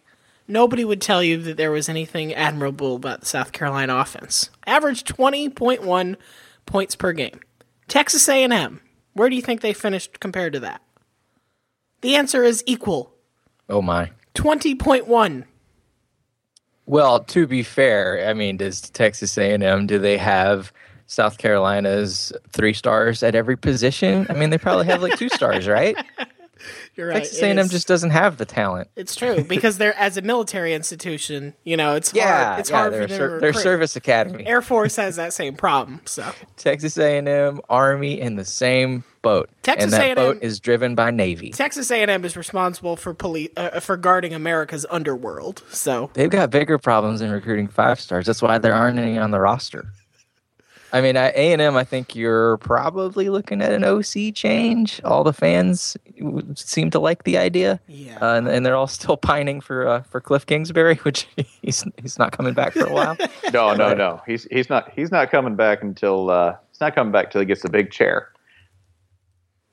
Nobody 0.46 0.85
would 0.85 1.00
tell 1.00 1.24
you 1.24 1.38
that 1.42 1.57
there 1.57 1.72
was 1.72 1.88
anything 1.88 2.33
admirable 2.33 2.94
about 2.94 3.18
the 3.18 3.27
South 3.27 3.50
Carolina 3.50 3.96
offense. 3.96 4.50
Average 4.64 5.03
20.1 5.03 6.14
points 6.66 6.94
per 6.94 7.12
game. 7.12 7.40
Texas 7.88 8.29
A&M, 8.29 8.81
where 9.14 9.29
do 9.29 9.35
you 9.35 9.42
think 9.42 9.61
they 9.61 9.72
finished 9.72 10.20
compared 10.20 10.53
to 10.53 10.61
that? 10.61 10.83
The 12.03 12.14
answer 12.14 12.44
is 12.44 12.62
equal. 12.64 13.12
oh 13.68 13.83
my 13.83 14.12
20.1. 14.37 15.46
well 16.87 17.18
to 17.24 17.46
be 17.48 17.64
fair 17.64 18.29
i 18.29 18.35
mean 18.35 18.57
does 18.57 18.81
texas 18.90 19.38
a&m 19.38 19.87
do 19.87 19.98
they 19.98 20.18
have 20.18 20.72
South 21.07 21.38
Carolina's 21.38 22.33
three 22.53 22.73
stars 22.73 23.23
at 23.23 23.35
every 23.35 23.57
position. 23.57 24.27
I 24.29 24.35
mean, 24.35 24.51
they 24.51 24.59
probably 24.59 24.87
have 24.87 25.03
like 25.03 25.17
two 25.19 25.29
stars, 25.31 25.69
right? 25.69 25.97
You're 26.95 27.09
right. 27.09 27.17
Texas 27.17 27.43
A&M 27.43 27.69
just 27.69 27.87
doesn't 27.88 28.11
have 28.11 28.38
the 28.38 28.47
talent. 28.47 28.88
It's 28.97 29.14
true 29.14 29.45
because 29.45 29.77
they're 29.77 29.97
as 29.99 30.17
a 30.17 30.23
military 30.23 30.73
institution. 30.73 31.53
You 31.64 31.77
know, 31.77 31.95
it's 31.95 32.14
Yeah, 32.14 32.45
hard. 32.47 32.61
It's 32.61 32.71
yeah, 32.71 32.77
hard 32.79 32.95
for 32.95 33.09
ser- 33.09 33.40
to 33.40 33.53
service 33.53 33.97
academy. 33.97 34.47
Air 34.47 34.62
Force 34.62 34.97
has 34.97 35.17
that 35.17 35.33
same 35.35 35.57
problem. 35.57 36.01
So 36.07 36.25
Texas 36.57 36.97
A&M, 36.97 37.61
Army 37.69 38.19
in 38.21 38.37
the 38.37 38.45
same 38.47 39.05
boat, 39.21 39.51
Texas 39.62 39.85
and 39.85 39.93
that 39.93 40.07
A&M 40.07 40.14
boat 40.17 40.38
is 40.43 40.59
driven 40.61 40.95
by 40.95 41.11
Navy. 41.11 41.51
Texas 41.51 41.90
A&M 41.90 42.25
is 42.25 42.37
responsible 42.37 42.97
for 42.97 43.12
police 43.12 43.51
uh, 43.57 43.81
for 43.81 43.97
guarding 43.99 44.33
America's 44.33 44.87
underworld. 44.88 45.64
So 45.69 46.11
They've 46.14 46.31
got 46.31 46.51
bigger 46.51 46.79
problems 46.79 47.21
in 47.21 47.31
recruiting 47.31 47.69
five 47.69 48.01
stars. 48.01 48.25
That's 48.27 48.40
why 48.40 48.57
there 48.59 48.75
aren't 48.75 48.99
any 48.99 49.19
on 49.19 49.33
the 49.33 49.40
roster. 49.40 49.87
I 50.94 51.00
mean, 51.00 51.16
at 51.16 51.35
A&M, 51.35 51.76
I 51.76 51.83
think 51.83 52.14
you're 52.14 52.57
probably 52.59 53.28
looking 53.28 53.61
at 53.61 53.72
an 53.72 53.83
OC 53.83 54.33
change. 54.33 55.00
All 55.04 55.24
the 55.24 55.33
fans 55.33 55.96
seem 56.54 56.90
to 56.90 57.00
like 57.00 57.24
the 57.24 57.37
idea. 57.37 57.80
Yeah. 57.88 58.16
Uh, 58.22 58.37
and, 58.37 58.46
and 58.46 58.64
they're 58.64 58.76
all 58.76 58.87
still 58.87 59.16
pining 59.16 59.61
for 59.61 59.88
uh, 59.88 60.02
for 60.02 60.20
Cliff 60.20 60.46
Kingsbury, 60.46 60.94
which 61.02 61.26
he's 61.62 61.85
he's 62.00 62.16
not 62.16 62.30
coming 62.30 62.54
back 62.54 62.74
for 62.74 62.87
a 62.87 62.92
while. 62.92 63.16
No, 63.52 63.74
no, 63.74 63.92
no. 63.92 64.22
He's 64.24 64.44
he's 64.50 64.70
not 64.70 64.90
he's 64.94 65.11
not 65.11 65.30
coming 65.30 65.57
back 65.57 65.83
until 65.83 66.30
uh, 66.30 66.57
he's 66.70 66.80
not 66.80 66.94
coming 66.94 67.12
back 67.12 67.30
till 67.33 67.40
he 67.40 67.44
gets 67.46 67.62
the 67.62 67.68
big 67.68 67.90
chair. 67.90 68.28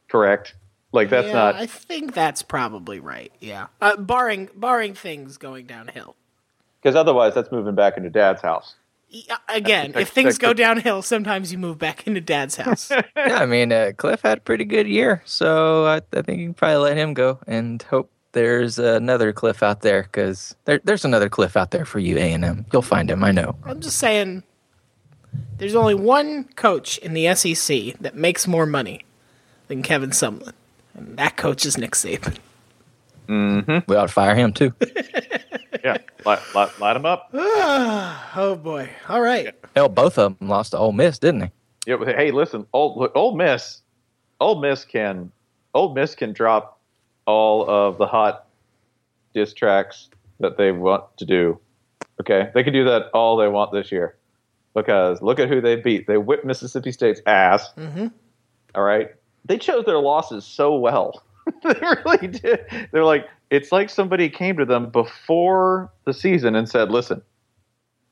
Correct. 0.10 0.56
Like 0.92 1.10
that's 1.10 1.28
yeah, 1.28 1.34
not 1.34 1.56
I 1.56 1.68
think 1.68 2.14
that's 2.14 2.42
probably 2.42 3.00
right. 3.00 3.32
Yeah, 3.40 3.68
uh, 3.80 3.96
barring 3.96 4.50
barring 4.56 4.94
things 4.96 5.38
going 5.38 5.68
downhill. 5.68 6.16
because 6.82 6.96
otherwise 6.96 7.34
that's 7.36 7.52
moving 7.52 7.76
back 7.76 7.96
into 7.96 8.10
Dad's 8.10 8.42
house. 8.42 8.76
Yeah, 9.14 9.38
Again, 9.50 9.92
if 9.98 10.10
things 10.10 10.38
go 10.38 10.54
downhill, 10.54 11.02
sometimes 11.02 11.52
you 11.52 11.58
move 11.58 11.78
back 11.78 12.08
into 12.08 12.22
Dad's 12.22 12.56
house. 12.56 12.90
yeah, 13.18 13.40
I 13.40 13.46
mean, 13.46 13.74
uh, 13.74 13.92
Cliff 13.98 14.22
had 14.22 14.38
a 14.38 14.42
pretty 14.42 14.64
good 14.64 14.88
year, 14.88 15.22
so 15.26 15.86
I, 15.86 16.02
I 16.18 16.22
think 16.22 16.40
you 16.40 16.46
can 16.46 16.54
probably 16.54 16.78
let 16.78 16.96
him 16.96 17.14
go 17.14 17.38
and 17.46 17.82
hope 17.82 18.10
there's 18.32 18.80
another 18.80 19.34
Cliff 19.34 19.62
out 19.62 19.82
there 19.82 20.04
because 20.04 20.56
there, 20.64 20.80
there's 20.86 21.04
another 21.04 21.28
Cliff 21.28 21.58
out 21.58 21.72
there 21.72 21.84
for 21.84 22.00
you, 22.00 22.18
A 22.18 22.32
and 22.32 22.46
M. 22.46 22.66
You'll 22.72 22.82
find 22.82 23.12
him, 23.12 23.22
I 23.22 23.32
know. 23.34 23.58
I'm 23.66 23.82
just 23.82 23.98
saying, 23.98 24.44
there's 25.58 25.76
only 25.76 25.96
one 25.96 26.46
coach 26.56 26.98
in 27.00 27.14
the 27.14 27.36
SEC 27.36 27.98
that 28.00 28.16
makes 28.16 28.48
more 28.48 28.66
money 28.66 29.04
than 29.68 29.84
Kevin 29.84 30.12
Sumlin, 30.12 30.54
and 30.94 31.18
that 31.18 31.36
coach 31.36 31.66
is 31.66 31.78
Nick 31.78 31.96
Saban. 31.96 32.38
We 33.28 33.96
ought 33.96 34.08
to 34.08 34.14
fire 34.14 34.36
him 34.36 34.54
too. 34.54 34.74
Yeah, 35.84 35.98
light, 36.26 36.40
light, 36.54 36.80
light 36.80 36.96
him 36.96 37.06
up. 37.06 37.30
Oh 38.34 38.56
boy! 38.56 38.90
All 39.10 39.20
right. 39.20 39.54
Hell, 39.76 39.90
both 39.90 40.18
of 40.18 40.38
them 40.40 40.48
lost 40.48 40.72
to 40.72 40.78
Ole 40.78 40.94
Miss, 40.94 41.20
didn't 41.20 41.42
they? 41.42 41.52
Yeah, 41.86 41.98
but 41.98 42.16
hey, 42.16 42.32
listen, 42.32 42.66
old 42.72 42.98
look, 42.98 43.12
Old 43.14 43.38
Miss, 43.38 43.82
Old 44.40 44.62
Miss 44.62 44.86
can, 44.86 45.32
Old 45.74 45.96
Miss 45.96 46.16
can 46.16 46.32
drop 46.32 46.80
all 47.26 47.70
of 47.70 47.98
the 47.98 48.08
hot 48.08 48.48
diss 49.34 49.54
tracks 49.54 50.10
that 50.40 50.58
they 50.58 50.72
want 50.72 51.04
to 51.18 51.26
do. 51.26 51.60
Okay, 52.22 52.50
they 52.54 52.64
can 52.64 52.72
do 52.72 52.86
that 52.86 53.10
all 53.14 53.36
they 53.36 53.48
want 53.48 53.72
this 53.72 53.92
year 53.92 54.16
because 54.76 55.22
look 55.22 55.40
at 55.40 55.50
who 55.50 55.60
they 55.60 55.76
beat. 55.76 56.08
They 56.08 56.18
whipped 56.18 56.46
Mississippi 56.46 56.92
State's 56.92 57.22
ass. 57.26 57.74
Mm-hmm. 57.78 58.08
All 58.76 58.84
right, 58.84 59.10
they 59.46 59.58
chose 59.58 59.86
their 59.86 60.00
losses 60.00 60.46
so 60.46 60.76
well. 60.76 61.24
they 61.64 61.74
really 62.06 62.28
did. 62.28 62.66
They're 62.92 63.04
like, 63.04 63.28
it's 63.52 63.72
like 63.72 63.90
somebody 63.92 64.30
came 64.30 64.58
to 64.58 64.66
them 64.66 64.90
before 64.90 65.92
the 66.06 66.14
season 66.14 66.56
and 66.56 66.68
said, 66.68 66.90
"Listen, 66.90 67.22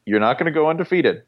you're 0.05 0.19
not 0.19 0.37
going 0.37 0.45
to 0.45 0.51
go 0.51 0.69
undefeated." 0.69 1.23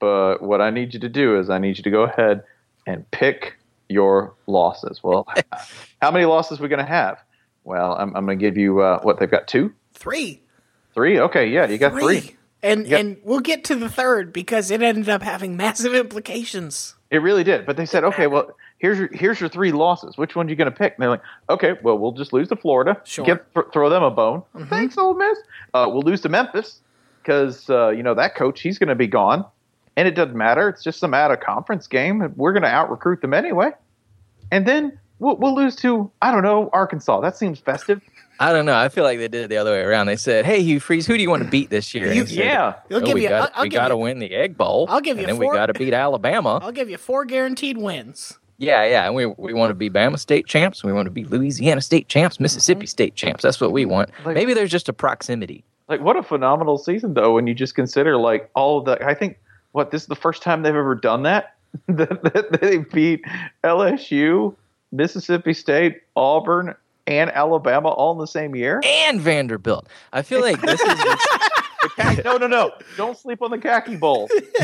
But 0.00 0.42
what 0.42 0.60
I 0.60 0.70
need 0.70 0.94
you 0.94 1.00
to 1.00 1.08
do 1.08 1.38
is 1.38 1.48
I 1.48 1.58
need 1.58 1.76
you 1.78 1.84
to 1.84 1.90
go 1.90 2.02
ahead 2.02 2.42
and 2.88 3.08
pick 3.12 3.54
your 3.88 4.34
losses. 4.48 5.00
Well, 5.04 5.28
how 6.02 6.10
many 6.10 6.24
losses 6.24 6.58
are 6.58 6.62
we 6.64 6.68
going 6.68 6.84
to 6.84 6.90
have? 6.90 7.18
Well, 7.62 7.92
I'm, 7.92 8.16
I'm 8.16 8.26
going 8.26 8.36
to 8.38 8.44
give 8.44 8.56
you 8.56 8.80
uh, 8.80 9.00
what 9.02 9.20
they've 9.20 9.30
got 9.30 9.46
two, 9.46 9.72
Three. 9.94 10.40
three. 10.94 11.20
Okay, 11.20 11.46
yeah, 11.46 11.68
you 11.68 11.78
got 11.78 11.92
three. 11.92 12.36
And 12.64 12.86
Yep. 12.86 13.00
and 13.00 13.16
we'll 13.24 13.40
get 13.40 13.64
to 13.64 13.76
the 13.76 13.88
third 13.88 14.32
because 14.32 14.70
it 14.70 14.82
ended 14.82 15.08
up 15.08 15.22
having 15.22 15.56
massive 15.64 15.94
implications. 15.94 16.94
It 17.10 17.18
really 17.18 17.44
did. 17.44 17.66
But 17.66 17.76
they 17.76 17.86
said, 17.86 18.02
okay, 18.04 18.26
well, 18.26 18.56
here's 18.82 18.98
your 18.98 19.08
here's 19.12 19.40
your 19.40 19.48
three 19.48 19.72
losses. 19.72 20.18
Which 20.18 20.36
one 20.36 20.46
are 20.46 20.50
you 20.50 20.56
going 20.56 20.70
to 20.70 20.76
pick? 20.76 20.94
And 20.94 21.02
they're 21.02 21.08
like, 21.10 21.22
okay, 21.48 21.74
well, 21.82 21.96
we'll 21.98 22.12
just 22.12 22.34
lose 22.34 22.48
to 22.48 22.56
Florida. 22.56 23.00
Sure. 23.04 23.24
Get, 23.24 23.54
th- 23.54 23.66
throw 23.72 23.88
them 23.88 24.02
a 24.02 24.10
bone. 24.10 24.42
Thanks, 24.68 24.98
Ole 24.98 25.14
Miss. 25.14 25.38
Uh, 25.72 25.86
we'll 25.88 26.02
lose 26.02 26.20
to 26.22 26.28
Memphis 26.28 26.80
because 27.22 27.70
uh, 27.70 27.88
you 27.88 28.02
know 28.02 28.12
that 28.14 28.34
coach 28.34 28.60
he's 28.60 28.78
going 28.78 28.88
to 28.90 28.94
be 28.94 29.06
gone, 29.06 29.46
and 29.96 30.06
it 30.06 30.14
doesn't 30.14 30.36
matter. 30.36 30.68
It's 30.68 30.82
just 30.82 30.98
some 30.98 31.14
out 31.14 31.30
of 31.30 31.40
conference 31.40 31.86
game. 31.86 32.32
We're 32.36 32.52
going 32.52 32.64
to 32.64 32.68
out 32.68 32.90
recruit 32.90 33.22
them 33.22 33.32
anyway. 33.32 33.70
And 34.50 34.66
then 34.66 34.98
we'll, 35.18 35.36
we'll 35.36 35.54
lose 35.54 35.76
to 35.76 36.10
I 36.20 36.30
don't 36.32 36.42
know 36.42 36.68
Arkansas. 36.74 37.20
That 37.20 37.36
seems 37.38 37.58
festive. 37.60 38.02
I 38.40 38.52
don't 38.52 38.66
know. 38.66 38.74
I 38.74 38.88
feel 38.88 39.04
like 39.04 39.18
they 39.18 39.28
did 39.28 39.44
it 39.44 39.48
the 39.48 39.58
other 39.58 39.70
way 39.70 39.82
around. 39.82 40.06
They 40.06 40.16
said, 40.16 40.44
"Hey, 40.44 40.62
Hugh 40.62 40.80
Freeze, 40.80 41.06
who 41.06 41.16
do 41.16 41.22
you 41.22 41.30
want 41.30 41.44
to 41.44 41.48
beat 41.48 41.70
this 41.70 41.94
year?" 41.94 42.12
You- 42.12 42.24
he 42.24 42.34
said, 42.34 42.44
Yeah. 42.44 42.74
They'll 42.88 42.98
"Oh, 42.98 43.06
give 43.06 43.14
we 43.14 43.22
you. 43.22 43.28
got 43.28 43.50
I'll, 43.52 43.58
I'll 43.58 43.62
we 43.62 43.68
got 43.68 43.88
to 43.88 43.96
win 43.96 44.18
the 44.18 44.34
Egg 44.34 44.56
Bowl. 44.56 44.86
I'll 44.88 45.00
give 45.00 45.18
you 45.18 45.22
and 45.24 45.28
then 45.30 45.36
four- 45.40 45.52
we 45.52 45.56
got 45.56 45.66
to 45.66 45.74
beat 45.74 45.94
Alabama. 45.94 46.58
I'll 46.60 46.72
give 46.72 46.90
you 46.90 46.98
four 46.98 47.24
guaranteed 47.24 47.78
wins. 47.78 48.38
Yeah, 48.62 48.84
yeah. 48.84 49.06
And 49.06 49.14
we 49.16 49.26
we 49.26 49.52
want 49.52 49.70
to 49.70 49.74
be 49.74 49.90
Bama 49.90 50.18
State 50.18 50.46
champs. 50.46 50.84
We 50.84 50.92
want 50.92 51.06
to 51.06 51.10
be 51.10 51.24
Louisiana 51.24 51.80
State 51.80 52.08
champs, 52.08 52.36
mm-hmm. 52.36 52.44
Mississippi 52.44 52.86
State 52.86 53.16
champs. 53.16 53.42
That's 53.42 53.60
what 53.60 53.72
we 53.72 53.84
want. 53.84 54.10
Like- 54.24 54.36
Maybe 54.36 54.54
there's 54.54 54.70
just 54.70 54.88
a 54.88 54.92
proximity. 54.92 55.64
Like 55.88 56.00
what 56.00 56.16
a 56.16 56.22
phenomenal 56.22 56.78
season 56.78 57.14
though 57.14 57.34
when 57.34 57.48
you 57.48 57.54
just 57.54 57.74
consider 57.74 58.16
like 58.16 58.48
all 58.54 58.78
of 58.78 58.84
the 58.84 59.04
I 59.04 59.14
think 59.14 59.38
what 59.72 59.90
this 59.90 60.02
is 60.02 60.08
the 60.08 60.14
first 60.14 60.42
time 60.42 60.62
they've 60.62 60.74
ever 60.74 60.94
done 60.94 61.24
that 61.24 61.56
that, 61.88 62.22
that 62.22 62.60
they 62.60 62.78
beat 62.78 63.24
LSU, 63.64 64.54
Mississippi 64.92 65.54
State, 65.54 66.00
Auburn, 66.14 66.74
and 67.08 67.30
Alabama 67.32 67.88
all 67.88 68.12
in 68.12 68.18
the 68.18 68.26
same 68.26 68.54
year. 68.54 68.80
And 68.84 69.20
Vanderbilt. 69.20 69.88
I 70.12 70.22
feel 70.22 70.40
like 70.40 70.60
this 70.60 70.80
is. 70.80 71.26
no, 72.24 72.36
no, 72.36 72.46
no! 72.46 72.72
Don't 72.96 73.18
sleep 73.18 73.42
on 73.42 73.50
the 73.50 73.58
khaki 73.58 73.96
bowl. 73.96 74.28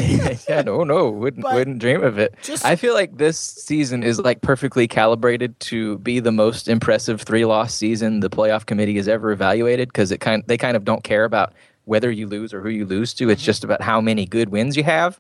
yeah, 0.48 0.62
no, 0.62 0.85
no, 0.85 1.11
wouldn't 1.11 1.42
But 1.42 1.54
wouldn't 1.54 1.78
dream 1.78 2.02
of 2.02 2.18
it. 2.18 2.35
just- 2.42 2.64
I 2.64 2.76
feel 2.76 2.94
like 2.94 3.16
this 3.16 3.38
season 3.38 4.02
is 4.02 4.20
like 4.20 4.40
perfectly 4.40 4.87
calibrated 4.88 5.59
to 5.61 5.98
be 5.98 6.20
the 6.20 6.33
most 6.33 6.68
impressive 6.68 7.22
three 7.22 7.44
loss 7.44 7.74
season 7.74 8.20
the 8.20 8.31
playoff 8.31 8.66
committee 8.66 8.96
has 8.96 9.09
ever 9.09 9.33
evaluated 9.33 9.88
because 9.88 10.11
it 10.11 10.20
kind 10.20 10.42
they 10.46 10.57
kind 10.57 10.76
of 10.76 10.85
don't 10.85 11.04
care 11.04 11.24
about 11.24 11.52
whether 11.85 12.11
you 12.11 12.26
lose 12.26 12.52
or 12.52 12.61
who 12.61 12.68
you 12.68 12.85
lose 12.85 13.14
to. 13.14 13.31
It's 13.31 13.40
mm-hmm. 13.40 13.46
just 13.46 13.64
about 13.64 13.83
how 13.83 14.00
many 14.00 14.26
good 14.26 14.50
wins 14.50 14.76
you 14.76 14.85
have. 14.85 15.18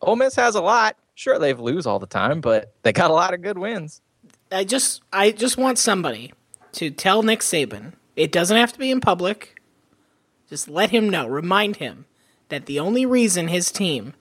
Ole 0.00 0.16
Miss 0.16 0.36
has 0.36 0.54
a 0.54 0.60
lot. 0.60 0.96
Sure, 1.14 1.38
they've 1.38 1.58
lose 1.58 1.86
all 1.86 1.98
the 1.98 2.06
time, 2.06 2.40
but 2.40 2.72
they 2.82 2.92
got 2.92 3.10
a 3.10 3.14
lot 3.14 3.34
of 3.34 3.42
good 3.42 3.58
wins. 3.58 4.00
I 4.50 4.64
just 4.64 5.02
I 5.12 5.30
just 5.30 5.56
want 5.56 5.78
somebody 5.78 6.32
to 6.72 6.90
tell 6.90 7.22
Nick 7.22 7.40
Saban. 7.40 7.92
It 8.16 8.32
doesn't 8.32 8.56
have 8.56 8.72
to 8.72 8.78
be 8.78 8.90
in 8.90 9.00
public. 9.00 9.60
Just 10.48 10.68
let 10.68 10.90
him 10.90 11.08
know, 11.08 11.26
remind 11.26 11.76
him 11.76 12.06
that 12.48 12.66
the 12.66 12.78
only 12.78 13.06
reason 13.06 13.48
his 13.48 13.72
team 13.72 14.14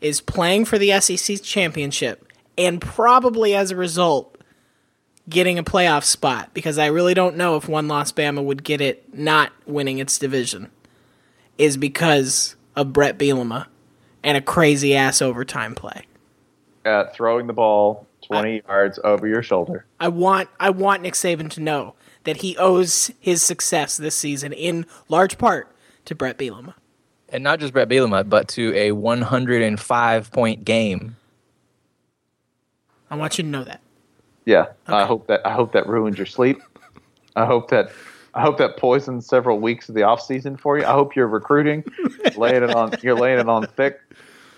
is 0.00 0.20
playing 0.20 0.64
for 0.64 0.78
the 0.78 0.98
SEC 1.00 1.42
championship 1.42 2.32
and 2.56 2.80
probably 2.80 3.54
as 3.54 3.70
a 3.70 3.76
result 3.76 4.36
getting 5.28 5.58
a 5.58 5.64
playoff 5.64 6.04
spot 6.04 6.50
because 6.54 6.78
I 6.78 6.86
really 6.86 7.14
don't 7.14 7.36
know 7.36 7.56
if 7.56 7.68
one 7.68 7.88
loss 7.88 8.12
Bama 8.12 8.42
would 8.42 8.64
get 8.64 8.80
it 8.80 9.14
not 9.14 9.52
winning 9.66 9.98
its 9.98 10.18
division 10.18 10.70
is 11.58 11.76
because 11.76 12.56
of 12.76 12.92
Bret 12.92 13.18
Bielema 13.18 13.66
and 14.22 14.36
a 14.36 14.40
crazy 14.40 14.96
ass 14.96 15.20
overtime 15.20 15.74
play. 15.74 16.04
At 16.84 17.14
throwing 17.14 17.46
the 17.46 17.52
ball 17.52 18.06
twenty 18.22 18.62
yards 18.66 18.98
over 19.04 19.26
your 19.26 19.42
shoulder. 19.42 19.84
I 20.00 20.08
want 20.08 20.48
I 20.58 20.70
want 20.70 21.02
Nick 21.02 21.14
Saban 21.14 21.50
to 21.50 21.60
know 21.60 21.94
that 22.28 22.42
he 22.42 22.54
owes 22.58 23.10
his 23.18 23.42
success 23.42 23.96
this 23.96 24.14
season 24.14 24.52
in 24.52 24.84
large 25.08 25.38
part 25.38 25.74
to 26.04 26.14
Bret 26.14 26.36
Bielema. 26.36 26.74
And 27.30 27.42
not 27.42 27.58
just 27.58 27.72
Bret 27.72 27.88
Bielema, 27.88 28.28
but 28.28 28.48
to 28.48 28.74
a 28.74 28.92
105 28.92 30.30
point 30.30 30.62
game. 30.62 31.16
I 33.10 33.16
want 33.16 33.38
you 33.38 33.44
to 33.44 33.48
know 33.48 33.64
that. 33.64 33.80
Yeah, 34.44 34.66
I 34.86 35.06
hope 35.06 35.26
that 35.28 35.40
I 35.46 35.52
hope 35.52 35.72
that 35.72 35.86
ruins 35.86 36.18
your 36.18 36.26
sleep. 36.26 36.60
I 37.34 37.46
hope 37.46 37.70
that 37.70 37.92
I 38.34 38.42
hope 38.42 38.58
that 38.58 38.76
poisons 38.76 39.26
several 39.26 39.58
weeks 39.58 39.88
of 39.88 39.94
the 39.94 40.02
off 40.02 40.20
season 40.20 40.58
for 40.58 40.76
you. 40.76 40.84
I 40.84 40.92
hope 40.92 41.16
you're 41.16 41.28
recruiting, 41.28 41.82
laying 42.36 42.62
it 42.62 42.74
on 42.74 42.92
you're 43.02 43.16
laying 43.16 43.38
it 43.38 43.48
on 43.48 43.66
thick 43.68 44.00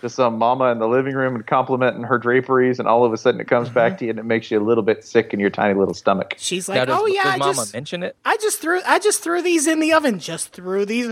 to 0.01 0.09
some 0.09 0.39
mama 0.39 0.73
in 0.73 0.79
the 0.79 0.89
living 0.89 1.15
room 1.15 1.35
and 1.35 1.47
complimenting 1.47 2.03
her 2.03 2.19
draperies, 2.19 2.79
and 2.79 2.89
all 2.89 3.05
of 3.05 3.13
a 3.13 3.17
sudden 3.17 3.41
it 3.41 3.49
comes 3.49 3.69
mm-hmm. 3.69 3.75
back 3.75 3.99
to 3.99 4.05
you 4.05 4.11
and 4.11 4.19
it 4.19 4.25
makes 4.25 4.51
you 4.51 4.59
a 4.59 4.65
little 4.65 4.83
bit 4.83 5.05
sick 5.05 5.33
in 5.33 5.41
your 5.41 5.51
tiny 5.51 5.79
little 5.79 5.95
stomach. 5.95 6.35
She's 6.39 6.69
like, 6.69 6.87
does, 6.87 6.99
"Oh 6.99 7.07
yeah, 7.07 7.25
does 7.25 7.35
I 7.35 7.37
Mama 7.39 7.55
just 7.55 7.75
mention 7.75 8.03
it? 8.03 8.17
I 8.25 8.37
just 8.39 8.61
threw 8.61 8.81
I 8.87 8.99
just 8.99 9.23
threw 9.23 9.43
these 9.43 9.67
in 9.67 9.81
the 9.81 9.93
oven. 9.93 10.19
Just 10.19 10.53
threw 10.53 10.85
these. 10.85 11.09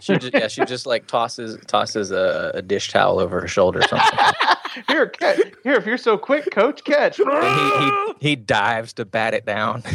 She 0.00 0.18
just, 0.18 0.34
yeah, 0.34 0.48
she 0.48 0.64
just 0.64 0.86
like 0.86 1.06
tosses 1.06 1.56
tosses 1.66 2.10
a, 2.10 2.52
a 2.54 2.62
dish 2.62 2.90
towel 2.90 3.18
over 3.18 3.40
her 3.40 3.48
shoulder 3.48 3.80
or 3.80 3.88
something. 3.88 4.18
Here, 4.88 5.06
catch, 5.06 5.38
here, 5.62 5.74
if 5.74 5.86
you're 5.86 5.96
so 5.96 6.18
quick, 6.18 6.50
coach, 6.50 6.82
catch. 6.82 7.20
And 7.20 7.30
he, 7.30 7.84
he 7.84 8.30
he 8.30 8.36
dives 8.36 8.92
to 8.94 9.04
bat 9.04 9.32
it 9.32 9.46
down. 9.46 9.84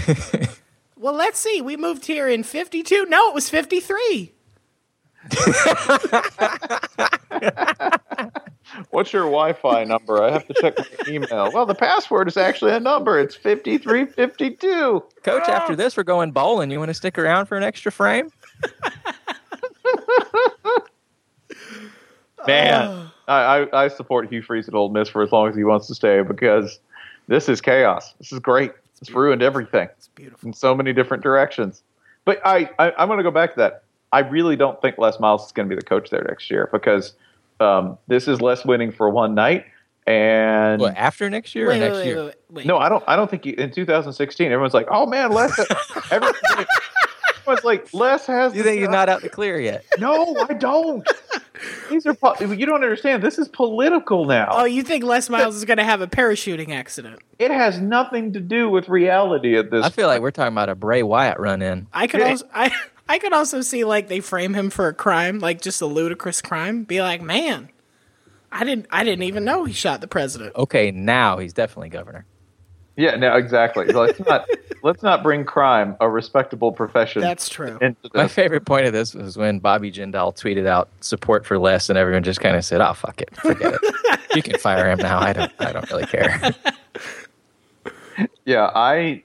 Well, 0.99 1.13
let's 1.13 1.39
see. 1.39 1.61
We 1.61 1.77
moved 1.77 2.05
here 2.05 2.27
in 2.27 2.43
52. 2.43 3.05
No, 3.05 3.29
it 3.29 3.33
was 3.33 3.49
53. 3.49 4.33
What's 8.91 9.11
your 9.11 9.23
Wi-Fi 9.23 9.83
number? 9.83 10.21
I 10.23 10.31
have 10.31 10.47
to 10.47 10.53
check 10.61 10.77
my 10.77 10.85
email. 11.07 11.51
Well, 11.53 11.65
the 11.65 11.75
password 11.75 12.27
is 12.27 12.37
actually 12.37 12.71
a 12.73 12.79
number. 12.79 13.19
It's 13.19 13.35
fifty-three 13.35 14.05
fifty-two. 14.05 15.03
Coach, 15.23 15.49
after 15.49 15.75
this, 15.75 15.97
we're 15.97 16.03
going 16.03 16.31
bowling. 16.31 16.71
You 16.71 16.79
want 16.79 16.89
to 16.89 16.93
stick 16.93 17.17
around 17.17 17.47
for 17.47 17.57
an 17.57 17.63
extra 17.63 17.91
frame? 17.91 18.31
Man, 22.47 22.87
oh. 22.87 23.11
I, 23.27 23.67
I, 23.71 23.83
I 23.85 23.87
support 23.89 24.29
Hugh 24.31 24.41
Freeze 24.41 24.67
at 24.67 24.73
Old 24.73 24.93
Miss 24.93 25.09
for 25.09 25.21
as 25.21 25.31
long 25.31 25.49
as 25.49 25.55
he 25.55 25.63
wants 25.63 25.87
to 25.87 25.95
stay 25.95 26.21
because 26.21 26.79
this 27.27 27.49
is 27.49 27.59
chaos. 27.59 28.13
This 28.19 28.31
is 28.31 28.39
great. 28.39 28.71
It's 29.01 29.11
ruined 29.11 29.41
everything 29.41 29.87
It's 29.97 30.07
beautiful. 30.09 30.47
in 30.47 30.53
so 30.53 30.73
many 30.75 30.93
different 30.93 31.21
directions. 31.23 31.83
But 32.25 32.39
I, 32.45 32.69
I 32.79 32.91
I'm 32.97 33.07
going 33.07 33.17
to 33.17 33.23
go 33.23 33.31
back 33.31 33.51
to 33.51 33.57
that. 33.57 33.83
I 34.11 34.19
really 34.19 34.55
don't 34.55 34.81
think 34.81 34.97
Les 34.97 35.19
Miles 35.19 35.45
is 35.45 35.51
going 35.51 35.69
to 35.69 35.75
be 35.75 35.79
the 35.79 35.85
coach 35.85 36.09
there 36.09 36.23
next 36.27 36.49
year 36.49 36.69
because 36.71 37.13
um, 37.59 37.97
this 38.07 38.27
is 38.27 38.41
Les 38.41 38.65
winning 38.65 38.91
for 38.91 39.09
one 39.09 39.35
night. 39.35 39.65
And 40.07 40.81
What, 40.81 40.97
after 40.97 41.29
next 41.29 41.53
year 41.53 41.67
or 41.67 41.69
Wait, 41.69 41.79
next 41.79 41.93
wait, 41.97 41.99
wait, 41.99 42.07
year? 42.07 42.23
wait, 42.25 42.35
wait. 42.49 42.65
no, 42.65 42.77
I 42.79 42.89
don't. 42.89 43.03
I 43.07 43.15
don't 43.15 43.29
think 43.29 43.43
he, 43.43 43.51
in 43.51 43.69
2016 43.71 44.47
everyone's 44.51 44.73
like, 44.73 44.87
"Oh 44.89 45.05
man, 45.05 45.31
Les." 45.31 45.51
everyone's, 46.11 46.37
like, 46.55 46.67
everyone's 47.47 47.93
"Les 47.93 48.25
has." 48.25 48.53
You 48.55 48.63
the 48.63 48.69
think 48.69 48.79
he's 48.79 48.87
job." 48.87 48.91
not 48.93 49.09
out 49.09 49.21
the 49.21 49.29
clear 49.29 49.59
yet? 49.59 49.85
No, 49.99 50.35
I 50.49 50.53
don't. 50.53 51.07
These 51.91 52.07
are 52.07 52.13
po- 52.15 52.35
you 52.41 52.65
don't 52.65 52.83
understand. 52.83 53.21
This 53.21 53.37
is 53.37 53.47
political 53.49 54.25
now. 54.25 54.47
Oh, 54.51 54.63
you 54.65 54.81
think 54.81 55.03
Les 55.03 55.29
Miles 55.29 55.55
is 55.55 55.65
going 55.65 55.77
to 55.77 55.83
have 55.83 56.01
a 56.01 56.07
parachuting 56.07 56.73
accident? 56.73 57.19
It 57.37 57.51
has 57.51 57.79
nothing 57.79 58.33
to 58.33 58.39
do 58.39 58.69
with 58.69 58.87
reality 58.89 59.57
at 59.57 59.69
this. 59.69 59.85
I 59.85 59.89
feel 59.89 60.07
like 60.07 60.21
we're 60.21 60.31
talking 60.31 60.53
about 60.53 60.69
a 60.69 60.75
Bray 60.75 61.03
Wyatt 61.03 61.37
run 61.39 61.61
in. 61.61 61.85
I 61.93 62.07
could 62.07 62.21
Yeah. 62.21 62.29
also 62.29 62.47
I 62.53 62.71
I 63.09 63.17
could 63.17 63.33
also 63.33 63.61
see 63.61 63.83
like 63.83 64.07
they 64.07 64.19
frame 64.19 64.53
him 64.53 64.69
for 64.69 64.87
a 64.87 64.93
crime, 64.93 65.39
like 65.39 65.61
just 65.61 65.81
a 65.81 65.87
ludicrous 65.87 66.41
crime. 66.41 66.83
Be 66.83 67.01
like, 67.01 67.21
man, 67.21 67.69
I 68.51 68.63
didn't 68.63 68.85
I 68.91 69.03
didn't 69.03 69.23
even 69.23 69.43
know 69.43 69.65
he 69.65 69.73
shot 69.73 69.99
the 69.99 70.07
president. 70.07 70.55
Okay, 70.55 70.91
now 70.91 71.39
he's 71.39 71.51
definitely 71.51 71.89
governor. 71.89 72.25
Yeah, 72.95 73.15
no, 73.15 73.35
exactly. 73.35 73.87
Let's 73.87 74.19
not 74.19 74.47
let's 74.83 75.01
not 75.01 75.23
bring 75.23 75.43
crime, 75.43 75.97
a 75.99 76.07
respectable 76.07 76.71
profession, 76.71 77.21
That's 77.21 77.49
true. 77.49 77.79
My 78.13 78.27
favorite 78.27 78.65
point 78.65 78.85
of 78.85 78.93
this 78.93 79.15
was 79.15 79.37
when 79.37 79.57
Bobby 79.57 79.91
Jindal 79.91 80.37
tweeted 80.37 80.67
out 80.67 80.89
support 81.01 81.45
for 81.45 81.57
Les, 81.57 81.89
and 81.89 81.97
everyone 81.97 82.23
just 82.23 82.41
kind 82.41 82.55
of 82.55 82.63
said, 82.63 82.79
"Oh 82.79 82.93
fuck 82.93 83.21
it, 83.21 83.35
forget 83.37 83.73
it. 83.73 84.19
You 84.35 84.43
can 84.43 84.59
fire 84.59 84.87
him 84.89 84.99
now. 84.99 85.19
I 85.19 85.33
don't. 85.33 85.51
I 85.59 85.71
don't 85.71 85.89
really 85.89 86.05
care." 86.05 86.39
Yeah, 88.43 88.69
I 88.75 89.23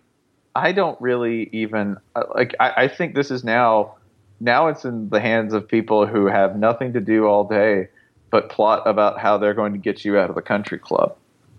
I 0.57 0.73
don't 0.73 1.01
really 1.01 1.49
even 1.53 1.97
uh, 2.15 2.25
like. 2.35 2.55
I, 2.61 2.85
I 2.85 2.89
think 2.89 3.15
this 3.15 3.31
is 3.31 3.45
now 3.45 3.95
now 4.41 4.69
it's 4.69 4.85
in 4.85 5.09
the 5.09 5.21
hands 5.21 5.53
of 5.53 5.67
people 5.67 6.07
who 6.07 6.27
have 6.27 6.57
nothing 6.57 6.93
to 6.93 7.01
do 7.01 7.27
all 7.27 7.45
day 7.45 7.89
but 8.31 8.49
plot 8.49 8.83
about 8.85 9.21
how 9.21 9.39
they're 9.39 9.55
going 9.55 9.73
to 9.73 9.79
get 9.79 10.05
you 10.05 10.19
out 10.19 10.29
of 10.29 10.35
the 10.35 10.43
country 10.43 10.79
club. 10.79 11.17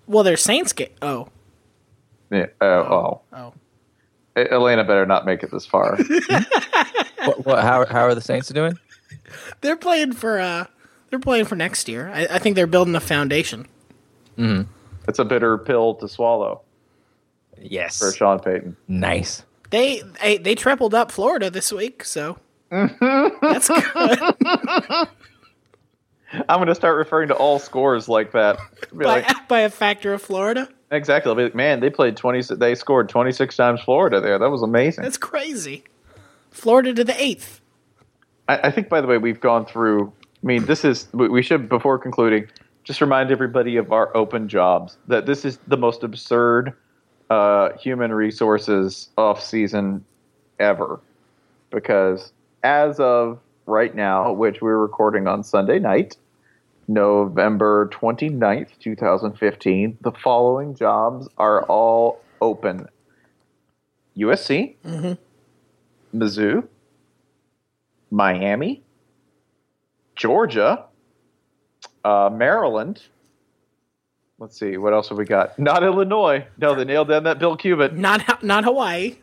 Well, 0.08 0.24
they're 0.24 0.38
Saints 0.38 0.74
game. 0.74 0.90
Oh, 1.02 1.30
Yeah, 2.30 2.48
oh, 2.60 2.68
oh. 2.68 3.22
oh, 3.32 3.54
E- 4.38 4.50
Elena 4.52 4.84
better 4.84 5.06
not 5.06 5.26
make 5.26 5.42
it 5.42 5.52
this 5.52 5.66
far. 5.66 5.98
what, 7.24 7.46
what, 7.46 7.64
how, 7.64 7.86
how 7.86 8.02
are 8.02 8.14
the 8.14 8.22
Saints 8.22 8.50
doing? 8.50 8.78
they're 9.62 9.78
playing 9.78 10.12
for 10.12 10.40
uh, 10.40 10.66
they're 11.10 11.20
playing 11.20 11.46
for 11.46 11.56
next 11.56 11.88
year. 11.88 12.12
I, 12.14 12.28
I 12.30 12.40
think 12.40 12.58
they're 12.58 12.68
building 12.68 12.96
a 12.96 13.00
foundation. 13.00 13.68
Hmm. 14.36 14.64
it's 15.08 15.18
a 15.18 15.24
bitter 15.24 15.58
pill 15.58 15.96
to 15.96 16.10
swallow 16.10 16.62
Yes, 17.62 18.00
for 18.00 18.12
Sean 18.12 18.40
Payton. 18.40 18.76
nice. 18.88 19.44
They 19.72 20.02
they, 20.22 20.38
they 20.38 20.56
tripled 20.56 20.94
up 20.94 21.12
Florida 21.12 21.50
this 21.50 21.72
week, 21.72 22.04
so 22.04 22.38
that's 22.70 23.68
good. 23.68 24.20
I'm 26.50 26.58
going 26.58 26.68
to 26.68 26.76
start 26.76 26.98
referring 26.98 27.30
to 27.30 27.36
all 27.36 27.60
scores 27.60 28.10
like 28.10 28.32
that. 28.34 28.58
By, 28.92 29.06
like, 29.06 29.48
by 29.48 29.62
a 29.62 29.70
factor 29.70 30.14
of 30.14 30.22
Florida. 30.22 30.68
exactly. 30.92 31.30
I'll 31.30 31.36
be 31.36 31.44
like, 31.44 31.56
man, 31.56 31.80
they 31.80 31.90
played 31.90 32.18
20. 32.18 32.56
They 32.56 32.76
scored 32.76 33.10
26 33.10 33.56
times 33.56 33.82
Florida 33.82 34.20
there. 34.20 34.38
That 34.38 34.50
was 34.50 34.62
amazing. 34.62 35.04
That's 35.04 35.18
crazy. 35.18 35.84
Florida 36.52 36.94
to 36.94 37.04
the 37.04 37.20
eighth. 37.22 37.62
I, 38.48 38.68
I 38.68 38.72
think, 38.72 38.90
by 38.90 39.02
the 39.02 39.08
way, 39.08 39.18
we've 39.18 39.40
gone 39.40 39.66
through. 39.66 40.12
I 40.44 40.46
mean, 40.46 40.66
this 40.66 40.84
is. 40.86 41.08
We 41.14 41.30
we 41.30 41.42
should, 41.42 41.70
before 41.70 41.98
concluding, 41.98 42.48
just 42.84 43.02
remind 43.02 43.32
everybody 43.32 43.78
of 43.78 43.92
our 43.92 44.16
open 44.16 44.48
jobs. 44.50 44.98
That 45.08 45.26
this 45.26 45.46
is 45.46 45.58
the 45.68 45.78
most 45.78 46.04
absurd 46.04 46.74
uh, 47.30 47.70
human 47.78 48.14
resources 48.14 49.10
off 49.18 49.44
season 49.44 50.04
ever, 50.60 51.00
because 51.72 52.32
as 52.64 53.00
of 53.00 53.40
right 53.66 53.96
now, 53.96 54.32
which 54.32 54.62
we're 54.62 54.78
recording 54.78 55.28
on 55.28 55.44
Sunday 55.44 55.80
night, 55.80 56.18
November 56.88 57.90
29th, 57.90 58.70
2015, 58.80 59.98
the 60.02 60.12
following 60.12 60.76
jobs 60.76 61.28
are 61.38 61.64
all 61.64 62.22
open: 62.42 62.88
USC, 64.18 64.76
Mizzou. 66.14 66.68
Miami, 68.12 68.82
Georgia, 70.16 70.86
uh, 72.04 72.30
Maryland. 72.32 73.02
Let's 74.38 74.60
see, 74.60 74.76
what 74.78 74.94
else 74.94 75.10
have 75.10 75.18
we 75.18 75.26
got? 75.26 75.58
Not 75.58 75.84
Illinois. 75.84 76.46
No, 76.58 76.76
they 76.76 76.84
nailed 76.84 77.08
down 77.08 77.24
that 77.24 77.40
Bill 77.40 77.56
Cubit. 77.56 77.94
Not 77.96 78.44
not 78.44 78.66
Hawaii. 78.66 79.16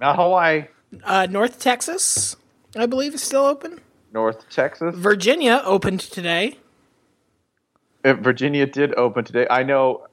Not 0.00 0.16
Hawaii. 0.16 0.64
Uh, 1.04 1.26
North 1.28 1.58
Texas, 1.60 2.36
I 2.76 2.86
believe, 2.86 3.14
is 3.14 3.22
still 3.22 3.44
open. 3.44 3.80
North 4.14 4.48
Texas. 4.48 4.94
Virginia 4.96 5.60
opened 5.64 6.00
today. 6.00 6.56
Uh, 8.04 8.14
Virginia 8.14 8.64
did 8.66 8.94
open 8.94 9.24
today. 9.24 9.46
I 9.50 9.62
know. 9.62 10.06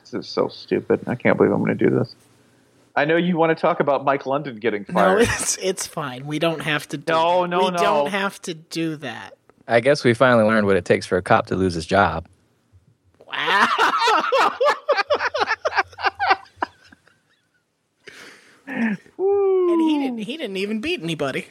This 0.00 0.14
is 0.14 0.28
so 0.28 0.48
stupid. 0.48 1.00
I 1.08 1.14
can't 1.14 1.36
believe 1.36 1.52
I'm 1.52 1.64
going 1.64 1.76
to 1.76 1.84
do 1.88 1.90
this. 1.94 2.14
I 2.96 3.04
know 3.04 3.16
you 3.16 3.36
want 3.36 3.56
to 3.56 3.60
talk 3.60 3.80
about 3.80 4.04
Mike 4.04 4.24
London 4.26 4.56
getting 4.56 4.84
fired. 4.84 5.18
No, 5.20 5.24
fired. 5.24 5.40
it's 5.40 5.56
it's 5.58 5.86
fine. 5.86 6.26
We 6.26 6.38
don't 6.38 6.62
have 6.62 6.86
to. 6.88 6.96
Do 6.96 7.12
No, 7.12 7.42
that. 7.42 7.48
no, 7.48 7.58
we 7.64 7.70
no. 7.72 7.76
don't 7.78 8.10
have 8.10 8.40
to 8.42 8.54
do 8.54 8.96
that. 8.96 9.36
I 9.66 9.80
guess 9.80 10.04
we 10.04 10.14
finally 10.14 10.44
learned 10.44 10.66
what 10.66 10.76
it 10.76 10.84
takes 10.84 11.06
for 11.06 11.16
a 11.16 11.22
cop 11.22 11.46
to 11.46 11.56
lose 11.56 11.74
his 11.74 11.86
job. 11.86 12.26
Wow. 13.30 13.68
and 18.66 19.80
he 19.80 19.98
didn't. 19.98 20.18
He 20.18 20.36
didn't 20.36 20.56
even 20.56 20.80
beat 20.80 21.02
anybody. 21.02 21.46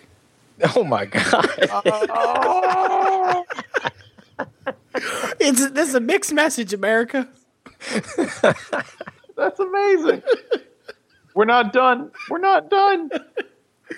Oh 0.76 0.84
my 0.84 1.06
god! 1.06 1.48
It's 5.40 5.70
this 5.70 5.90
is 5.90 5.96
a 5.96 6.00
mixed 6.02 6.34
message, 6.34 6.74
America. 6.74 7.28
That's 9.38 9.60
amazing. 9.60 10.22
We're 11.34 11.46
not 11.46 11.72
done. 11.72 12.12
We're 12.30 12.40
not 12.40 12.70
done. 12.70 13.10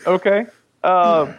Okay. 0.06 0.46
Um, 0.84 1.34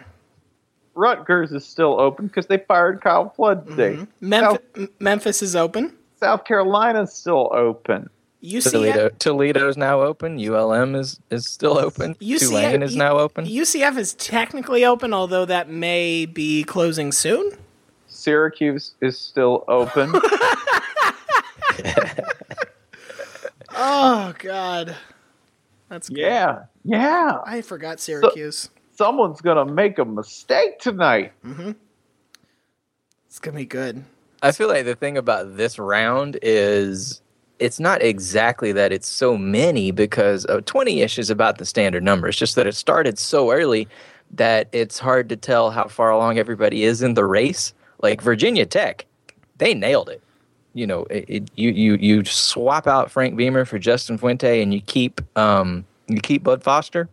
Rutgers 0.95 1.53
is 1.53 1.65
still 1.65 1.99
open 1.99 2.27
because 2.27 2.47
they 2.47 2.57
fired 2.57 3.01
Kyle 3.01 3.29
Flood 3.29 3.65
today. 3.67 4.05
Memphis, 4.19 4.89
Memphis 4.99 5.41
is 5.41 5.55
open. 5.55 5.95
South 6.23 6.45
Carolina's 6.45 7.13
still 7.13 7.51
open. 7.53 8.09
UCF, 8.41 8.71
Toledo, 8.71 9.09
Toledo's 9.19 9.75
now 9.75 9.99
open. 10.01 10.39
ULM 10.39 10.95
is 10.95 11.19
is 11.29 11.45
still 11.45 11.77
open. 11.77 12.15
UCF 12.15 12.39
Tulane 12.39 12.81
is 12.81 12.95
now 12.95 13.17
open. 13.17 13.45
UCF 13.45 13.97
is 13.97 14.13
technically 14.13 14.85
open, 14.85 15.13
although 15.13 15.43
that 15.43 15.67
may 15.69 16.25
be 16.25 16.63
closing 16.63 17.11
soon. 17.11 17.51
Syracuse 18.07 18.93
is 19.01 19.17
still 19.19 19.65
open. 19.67 20.13
Oh 23.75 24.33
God, 24.37 24.95
that's 25.89 26.07
good. 26.07 26.19
yeah. 26.19 26.65
Yeah. 26.83 27.39
I 27.43 27.61
forgot 27.61 27.99
Syracuse. 27.99 28.69
Someone's 28.95 29.41
going 29.41 29.65
to 29.67 29.73
make 29.73 29.97
a 29.97 30.05
mistake 30.05 30.77
tonight. 30.79 31.33
Mm-hmm. 31.43 31.71
It's 33.25 33.39
gonna 33.39 33.57
be 33.57 33.65
good. 33.65 34.03
I 34.43 34.51
feel 34.51 34.67
like 34.67 34.85
the 34.85 34.95
thing 34.95 35.17
about 35.17 35.55
this 35.55 35.79
round 35.79 36.37
is 36.41 37.21
it's 37.59 37.79
not 37.79 38.01
exactly 38.01 38.73
that 38.73 38.91
it's 38.91 39.07
so 39.07 39.37
many 39.37 39.91
because 39.91 40.45
uh, 40.47 40.57
20-ish 40.57 41.17
is 41.17 41.29
about 41.29 41.59
the 41.59 41.65
standard 41.65 42.03
number. 42.03 42.27
It's 42.27 42.37
just 42.37 42.55
that 42.55 42.67
it 42.67 42.75
started 42.75 43.17
so 43.17 43.51
early 43.51 43.87
that 44.31 44.67
it's 44.73 44.99
hard 44.99 45.29
to 45.29 45.37
tell 45.37 45.71
how 45.71 45.87
far 45.87 46.09
along 46.09 46.37
everybody 46.37 46.83
is 46.83 47.01
in 47.01 47.13
the 47.13 47.23
race. 47.25 47.73
Like 48.01 48.21
Virginia 48.21 48.65
Tech, 48.65 49.05
they 49.59 49.73
nailed 49.73 50.09
it. 50.09 50.21
You 50.73 50.87
know, 50.87 51.03
it, 51.03 51.25
it, 51.29 51.51
you 51.55 51.69
you 51.69 51.95
you 51.95 52.25
swap 52.25 52.85
out 52.85 53.11
Frank 53.11 53.37
Beamer 53.37 53.63
for 53.63 53.77
Justin 53.79 54.17
Fuente, 54.17 54.61
and 54.61 54.73
you 54.73 54.81
keep 54.81 55.21
um 55.37 55.85
you 56.07 56.19
keep 56.19 56.43
Bud 56.43 56.63
Foster. 56.63 57.07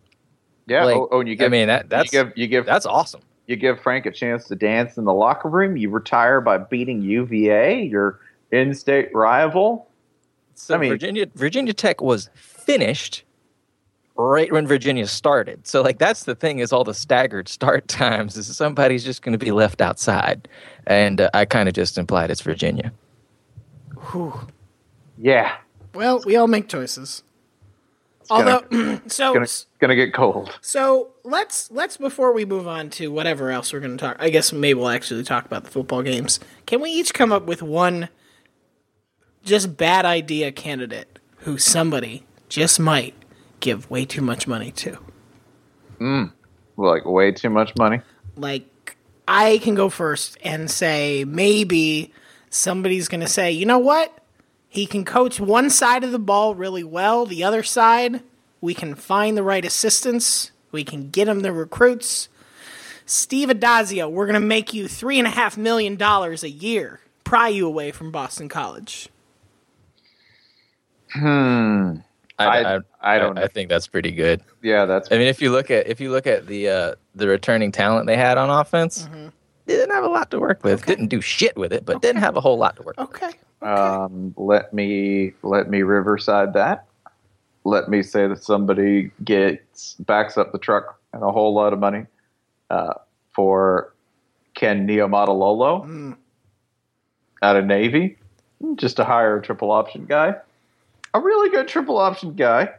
Yeah. 0.67 0.83
Like, 0.83 0.97
oh, 0.97 1.07
oh, 1.11 1.19
and 1.19 1.29
you 1.29 1.35
give, 1.35 1.45
I 1.45 1.49
mean 1.49 1.67
that 1.67 1.87
that's 1.87 2.11
you 2.11 2.23
give, 2.23 2.33
you 2.35 2.47
give, 2.47 2.65
that's 2.65 2.87
awesome. 2.87 3.21
You 3.47 3.55
give 3.55 3.79
Frank 3.81 4.05
a 4.05 4.11
chance 4.11 4.47
to 4.47 4.55
dance 4.55 4.97
in 4.97 5.05
the 5.05 5.13
locker 5.13 5.49
room. 5.49 5.77
You 5.77 5.89
retire 5.89 6.41
by 6.41 6.57
beating 6.57 7.01
UVA, 7.01 7.83
your 7.83 8.19
in-state 8.51 9.13
rival. 9.13 9.87
So 10.55 10.75
I 10.75 10.77
mean- 10.77 10.89
Virginia 10.91 11.25
Virginia 11.35 11.73
Tech 11.73 12.01
was 12.01 12.29
finished 12.35 13.23
right 14.15 14.51
when 14.51 14.67
Virginia 14.67 15.07
started. 15.07 15.65
So 15.65 15.81
like 15.81 15.97
that's 15.97 16.23
the 16.23 16.35
thing 16.35 16.59
is 16.59 16.71
all 16.71 16.83
the 16.83 16.93
staggered 16.93 17.47
start 17.49 17.87
times 17.87 18.37
is 18.37 18.55
somebody's 18.55 19.03
just 19.03 19.21
going 19.21 19.33
to 19.33 19.43
be 19.43 19.51
left 19.51 19.81
outside, 19.81 20.47
and 20.85 21.21
uh, 21.21 21.29
I 21.33 21.45
kind 21.45 21.67
of 21.67 21.73
just 21.73 21.97
implied 21.97 22.29
it's 22.29 22.41
Virginia. 22.41 22.91
Yeah. 25.17 25.55
Well, 25.93 26.21
we 26.25 26.35
all 26.35 26.47
make 26.47 26.67
choices. 26.67 27.23
Gonna- 28.29 28.63
Although, 28.71 28.99
so 29.07 29.33
Gonna 29.33 29.47
gonna 29.79 29.95
get 29.95 30.13
cold. 30.13 30.57
so 30.61 31.09
let's 31.23 31.69
let's 31.71 31.97
before 31.97 32.33
we 32.33 32.45
move 32.45 32.67
on 32.67 32.89
to 32.91 33.11
whatever 33.11 33.51
else 33.51 33.73
we're 33.73 33.79
going 33.79 33.97
to 33.97 34.03
talk. 34.03 34.17
I 34.19 34.29
guess 34.29 34.51
maybe 34.53 34.75
we'll 34.75 34.89
actually 34.89 35.23
talk 35.23 35.45
about 35.45 35.63
the 35.63 35.69
football 35.71 36.01
games. 36.03 36.39
Can 36.65 36.81
we 36.81 36.89
each 36.91 37.13
come 37.13 37.31
up 37.31 37.45
with 37.45 37.61
one 37.61 38.09
just 39.43 39.77
bad 39.77 40.05
idea 40.05 40.51
candidate 40.51 41.19
who 41.37 41.57
somebody 41.57 42.25
just 42.49 42.79
might 42.79 43.13
give 43.59 43.89
way 43.89 44.05
too 44.05 44.21
much 44.21 44.47
money 44.47 44.71
to? 44.71 44.97
Hmm. 45.97 46.23
Like 46.77 47.05
way 47.05 47.31
too 47.31 47.49
much 47.49 47.73
money. 47.77 48.01
like 48.35 48.67
I 49.27 49.59
can 49.59 49.75
go 49.75 49.89
first 49.89 50.37
and 50.43 50.69
say 50.69 51.23
maybe 51.25 52.11
somebody's 52.49 53.07
going 53.07 53.21
to 53.21 53.27
say, 53.27 53.51
you 53.51 53.65
know 53.65 53.77
what? 53.79 54.17
He 54.71 54.85
can 54.85 55.03
coach 55.03 55.37
one 55.37 55.69
side 55.69 56.05
of 56.05 56.13
the 56.13 56.17
ball 56.17 56.55
really 56.55 56.83
well. 56.83 57.25
The 57.25 57.43
other 57.43 57.61
side, 57.61 58.23
we 58.61 58.73
can 58.73 58.95
find 58.95 59.35
the 59.35 59.43
right 59.43 59.65
assistants. 59.65 60.51
We 60.71 60.85
can 60.85 61.09
get 61.09 61.27
him 61.27 61.41
the 61.41 61.51
recruits. 61.51 62.29
Steve 63.05 63.49
Addazio, 63.49 64.09
we're 64.09 64.27
going 64.27 64.39
to 64.39 64.47
make 64.47 64.73
you 64.73 64.87
three 64.87 65.19
and 65.19 65.27
a 65.27 65.31
half 65.31 65.57
million 65.57 65.97
dollars 65.97 66.41
a 66.41 66.49
year, 66.49 67.01
pry 67.25 67.49
you 67.49 67.67
away 67.67 67.91
from 67.91 68.11
Boston 68.11 68.47
College. 68.47 69.09
Hmm. 71.09 71.95
I- 72.39 72.79
I 73.01 73.19
don't 73.19 73.37
I, 73.37 73.47
think 73.47 73.67
that's 73.67 73.87
pretty 73.87 74.11
good. 74.11 74.41
Yeah, 74.61 74.85
that's 74.85 75.11
I 75.11 75.17
mean, 75.17 75.27
if 75.27 75.41
you 75.41 75.51
look 75.51 75.69
at 75.69 75.87
if 75.87 75.99
you 75.99 76.11
look 76.11 76.27
at 76.27 76.47
the 76.47 76.69
uh, 76.69 76.95
the 77.13 77.27
returning 77.27 77.73
talent 77.73 78.07
they 78.07 78.15
had 78.15 78.37
on 78.37 78.49
offense, 78.49 79.09
they 79.11 79.31
didn't 79.67 79.91
have 79.91 80.03
a 80.03 80.07
lot 80.09 80.31
to 80.31 80.39
work 80.39 80.63
with. 80.63 80.85
Didn't 80.85 81.07
do 81.07 81.21
shit 81.21 81.55
with 81.57 81.71
it, 81.73 81.85
but 81.85 82.01
didn't 82.01 82.21
have 82.21 82.35
a 82.37 82.41
whole 82.41 82.57
lot 82.57 82.75
to 82.77 82.83
work. 82.83 82.97
with. 82.99 83.09
Okay. 83.09 83.31
Um, 83.61 84.33
let 84.37 84.73
me 84.73 85.33
let 85.43 85.69
me 85.69 85.81
riverside 85.83 86.53
that. 86.53 86.85
Let 87.63 87.89
me 87.89 88.01
say 88.01 88.27
that 88.27 88.43
somebody 88.43 89.11
gets 89.23 89.93
backs 89.99 90.35
up 90.37 90.51
the 90.51 90.57
truck 90.57 90.99
and 91.13 91.21
a 91.21 91.31
whole 91.31 91.53
lot 91.53 91.73
of 91.73 91.79
money 91.79 92.07
uh, 92.71 92.93
for 93.33 93.93
Ken 94.55 94.87
Niumatalolo 94.87 96.15
out 97.43 97.55
of 97.55 97.65
Navy, 97.65 98.17
just 98.75 98.95
to 98.97 99.03
hire 99.03 99.37
a 99.37 99.41
triple 99.41 99.71
option 99.71 100.05
guy, 100.05 100.35
a 101.13 101.19
really 101.19 101.49
good 101.49 101.67
triple 101.67 101.97
option 101.97 102.33
guy. 102.35 102.69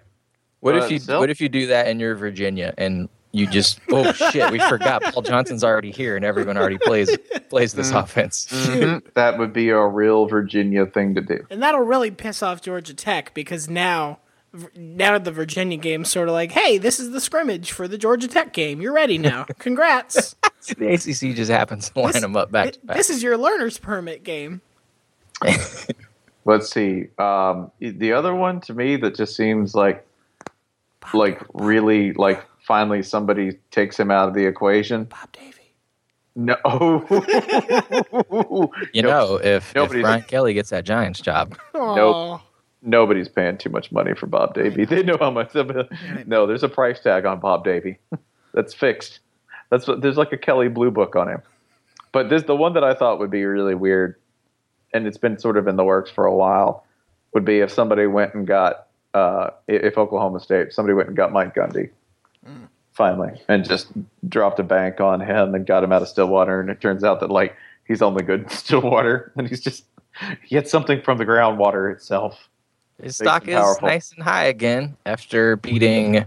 What 0.60 0.74
Uh, 0.74 0.78
if 0.78 0.90
you 0.90 0.98
still- 0.98 1.20
What 1.20 1.30
if 1.30 1.40
you 1.40 1.48
do 1.48 1.66
that 1.68 1.86
and 1.88 2.00
you're 2.00 2.14
Virginia 2.16 2.74
and 2.76 3.08
you 3.32 3.46
just 3.46 3.80
oh 3.90 4.12
shit 4.12 4.50
we 4.50 4.58
forgot 4.60 5.02
Paul 5.02 5.22
Johnson's 5.22 5.64
already 5.64 5.90
here 5.90 6.16
and 6.16 6.24
everyone 6.24 6.56
already 6.56 6.78
plays 6.78 7.16
plays 7.48 7.72
this 7.72 7.90
offense. 7.90 8.48
That 9.14 9.38
would 9.38 9.52
be 9.52 9.68
a 9.68 9.86
real 9.86 10.26
Virginia 10.26 10.86
thing 10.86 11.14
to 11.14 11.20
do. 11.20 11.46
And 11.50 11.62
that'll 11.62 11.80
really 11.82 12.10
piss 12.10 12.42
off 12.42 12.62
Georgia 12.62 12.94
Tech 12.94 13.34
because 13.34 13.68
now, 13.68 14.18
now 14.74 15.18
the 15.18 15.30
Virginia 15.30 15.76
game's 15.76 16.10
sort 16.10 16.28
of 16.28 16.34
like, 16.34 16.52
hey, 16.52 16.78
this 16.78 16.98
is 16.98 17.10
the 17.10 17.20
scrimmage 17.20 17.72
for 17.72 17.86
the 17.86 17.98
Georgia 17.98 18.28
Tech 18.28 18.52
game. 18.52 18.80
You're 18.80 18.92
ready 18.92 19.18
now. 19.18 19.44
Congrats. 19.58 20.34
The 20.76 20.94
ACC 20.94 21.36
just 21.36 21.50
happens 21.50 21.90
to 21.90 22.00
line 22.00 22.20
them 22.20 22.36
up 22.36 22.50
back 22.50 22.72
to 22.72 22.80
back. 22.80 22.96
this 22.96 23.10
is 23.10 23.22
your 23.22 23.36
learner's 23.36 23.78
permit 23.78 24.24
game. 24.24 24.60
Let's 26.44 26.70
see. 26.70 27.08
Um, 27.18 27.70
the 27.80 28.12
other 28.12 28.34
one 28.34 28.60
to 28.62 28.74
me 28.74 28.96
that 28.96 29.14
just 29.14 29.36
seems 29.36 29.74
like, 29.74 30.06
like 31.12 31.42
really 31.52 32.12
like 32.14 32.44
finally 32.66 33.02
somebody 33.02 33.58
takes 33.70 33.98
him 33.98 34.10
out 34.10 34.28
of 34.28 34.34
the 34.34 34.44
equation. 34.46 35.04
Bob 35.04 35.30
Davie. 35.32 35.48
No, 36.34 36.56
You 38.92 39.02
know, 39.02 39.36
if, 39.36 39.68
if 39.70 39.74
nobody's- 39.74 40.02
Brian 40.02 40.22
Kelly 40.22 40.54
gets 40.54 40.70
that 40.70 40.84
Giants 40.84 41.20
job, 41.20 41.56
Nope. 41.74 42.40
nobody's 42.80 43.28
paying 43.28 43.58
too 43.58 43.68
much 43.70 43.92
money 43.92 44.14
for 44.14 44.26
Bob 44.26 44.54
Davie. 44.54 44.84
They 44.92 45.02
know 45.02 45.18
how 45.20 45.30
much. 45.30 45.54
No, 46.26 46.46
there's 46.46 46.62
a 46.62 46.68
price 46.68 47.00
tag 47.00 47.26
on 47.26 47.38
Bob 47.40 47.64
Davie. 47.64 47.98
That's 48.54 48.72
fixed. 48.72 49.20
That's 49.70 49.86
what 49.86 50.00
there's 50.02 50.16
like 50.16 50.32
a 50.32 50.38
Kelly 50.38 50.68
Blue 50.68 50.90
Book 50.90 51.16
on 51.16 51.28
him. 51.28 51.42
But 52.12 52.28
this 52.30 52.42
the 52.44 52.56
one 52.56 52.74
that 52.74 52.84
I 52.84 52.94
thought 52.94 53.18
would 53.18 53.30
be 53.30 53.44
really 53.44 53.74
weird, 53.74 54.16
and 54.92 55.06
it's 55.06 55.16
been 55.18 55.38
sort 55.38 55.56
of 55.56 55.66
in 55.66 55.76
the 55.76 55.84
works 55.84 56.10
for 56.10 56.24
a 56.26 56.34
while. 56.34 56.84
Would 57.34 57.44
be 57.46 57.60
if 57.60 57.70
somebody 57.70 58.06
went 58.06 58.34
and 58.34 58.46
got 58.46 58.88
uh, 59.14 59.50
if 59.68 59.96
Oklahoma 59.96 60.40
State 60.40 60.72
somebody 60.74 60.94
went 60.94 61.08
and 61.08 61.16
got 61.16 61.32
Mike 61.32 61.54
Gundy 61.54 61.90
finally 62.92 63.40
and 63.48 63.64
just 63.66 63.88
dropped 64.28 64.58
a 64.58 64.62
bank 64.62 65.00
on 65.00 65.20
him 65.20 65.54
and 65.54 65.66
got 65.66 65.82
him 65.84 65.92
out 65.92 66.02
of 66.02 66.08
Stillwater, 66.08 66.60
and 66.60 66.68
it 66.70 66.80
turns 66.80 67.04
out 67.04 67.20
that 67.20 67.30
like 67.30 67.56
he's 67.86 68.02
only 68.02 68.22
good 68.22 68.42
in 68.42 68.48
Stillwater, 68.50 69.32
and 69.36 69.48
he's 69.48 69.60
just 69.60 69.84
he 70.44 70.56
had 70.56 70.68
something 70.68 71.00
from 71.02 71.18
the 71.18 71.24
groundwater 71.24 71.90
itself. 71.92 72.48
his 73.02 73.16
stock 73.16 73.48
is 73.48 73.54
powerful. 73.54 73.88
nice 73.88 74.12
and 74.12 74.22
high 74.22 74.44
again 74.44 74.96
after 75.06 75.56
beating, 75.56 76.24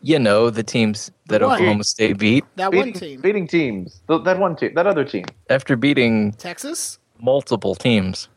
you 0.00 0.18
know, 0.18 0.50
the 0.50 0.62
teams 0.62 1.10
that 1.26 1.42
What? 1.42 1.54
Oklahoma 1.54 1.84
State 1.84 2.18
beat. 2.18 2.44
That 2.56 2.70
beating, 2.70 2.92
one 2.92 3.00
team. 3.00 3.20
beating 3.20 3.46
teams. 3.48 4.00
That 4.08 4.38
one 4.38 4.54
team, 4.56 4.74
that 4.74 4.86
other 4.86 5.04
team. 5.04 5.24
After 5.50 5.76
beating 5.76 6.32
Texas? 6.32 6.98
multiple 7.20 7.74
teams. 7.74 8.28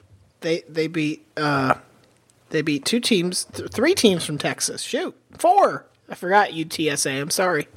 They 0.41 0.63
they 0.69 0.87
beat 0.87 1.25
uh 1.35 1.75
they 2.49 2.61
beat 2.61 2.85
two 2.85 2.99
teams, 3.01 3.43
th- 3.45 3.69
three 3.71 3.93
teams 3.93 4.23
from 4.25 4.37
Texas. 4.37 4.81
Shoot. 4.81 5.15
Four. 5.37 5.85
I 6.09 6.15
forgot 6.15 6.49
UTSA. 6.51 7.21
I'm 7.21 7.29
sorry. 7.29 7.67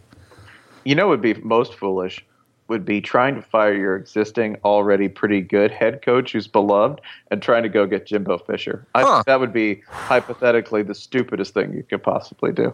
You 0.84 0.94
know, 0.94 1.08
what 1.08 1.20
would 1.20 1.34
be 1.34 1.34
most 1.42 1.74
foolish 1.74 2.24
would 2.68 2.84
be 2.84 3.00
trying 3.00 3.34
to 3.34 3.42
fire 3.42 3.74
your 3.74 3.96
existing, 3.96 4.56
already 4.64 5.08
pretty 5.08 5.40
good 5.40 5.72
head 5.72 6.02
coach 6.02 6.32
who's 6.32 6.46
beloved, 6.46 7.00
and 7.32 7.42
trying 7.42 7.64
to 7.64 7.68
go 7.68 7.84
get 7.84 8.06
Jimbo 8.06 8.38
Fisher. 8.38 8.86
I 8.94 9.02
Huh. 9.02 9.14
think 9.16 9.26
that 9.26 9.40
would 9.40 9.52
be 9.52 9.82
hypothetically 9.90 10.82
the 10.84 10.94
stupidest 10.94 11.52
thing 11.52 11.72
you 11.72 11.82
could 11.82 12.02
possibly 12.02 12.52
do. 12.52 12.72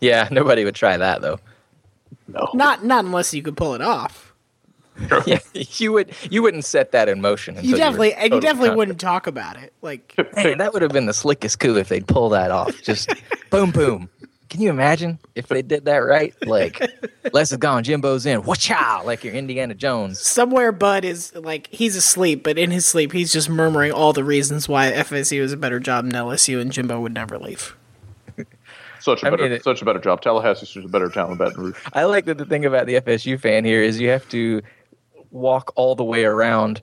Yeah, 0.00 0.28
nobody 0.30 0.64
would 0.64 0.76
try 0.76 0.96
that 0.96 1.20
though. 1.22 1.40
No, 2.28 2.48
Not 2.54 2.84
not 2.84 3.04
unless 3.04 3.34
you 3.34 3.42
could 3.42 3.56
pull 3.56 3.74
it 3.74 3.82
off. 3.82 4.26
Yeah, 5.26 5.38
you 5.54 5.92
would 5.92 6.12
you 6.30 6.42
wouldn't 6.42 6.64
set 6.64 6.90
that 6.92 7.08
in 7.08 7.20
motion. 7.20 7.56
Until 7.56 7.70
You 7.70 7.76
definitely 7.76 8.08
were 8.10 8.14
and 8.16 8.34
you 8.34 8.40
definitely 8.40 8.50
confident. 8.70 8.76
wouldn't 8.78 9.00
talk 9.00 9.26
about 9.28 9.56
it. 9.56 9.72
Like 9.82 10.14
Man, 10.36 10.58
that 10.58 10.72
would 10.72 10.82
have 10.82 10.92
been 10.92 11.06
the 11.06 11.12
slickest 11.14 11.58
coup 11.60 11.76
if 11.76 11.88
they'd 11.88 12.06
pull 12.06 12.28
that 12.30 12.50
off. 12.50 12.80
Just 12.82 13.08
boom, 13.50 13.70
boom. 13.70 14.08
Can 14.48 14.60
you 14.62 14.70
imagine 14.70 15.18
if 15.34 15.48
they 15.48 15.62
did 15.62 15.84
that 15.84 15.98
right? 15.98 16.34
Like, 16.46 16.80
Les 17.32 17.52
is 17.52 17.58
gone, 17.58 17.84
Jimbo's 17.84 18.24
in, 18.26 18.42
watcha, 18.42 19.02
like 19.04 19.22
you're 19.24 19.34
Indiana 19.34 19.74
Jones. 19.74 20.20
somewhere 20.20 20.72
Bud 20.72 21.04
is 21.04 21.34
like 21.34 21.68
he's 21.70 21.96
asleep, 21.96 22.42
but 22.44 22.56
in 22.58 22.70
his 22.70 22.86
sleep 22.86 23.12
he's 23.12 23.32
just 23.32 23.48
murmuring 23.50 23.92
all 23.92 24.12
the 24.12 24.24
reasons 24.24 24.68
why 24.68 24.90
FSU 24.92 25.40
is 25.40 25.52
a 25.52 25.56
better 25.56 25.78
job 25.80 26.04
than 26.06 26.12
LSU 26.14 26.60
and 26.60 26.72
Jimbo 26.72 26.98
would 27.00 27.12
never 27.12 27.38
leave. 27.38 27.76
such 29.00 29.22
a 29.22 29.26
I 29.26 29.30
better, 29.30 29.42
mean, 29.44 29.52
it- 29.52 29.64
such 29.64 29.82
a 29.82 29.84
better 29.84 29.98
job. 30.00 30.22
Tallahassee's 30.22 30.70
just 30.70 30.86
a 30.86 30.88
better 30.88 31.08
town 31.10 31.28
than 31.30 31.38
Baton 31.38 31.62
Rouge. 31.64 31.76
I 31.92 32.04
like 32.04 32.24
that 32.26 32.38
the 32.38 32.46
thing 32.46 32.64
about 32.64 32.86
the 32.86 32.94
FSU 33.00 33.38
fan 33.40 33.64
here 33.64 33.82
is 33.82 34.00
you 34.00 34.08
have 34.10 34.28
to 34.30 34.62
walk 35.30 35.72
all 35.76 35.94
the 35.94 36.04
way 36.04 36.24
around. 36.24 36.80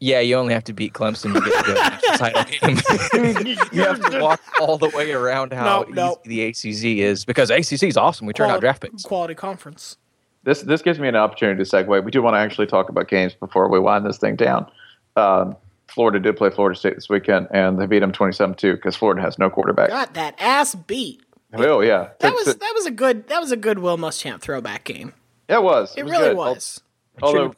Yeah, 0.00 0.20
you 0.20 0.36
only 0.36 0.54
have 0.54 0.64
to 0.64 0.72
beat 0.72 0.92
Clemson 0.92 1.34
to 1.34 1.40
get 1.40 1.64
to 1.64 1.72
the 1.72 1.74
national 1.74 2.18
title 2.18 2.44
game. 3.42 3.56
you 3.72 3.82
have 3.82 4.00
to 4.10 4.20
walk 4.20 4.40
all 4.60 4.78
the 4.78 4.88
way 4.90 5.10
around 5.12 5.52
how 5.52 5.82
No, 5.88 5.92
no. 5.92 6.20
easy 6.24 6.94
the 6.94 6.98
ACC 7.00 7.04
is 7.04 7.24
because 7.24 7.50
ACC 7.50 7.82
is 7.84 7.96
awesome. 7.96 8.26
We 8.26 8.32
turn 8.32 8.44
out 8.46 8.60
Quality- 8.60 8.60
draft 8.62 8.82
picks. 8.82 9.02
Quality 9.02 9.34
conference. 9.34 9.96
This 10.44 10.62
this 10.62 10.82
gives 10.82 10.98
me 11.00 11.08
an 11.08 11.16
opportunity 11.16 11.62
to 11.64 11.68
segue. 11.68 12.04
We 12.04 12.10
do 12.12 12.22
want 12.22 12.34
to 12.34 12.38
actually 12.38 12.66
talk 12.68 12.88
about 12.88 13.08
games 13.08 13.34
before 13.34 13.68
we 13.68 13.78
wind 13.80 14.06
this 14.06 14.18
thing 14.18 14.36
down. 14.36 14.70
Um, 15.16 15.56
Florida 15.88 16.20
did 16.20 16.36
play 16.36 16.50
Florida 16.50 16.78
State 16.78 16.94
this 16.94 17.08
weekend, 17.08 17.48
and 17.50 17.78
they 17.80 17.86
beat 17.86 17.98
them 18.00 18.12
27-2 18.12 18.74
because 18.76 18.94
Florida 18.94 19.20
has 19.20 19.38
no 19.38 19.50
quarterback. 19.50 19.88
Got 19.88 20.14
that 20.14 20.36
ass 20.38 20.74
beat. 20.76 21.22
Oh 21.54 21.80
yeah, 21.80 22.10
That 22.20 22.34
was 22.34 22.44
that 22.54 22.72
was 22.74 22.86
a 22.86 22.90
good 22.90 23.26
that 23.28 23.40
was 23.40 23.50
a 23.50 23.56
good 23.56 23.78
Will 23.80 23.96
Muschamp 23.98 24.40
throwback 24.40 24.84
game. 24.84 25.12
it 25.48 25.62
was. 25.62 25.94
It 25.96 26.04
was 26.04 26.12
really 26.12 26.28
good. 26.28 26.36
was. 26.36 26.82
Although, 27.20 27.54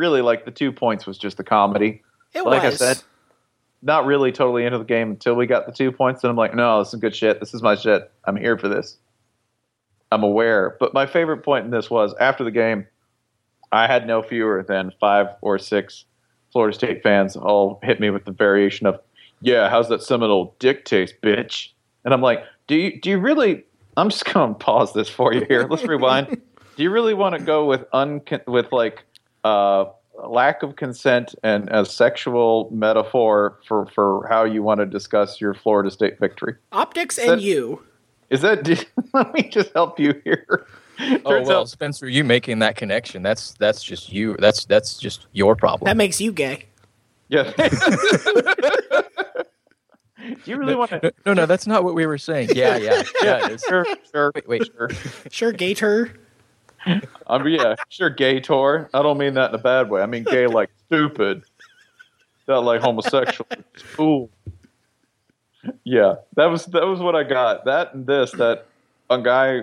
really, 0.00 0.22
like 0.22 0.46
the 0.46 0.50
two 0.50 0.72
points 0.72 1.06
was 1.06 1.18
just 1.18 1.36
the 1.36 1.44
comedy. 1.44 2.02
It 2.34 2.44
like 2.44 2.62
was. 2.62 2.80
I 2.80 2.94
said, 2.94 3.02
not 3.82 4.06
really 4.06 4.32
totally 4.32 4.64
into 4.64 4.78
the 4.78 4.84
game 4.84 5.10
until 5.10 5.34
we 5.34 5.46
got 5.46 5.66
the 5.66 5.72
two 5.72 5.92
points. 5.92 6.24
And 6.24 6.30
I'm 6.30 6.36
like, 6.36 6.54
no, 6.54 6.80
this 6.80 6.92
is 6.92 7.00
good 7.00 7.14
shit. 7.14 7.38
This 7.38 7.54
is 7.54 7.62
my 7.62 7.74
shit. 7.76 8.10
I'm 8.24 8.36
here 8.36 8.58
for 8.58 8.68
this. 8.68 8.96
I'm 10.10 10.22
aware. 10.22 10.76
But 10.80 10.94
my 10.94 11.06
favorite 11.06 11.44
point 11.44 11.66
in 11.66 11.70
this 11.70 11.90
was 11.90 12.14
after 12.18 12.42
the 12.42 12.50
game, 12.50 12.86
I 13.72 13.86
had 13.86 14.06
no 14.06 14.22
fewer 14.22 14.64
than 14.66 14.92
five 14.98 15.28
or 15.42 15.58
six 15.58 16.04
Florida 16.52 16.74
State 16.74 17.02
fans 17.02 17.36
all 17.36 17.78
hit 17.82 18.00
me 18.00 18.10
with 18.10 18.24
the 18.24 18.32
variation 18.32 18.86
of, 18.86 18.98
yeah, 19.40 19.70
how's 19.70 19.88
that 19.88 20.02
Seminole 20.02 20.56
dick 20.58 20.84
taste, 20.84 21.14
bitch? 21.22 21.68
And 22.04 22.12
I'm 22.12 22.22
like, 22.22 22.44
do 22.66 22.74
you 22.74 23.00
do 23.00 23.10
you 23.10 23.18
really? 23.18 23.64
I'm 23.96 24.08
just 24.08 24.24
going 24.24 24.54
to 24.54 24.58
pause 24.58 24.92
this 24.92 25.08
for 25.08 25.32
you 25.32 25.44
here. 25.46 25.66
Let's 25.70 25.84
rewind. 25.84 26.40
do 26.76 26.82
you 26.82 26.90
really 26.90 27.14
want 27.14 27.36
to 27.36 27.42
go 27.42 27.66
with 27.66 27.84
un 27.92 28.20
with 28.46 28.72
like 28.72 29.04
uh, 29.44 29.86
lack 30.28 30.62
of 30.62 30.76
consent 30.76 31.34
and 31.42 31.68
a 31.70 31.84
sexual 31.84 32.68
metaphor 32.72 33.58
for 33.66 33.86
for 33.86 34.26
how 34.28 34.44
you 34.44 34.62
want 34.62 34.80
to 34.80 34.86
discuss 34.86 35.40
your 35.40 35.54
Florida 35.54 35.90
State 35.90 36.18
victory? 36.18 36.54
Optics 36.72 37.16
that- 37.16 37.28
and 37.28 37.42
you. 37.42 37.82
Is 38.30 38.42
that? 38.42 38.64
let 39.14 39.34
me 39.34 39.48
just 39.48 39.72
help 39.72 39.98
you 39.98 40.20
here. 40.22 40.66
Oh 41.00 41.16
Turns 41.30 41.48
well, 41.48 41.60
out- 41.62 41.68
Spencer, 41.68 42.08
you 42.08 42.22
making 42.22 42.60
that 42.60 42.76
connection—that's 42.76 43.54
that's 43.54 43.82
just 43.82 44.12
you. 44.12 44.36
That's 44.38 44.66
that's 44.66 44.98
just 44.98 45.26
your 45.32 45.56
problem. 45.56 45.86
That 45.86 45.96
makes 45.96 46.20
you 46.20 46.30
gay. 46.30 46.66
Yeah. 47.28 47.50
Do 50.18 50.36
you 50.44 50.56
really 50.58 50.74
want 50.74 50.90
to? 50.90 51.00
No, 51.02 51.10
no, 51.26 51.32
no, 51.32 51.46
that's 51.46 51.66
not 51.66 51.82
what 51.82 51.94
we 51.94 52.04
were 52.06 52.18
saying. 52.18 52.50
Yeah, 52.54 52.76
yeah, 52.76 53.02
yeah. 53.22 53.56
Sure, 53.68 53.86
sure, 54.12 54.32
Wait, 54.34 54.46
wait. 54.48 54.66
sure. 54.76 54.90
Sure, 55.30 55.50
Gator. 55.52 56.12
I 56.86 57.38
mean, 57.38 57.60
yeah, 57.60 57.74
sure, 57.88 58.10
gay 58.10 58.40
tour. 58.40 58.88
I 58.94 59.02
don't 59.02 59.18
mean 59.18 59.34
that 59.34 59.50
in 59.50 59.54
a 59.54 59.62
bad 59.62 59.90
way. 59.90 60.02
I 60.02 60.06
mean 60.06 60.24
gay 60.24 60.46
like 60.46 60.70
stupid, 60.86 61.42
not 62.48 62.64
like 62.64 62.80
homosexual. 62.80 63.48
Fool. 63.74 64.30
Yeah, 65.84 66.16
that 66.36 66.46
was 66.46 66.66
that 66.66 66.86
was 66.86 67.00
what 67.00 67.14
I 67.14 67.22
got. 67.22 67.64
That 67.64 67.94
and 67.94 68.06
this 68.06 68.32
that 68.32 68.66
a 69.10 69.20
guy 69.20 69.62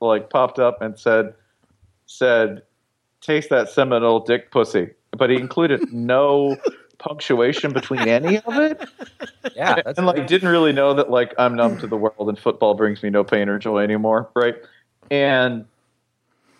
like 0.00 0.30
popped 0.30 0.58
up 0.58 0.80
and 0.80 0.98
said 0.98 1.34
said 2.06 2.62
taste 3.20 3.50
that 3.50 3.68
Seminole 3.68 4.20
dick 4.20 4.50
pussy, 4.50 4.90
but 5.12 5.30
he 5.30 5.36
included 5.36 5.92
no 5.92 6.56
punctuation 6.98 7.72
between 7.72 8.00
any 8.08 8.38
of 8.38 8.56
it, 8.56 8.80
Yeah, 9.56 9.82
that's 9.82 9.98
and 9.98 10.06
like 10.06 10.26
didn't 10.26 10.48
really 10.48 10.72
know 10.72 10.94
that 10.94 11.10
like 11.10 11.34
I'm 11.38 11.54
numb 11.54 11.78
to 11.78 11.86
the 11.86 11.96
world 11.96 12.28
and 12.28 12.38
football 12.38 12.74
brings 12.74 13.02
me 13.02 13.10
no 13.10 13.24
pain 13.24 13.48
or 13.48 13.58
joy 13.58 13.78
anymore, 13.78 14.30
right? 14.34 14.54
And 15.10 15.66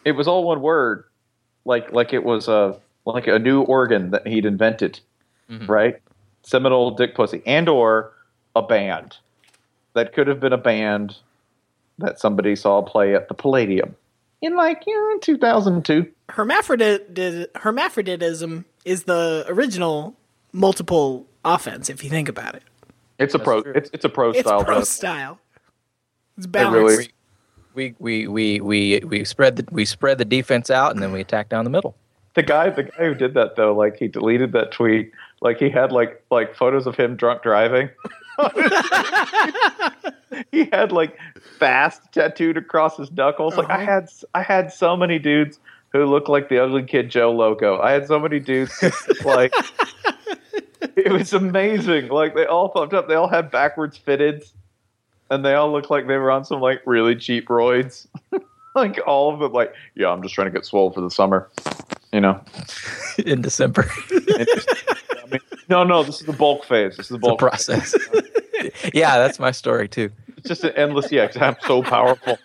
it 0.04 0.12
was 0.12 0.26
all 0.28 0.44
one 0.44 0.60
word, 0.60 1.04
like 1.64 1.92
like 1.92 2.12
it 2.12 2.24
was 2.24 2.48
a 2.48 2.78
like 3.04 3.26
a 3.26 3.38
new 3.38 3.62
organ 3.62 4.10
that 4.10 4.26
he'd 4.26 4.44
invented, 4.46 5.00
Mhm. 5.50 5.68
right? 5.68 6.00
Seminole 6.42 6.92
dick 6.92 7.14
pussy, 7.14 7.42
and 7.46 7.68
or 7.68 8.12
a 8.56 8.62
band 8.62 9.16
that 9.94 10.12
could 10.12 10.26
have 10.26 10.40
been 10.40 10.52
a 10.52 10.58
band 10.58 11.16
that 11.98 12.18
somebody 12.18 12.56
saw 12.56 12.82
play 12.82 13.14
at 13.14 13.28
the 13.28 13.34
Palladium 13.34 13.94
in 14.40 14.56
like 14.56 14.84
you 14.86 14.94
know, 14.94 15.18
2002. 15.18 16.10
Hermaphrodit- 16.30 17.48
hermaphroditism 17.56 18.64
is 18.84 19.04
the 19.04 19.44
original 19.48 20.14
multiple 20.52 21.26
offense, 21.44 21.88
if 21.90 22.02
you 22.02 22.10
think 22.10 22.28
about 22.28 22.54
it. 22.54 22.62
It's 23.18 23.34
a 23.34 23.38
That's 23.38 23.44
pro. 23.44 23.62
true. 23.62 23.72
It's 23.76 23.90
it's 23.92 24.04
a 24.04 24.08
pro 24.08 24.30
It's 24.30 24.40
style. 24.40 24.64
pro 24.64 24.74
though. 24.76 24.84
style. 24.84 25.38
It's 26.38 26.46
really- 26.46 26.50
balanced. 26.50 27.10
We 27.74 27.94
we 27.98 28.26
we 28.28 28.60
we 28.60 29.00
we 29.06 29.24
spread 29.24 29.56
the 29.56 29.66
we 29.70 29.84
spread 29.84 30.18
the 30.18 30.24
defense 30.24 30.70
out 30.70 30.92
and 30.92 31.02
then 31.02 31.12
we 31.12 31.20
attack 31.20 31.48
down 31.48 31.64
the 31.64 31.70
middle. 31.70 31.94
The 32.34 32.42
guy, 32.42 32.70
the 32.70 32.84
guy 32.84 33.04
who 33.06 33.14
did 33.14 33.34
that 33.34 33.56
though, 33.56 33.74
like 33.74 33.96
he 33.98 34.08
deleted 34.08 34.52
that 34.52 34.72
tweet. 34.72 35.12
Like 35.40 35.58
he 35.58 35.68
had 35.70 35.92
like 35.92 36.22
like 36.30 36.54
photos 36.54 36.86
of 36.86 36.96
him 36.96 37.16
drunk 37.16 37.42
driving. 37.42 37.90
he 40.50 40.64
had 40.72 40.92
like 40.92 41.18
fast 41.58 42.00
tattooed 42.12 42.56
across 42.56 42.96
his 42.96 43.10
knuckles. 43.12 43.56
Like 43.56 43.68
I 43.70 43.82
Uh-huh. 43.82 43.84
had, 43.92 44.08
I 44.34 44.42
had 44.42 44.72
so 44.72 44.96
many 44.96 45.18
dudes 45.18 45.58
who 45.90 46.04
looked 46.06 46.28
like 46.28 46.48
the 46.48 46.58
Ugly 46.58 46.84
Kid 46.84 47.10
Joe 47.10 47.32
logo. 47.32 47.78
I 47.80 47.92
had 47.92 48.06
so 48.06 48.18
many 48.18 48.40
dudes 48.40 48.72
like 49.24 49.52
it 50.96 51.12
was 51.12 51.32
amazing. 51.32 52.08
Like 52.08 52.34
they 52.34 52.46
all 52.46 52.68
popped 52.68 52.94
up. 52.94 53.08
They 53.08 53.14
all 53.14 53.28
had 53.28 53.50
backwards 53.50 53.98
fitteds, 53.98 54.52
and 55.32 55.44
they 55.44 55.54
all 55.54 55.72
look 55.72 55.88
like 55.90 56.06
they 56.06 56.16
were 56.16 56.30
on 56.30 56.44
some 56.44 56.60
like 56.60 56.82
really 56.86 57.16
cheap 57.16 57.48
roids. 57.48 58.06
like 58.74 59.00
all 59.06 59.32
of 59.32 59.40
them, 59.40 59.52
like 59.52 59.72
yeah, 59.94 60.08
I'm 60.10 60.22
just 60.22 60.34
trying 60.34 60.46
to 60.46 60.50
get 60.52 60.64
swole 60.66 60.90
for 60.92 61.00
the 61.00 61.10
summer. 61.10 61.48
You 62.12 62.20
know. 62.20 62.40
in 63.24 63.40
December. 63.40 63.90
I 64.10 65.26
mean, 65.30 65.40
no, 65.68 65.82
no, 65.84 66.02
this 66.02 66.20
is 66.20 66.26
the 66.26 66.32
bulk 66.34 66.64
phase. 66.66 66.96
This 66.96 67.06
is 67.06 67.10
the 67.10 67.16
the 67.16 67.20
bulk 67.20 67.38
process. 67.38 67.94
yeah, 68.94 69.16
that's 69.18 69.38
my 69.38 69.50
story 69.50 69.88
too. 69.88 70.10
It's 70.36 70.48
just 70.48 70.64
an 70.64 70.72
endless. 70.76 71.10
Yeah, 71.10 71.26
'cause 71.28 71.40
I'm 71.40 71.56
so 71.66 71.82
powerful. 71.82 72.36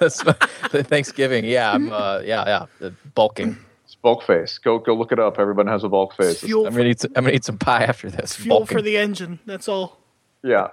That's 0.00 0.24
my, 0.24 0.34
the 0.72 0.82
Thanksgiving. 0.82 1.44
Yeah, 1.44 1.72
I'm. 1.72 1.92
Uh, 1.92 2.20
yeah, 2.24 2.44
yeah. 2.46 2.66
The 2.80 2.92
bulking. 3.14 3.56
It's 3.84 3.94
bulk 3.94 4.24
phase. 4.24 4.58
Go, 4.58 4.78
go 4.78 4.94
look 4.94 5.12
it 5.12 5.18
up. 5.20 5.38
Everyone 5.38 5.66
has 5.68 5.84
a 5.84 5.88
bulk 5.88 6.16
phase. 6.16 6.40
Fuel, 6.40 6.66
I'm 6.66 6.74
gonna 6.74 6.88
eat. 6.88 7.00
Some, 7.00 7.12
I'm 7.14 7.24
gonna 7.24 7.36
eat 7.36 7.44
some 7.44 7.58
pie 7.58 7.84
after 7.84 8.10
this. 8.10 8.34
fuel 8.34 8.60
Bulking. 8.60 8.76
for 8.78 8.82
the 8.82 8.96
engine. 8.96 9.38
That's 9.46 9.68
all. 9.68 9.98
Yeah, 10.42 10.68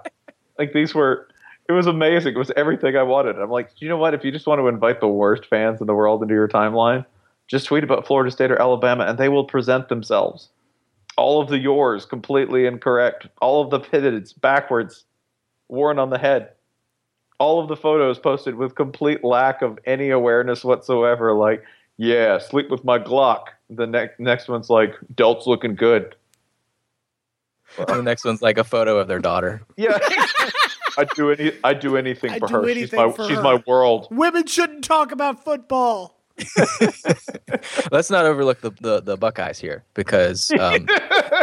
like 0.58 0.74
these 0.74 0.96
were. 0.96 1.28
It 1.70 1.74
was 1.74 1.86
amazing. 1.86 2.34
It 2.34 2.38
was 2.38 2.52
everything 2.58 2.98
I 2.98 3.04
wanted. 3.04 3.38
I'm 3.38 3.52
like, 3.52 3.70
you 3.78 3.88
know 3.88 3.98
what? 3.98 4.16
If 4.16 4.26
you 4.26 4.32
just 4.32 4.48
want 4.48 4.60
to 4.60 4.68
invite 4.68 5.00
the 5.00 5.08
worst 5.08 5.46
fans 5.46 5.80
in 5.80 5.86
the 5.86 5.94
world 5.94 6.24
into 6.24 6.34
your 6.34 6.48
timeline, 6.48 7.06
just 7.48 7.68
tweet 7.68 7.84
about 7.84 8.08
Florida 8.08 8.32
State 8.32 8.50
or 8.50 8.60
Alabama, 8.60 9.06
and 9.06 9.20
they 9.20 9.30
will 9.30 9.44
present 9.44 9.88
themselves. 9.88 10.50
All 11.16 11.40
of 11.40 11.48
the 11.48 11.60
yours 11.60 12.08
completely 12.08 12.66
incorrect. 12.66 13.28
All 13.40 13.62
of 13.64 13.70
the 13.70 13.80
pivots 13.80 14.34
backwards, 14.34 15.06
worn 15.68 16.00
on 16.00 16.10
the 16.10 16.18
head. 16.18 16.50
All 17.38 17.62
of 17.62 17.68
the 17.68 17.76
photos 17.76 18.18
posted 18.18 18.56
with 18.56 18.74
complete 18.74 19.24
lack 19.24 19.62
of 19.62 19.78
any 19.86 20.10
awareness 20.10 20.64
whatsoever. 20.64 21.34
Like, 21.34 21.64
yeah, 21.98 22.40
sleep 22.40 22.72
with 22.72 22.84
my 22.84 22.98
Glock. 22.98 23.44
The 23.70 23.86
next 23.86 24.20
next 24.20 24.48
one's 24.48 24.72
like, 24.72 24.96
Delt's 25.14 25.46
looking 25.46 25.76
good. 25.76 26.16
the 27.78 28.02
next 28.02 28.26
one's 28.26 28.42
like 28.42 28.58
a 28.58 28.64
photo 28.64 28.98
of 28.98 29.08
their 29.08 29.20
daughter. 29.20 29.62
Yeah. 29.78 30.00
I 31.00 31.06
do 31.16 31.32
any 31.32 31.52
I 31.64 31.74
do 31.74 31.98
anything 31.98 32.32
I 32.32 32.40
for 32.40 32.48
do 32.48 32.54
her. 32.56 32.74
she's 32.74 32.92
my 32.92 33.12
for 33.12 33.28
she's 33.28 33.38
her. 33.38 33.44
my 33.44 33.64
world. 33.66 34.08
Women 34.12 34.46
shouldn't 34.46 34.84
talk 34.84 35.12
about 35.12 35.44
football. 35.44 36.16
Let's 37.92 38.10
not 38.10 38.26
overlook 38.26 38.62
the, 38.62 38.72
the, 38.82 39.02
the 39.02 39.18
Buckeyes 39.18 39.60
here 39.60 39.84
because 39.94 40.52
um, 40.52 40.88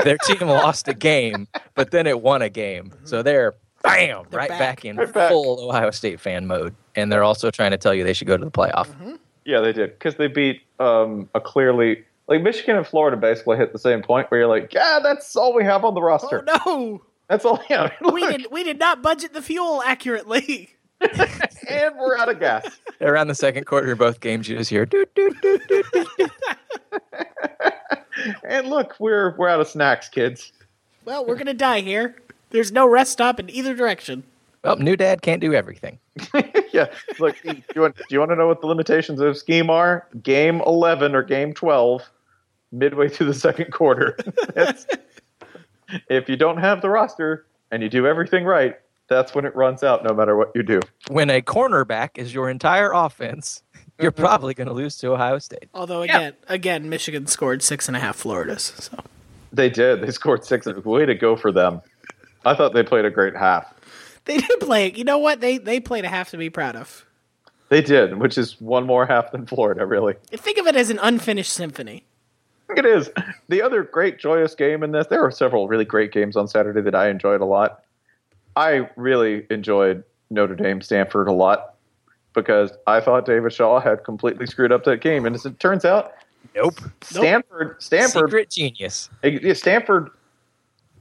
their 0.04 0.16
team 0.18 0.40
lost 0.48 0.88
a 0.88 0.94
game, 0.94 1.48
but 1.74 1.90
then 1.90 2.06
it 2.06 2.22
won 2.22 2.42
a 2.42 2.48
game. 2.48 2.92
So 3.04 3.22
they're 3.22 3.54
bam 3.82 4.24
They're 4.30 4.38
right 4.38 4.48
back. 4.48 4.58
back, 4.58 4.84
in 4.84 4.96
They're 4.96 5.06
back. 5.06 5.30
full 5.30 5.68
Ohio 5.68 5.90
State 5.90 6.20
fan 6.20 6.46
mode, 6.46 6.74
and 6.94 7.10
they're 7.12 7.24
also 7.24 7.50
trying 7.50 7.72
to 7.72 7.78
tell 7.78 7.94
you 7.94 8.04
they 8.04 8.12
should 8.14 8.26
go 8.26 8.36
to 8.36 8.44
the 8.44 8.50
playoff. 8.50 8.88
Yeah, 9.44 9.60
they 9.60 9.72
did 9.72 9.90
because 9.90 10.16
they 10.16 10.28
beat 10.28 10.62
um, 10.80 11.28
a 11.34 11.40
clearly 11.40 12.04
like 12.28 12.42
Michigan 12.42 12.76
and 12.76 12.86
Florida 12.86 13.16
basically 13.16 13.56
hit 13.56 13.72
the 13.72 13.78
same 13.78 14.02
point 14.02 14.30
where 14.30 14.40
you're 14.40 14.48
like, 14.48 14.72
yeah, 14.72 14.98
that's 15.02 15.36
all 15.36 15.54
we 15.54 15.64
have 15.64 15.84
on 15.84 15.94
the 15.94 16.02
roster. 16.02 16.44
Oh 16.48 16.64
no, 16.66 17.02
That's 17.28 17.44
all. 17.44 17.62
Yeah, 17.68 17.90
we 18.12 18.26
did 18.26 18.46
we 18.50 18.62
did 18.64 18.78
not 18.78 19.02
budget 19.02 19.32
the 19.32 19.42
fuel 19.42 19.82
accurately. 19.84 20.70
and 21.68 21.94
we're 21.98 22.16
out 22.16 22.28
of 22.30 22.40
gas. 22.40 22.66
Around 23.00 23.28
the 23.28 23.34
second 23.34 23.64
quarter 23.66 23.92
of 23.92 23.98
both 23.98 24.20
games, 24.20 24.48
you 24.48 24.56
just 24.56 24.70
hear 24.70 24.86
doot, 24.86 25.14
doot, 25.14 25.40
doot, 25.42 25.62
doot, 25.68 25.86
doot. 25.92 26.30
And 28.44 28.68
look, 28.68 28.96
we're 28.98 29.36
we're 29.36 29.48
out 29.48 29.60
of 29.60 29.68
snacks, 29.68 30.08
kids. 30.08 30.50
Well, 31.04 31.26
we're 31.26 31.36
gonna 31.36 31.52
die 31.54 31.80
here. 31.80 32.16
There's 32.50 32.72
no 32.72 32.88
rest 32.88 33.12
stop 33.12 33.38
in 33.38 33.50
either 33.50 33.74
direction. 33.74 34.24
Well, 34.64 34.76
new 34.76 34.96
dad 34.96 35.20
can't 35.20 35.40
do 35.40 35.52
everything. 35.52 35.98
yeah, 36.72 36.86
look, 37.20 37.36
do 37.42 37.62
you 37.74 37.80
want 37.82 37.96
do 37.96 38.04
you 38.08 38.18
want 38.18 38.30
to 38.30 38.36
know 38.36 38.46
what 38.48 38.62
the 38.62 38.66
limitations 38.66 39.20
of 39.20 39.36
scheme 39.36 39.68
are? 39.68 40.06
Game 40.22 40.62
eleven 40.66 41.14
or 41.14 41.22
game 41.22 41.52
twelve, 41.52 42.02
midway 42.72 43.08
through 43.08 43.26
the 43.26 43.34
second 43.34 43.70
quarter. 43.70 44.16
That's- 44.54 44.86
if 46.08 46.28
you 46.28 46.36
don't 46.36 46.58
have 46.58 46.82
the 46.82 46.88
roster 46.88 47.46
and 47.70 47.82
you 47.82 47.88
do 47.88 48.06
everything 48.06 48.44
right, 48.44 48.76
that's 49.08 49.34
when 49.34 49.44
it 49.44 49.54
runs 49.54 49.82
out. 49.82 50.04
No 50.04 50.14
matter 50.14 50.36
what 50.36 50.52
you 50.54 50.62
do. 50.62 50.80
When 51.08 51.30
a 51.30 51.40
cornerback 51.40 52.18
is 52.18 52.34
your 52.34 52.50
entire 52.50 52.92
offense, 52.92 53.62
you're 54.00 54.12
mm-hmm. 54.12 54.22
probably 54.22 54.54
going 54.54 54.68
to 54.68 54.74
lose 54.74 54.96
to 54.98 55.12
Ohio 55.12 55.38
State. 55.38 55.68
Although 55.74 56.02
again, 56.02 56.34
again, 56.48 56.88
Michigan 56.88 57.26
scored 57.26 57.62
six 57.62 57.88
and 57.88 57.96
a 57.96 58.00
half 58.00 58.16
Floridas. 58.16 58.72
So 58.78 58.98
They 59.52 59.70
did. 59.70 60.02
They 60.02 60.10
scored 60.10 60.44
six. 60.44 60.66
Way 60.66 61.06
to 61.06 61.14
go 61.14 61.36
for 61.36 61.52
them. 61.52 61.80
I 62.44 62.54
thought 62.54 62.74
they 62.74 62.82
played 62.82 63.04
a 63.04 63.10
great 63.10 63.36
half. 63.36 63.72
they 64.24 64.38
did 64.38 64.60
play. 64.60 64.92
You 64.92 65.04
know 65.04 65.18
what? 65.18 65.40
They 65.40 65.58
they 65.58 65.80
played 65.80 66.04
a 66.04 66.08
half 66.08 66.30
to 66.30 66.36
be 66.36 66.50
proud 66.50 66.76
of. 66.76 67.04
They 67.68 67.82
did, 67.82 68.18
which 68.18 68.38
is 68.38 68.60
one 68.60 68.86
more 68.86 69.06
half 69.06 69.32
than 69.32 69.44
Florida, 69.44 69.84
really. 69.86 70.14
Think 70.30 70.58
of 70.58 70.68
it 70.68 70.76
as 70.76 70.88
an 70.90 71.00
unfinished 71.02 71.52
symphony. 71.52 72.04
It 72.74 72.84
is. 72.84 73.10
The 73.48 73.62
other 73.62 73.82
great, 73.82 74.18
joyous 74.18 74.54
game 74.54 74.82
in 74.82 74.92
this, 74.92 75.06
there 75.06 75.22
are 75.22 75.30
several 75.30 75.68
really 75.68 75.84
great 75.84 76.12
games 76.12 76.36
on 76.36 76.48
Saturday 76.48 76.80
that 76.80 76.94
I 76.94 77.08
enjoyed 77.08 77.40
a 77.40 77.44
lot. 77.44 77.84
I 78.56 78.88
really 78.96 79.46
enjoyed 79.50 80.02
Notre 80.30 80.56
Dame 80.56 80.80
Stanford 80.80 81.28
a 81.28 81.32
lot 81.32 81.74
because 82.32 82.72
I 82.86 83.00
thought 83.00 83.24
David 83.24 83.52
Shaw 83.52 83.80
had 83.80 84.04
completely 84.04 84.46
screwed 84.46 84.72
up 84.72 84.84
that 84.84 85.00
game. 85.00 85.26
And 85.26 85.34
as 85.34 85.46
it 85.46 85.60
turns 85.60 85.84
out, 85.84 86.12
Nope. 86.54 86.80
Stanford, 87.02 87.82
Stanford, 87.82 88.28
Secret 88.28 88.50
genius. 88.50 89.10
Stanford, 89.54 90.10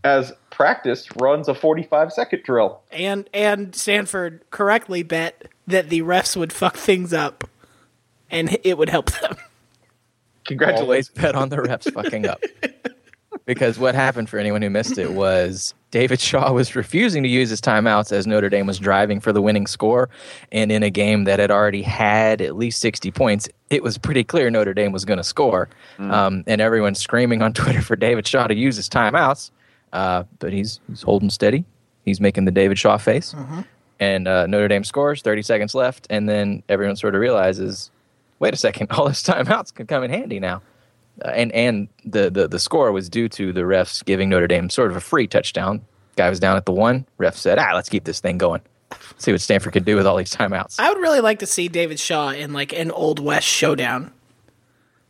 as 0.03 0.33
practice, 0.49 1.07
runs 1.17 1.47
a 1.47 1.55
45 1.55 2.11
second 2.11 2.43
drill. 2.43 2.81
And 2.91 3.29
and 3.33 3.75
Stanford 3.75 4.43
correctly 4.49 5.03
bet 5.03 5.49
that 5.67 5.89
the 5.89 6.01
refs 6.01 6.35
would 6.35 6.51
fuck 6.51 6.75
things 6.77 7.13
up, 7.13 7.43
and 8.29 8.57
it 8.63 8.77
would 8.77 8.89
help 8.89 9.11
them. 9.11 9.37
Congratulations. 10.45 10.81
Always 10.83 11.09
bet 11.09 11.35
on 11.35 11.49
the 11.49 11.57
refs 11.57 11.91
fucking 11.93 12.25
up. 12.27 12.41
Because 13.45 13.77
what 13.77 13.93
happened 13.93 14.27
for 14.29 14.39
anyone 14.39 14.61
who 14.63 14.71
missed 14.71 14.97
it 14.97 15.11
was 15.13 15.75
David 15.91 16.19
Shaw 16.19 16.51
was 16.51 16.75
refusing 16.75 17.21
to 17.21 17.29
use 17.29 17.49
his 17.49 17.61
timeouts 17.61 18.11
as 18.11 18.25
Notre 18.25 18.49
Dame 18.49 18.65
was 18.65 18.79
driving 18.79 19.19
for 19.19 19.31
the 19.31 19.41
winning 19.41 19.67
score. 19.67 20.09
And 20.51 20.71
in 20.71 20.81
a 20.81 20.89
game 20.89 21.25
that 21.25 21.37
had 21.39 21.51
already 21.51 21.83
had 21.83 22.41
at 22.41 22.55
least 22.55 22.81
60 22.81 23.11
points, 23.11 23.47
it 23.69 23.83
was 23.83 23.97
pretty 23.99 24.23
clear 24.23 24.49
Notre 24.49 24.73
Dame 24.73 24.91
was 24.91 25.05
going 25.05 25.17
to 25.17 25.23
score. 25.23 25.69
Um, 25.99 26.43
and 26.47 26.59
everyone's 26.59 26.99
screaming 26.99 27.41
on 27.43 27.53
Twitter 27.61 27.81
for 27.83 27.95
David 27.95 28.25
Shaw 28.25 28.47
to 28.47 28.55
use 28.55 28.77
his 28.77 28.89
timeouts. 28.89 29.51
Uh, 29.93 30.23
but 30.39 30.51
he's, 30.51 30.79
he's 30.87 31.03
holding 31.03 31.29
steady. 31.29 31.65
He's 32.03 32.19
making 32.19 32.45
the 32.45 32.51
David 32.51 32.79
Shaw 32.79 32.97
face. 32.97 33.35
And 33.99 34.27
uh, 34.27 34.47
Notre 34.47 34.67
Dame 34.67 34.83
scores, 34.83 35.21
30 35.21 35.41
seconds 35.43 35.75
left. 35.75 36.07
And 36.09 36.27
then 36.27 36.63
everyone 36.67 36.95
sort 36.95 37.13
of 37.15 37.21
realizes 37.21 37.91
wait 38.39 38.53
a 38.53 38.57
second, 38.57 38.87
all 38.91 39.05
those 39.05 39.23
timeouts 39.23 39.73
can 39.73 39.87
come 39.87 40.03
in 40.03 40.11
handy 40.11 40.39
now. 40.39 40.61
Uh, 41.23 41.29
and 41.29 41.51
and 41.53 41.87
the, 42.03 42.29
the 42.29 42.47
the 42.47 42.59
score 42.59 42.91
was 42.91 43.09
due 43.09 43.29
to 43.29 43.53
the 43.53 43.61
refs 43.61 44.03
giving 44.03 44.29
Notre 44.29 44.47
Dame 44.47 44.69
sort 44.69 44.91
of 44.91 44.97
a 44.97 45.01
free 45.01 45.27
touchdown. 45.27 45.81
Guy 46.17 46.29
was 46.29 46.39
down 46.39 46.57
at 46.57 46.65
the 46.65 46.73
one. 46.73 47.05
Ref 47.17 47.35
said, 47.35 47.57
"Ah, 47.57 47.71
let's 47.73 47.89
keep 47.89 48.03
this 48.03 48.19
thing 48.19 48.37
going. 48.37 48.61
See 49.17 49.31
what 49.31 49.41
Stanford 49.41 49.73
could 49.73 49.85
do 49.85 49.95
with 49.95 50.05
all 50.05 50.17
these 50.17 50.33
timeouts." 50.33 50.75
I 50.77 50.89
would 50.89 51.01
really 51.01 51.21
like 51.21 51.39
to 51.39 51.45
see 51.45 51.69
David 51.69 51.99
Shaw 51.99 52.31
in 52.31 52.51
like 52.51 52.73
an 52.73 52.91
Old 52.91 53.19
West 53.19 53.47
showdown. 53.47 54.11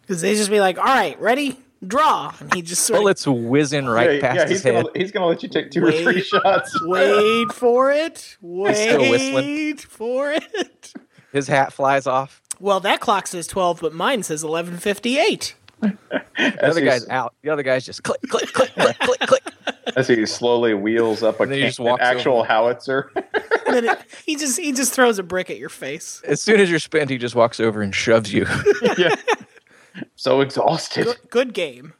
Because 0.05 0.21
they 0.21 0.36
just 0.36 0.51
be 0.51 0.59
like, 0.59 0.78
all 0.78 0.84
right, 0.84 1.19
ready? 1.19 1.59
Draw. 1.86 2.36
And 2.39 2.53
he 2.53 2.61
just 2.61 2.84
sort 2.84 2.97
of 2.97 3.01
Bullets 3.01 3.26
whizzing 3.28 3.88
right 3.88 4.15
yeah, 4.15 4.21
past 4.21 4.36
yeah, 4.36 4.41
his 4.43 4.51
he's 4.51 4.63
head. 4.63 4.86
gonna 4.86 4.99
he's 4.99 5.11
gonna 5.11 5.26
let 5.26 5.41
you 5.43 5.49
take 5.49 5.71
two 5.71 5.84
or 5.84 5.91
three 5.91 6.21
shots. 6.21 6.80
wait 6.86 7.51
for 7.51 7.91
it. 7.91 8.38
Wait 8.41 9.82
for 9.82 10.32
it. 10.32 10.93
His 11.32 11.47
hat 11.47 11.73
flies 11.73 12.05
off. 12.07 12.41
Well, 12.60 12.80
that 12.82 12.99
clock 12.99 13.28
says 13.28 13.47
12, 13.47 13.82
but 13.82 13.93
mine 13.93 14.24
says 14.24 14.43
1158. 14.43 15.56
The 16.38 16.68
other 16.68 16.82
guy's 16.82 17.08
out. 17.08 17.34
The 17.43 17.49
other 17.49 17.64
guy's 17.64 17.86
just 17.86 18.03
click, 18.03 18.20
click, 18.30 18.51
click, 18.51 18.74
click, 18.76 18.97
click, 18.99 19.20
click. 19.22 19.43
As 19.95 20.08
he 20.10 20.26
slowly 20.26 20.74
wheels 20.74 21.24
up 21.24 21.39
a 21.39 21.43
And 21.43 21.51
then 21.51 21.58
he 21.58 21.62
can- 21.64 21.70
just 21.70 21.80
an 21.80 21.86
walks 21.86 22.01
actual 22.03 22.39
over. 22.39 22.47
howitzer. 22.47 23.12
And 23.16 23.76
then 23.76 23.86
it, 23.86 23.99
he 24.26 24.36
just 24.36 24.60
he 24.60 24.74
just 24.74 24.93
throws 24.93 25.18
a 25.18 25.24
brick 25.24 25.49
at 25.49 25.58
your 25.58 25.70
face. 25.70 26.22
As 26.26 26.41
soon 26.41 26.60
as 26.60 26.70
you're 26.70 26.80
spent, 26.80 27.10
he 27.10 27.18
just 27.18 27.36
walks 27.36 27.60
over 27.62 27.82
and 27.82 27.95
shoves 27.95 28.34
you. 28.34 28.45
yeah. 28.97 29.16
So 30.16 30.41
exhausted. 30.41 31.06
Good, 31.06 31.18
good 31.30 31.53
game. 31.53 31.93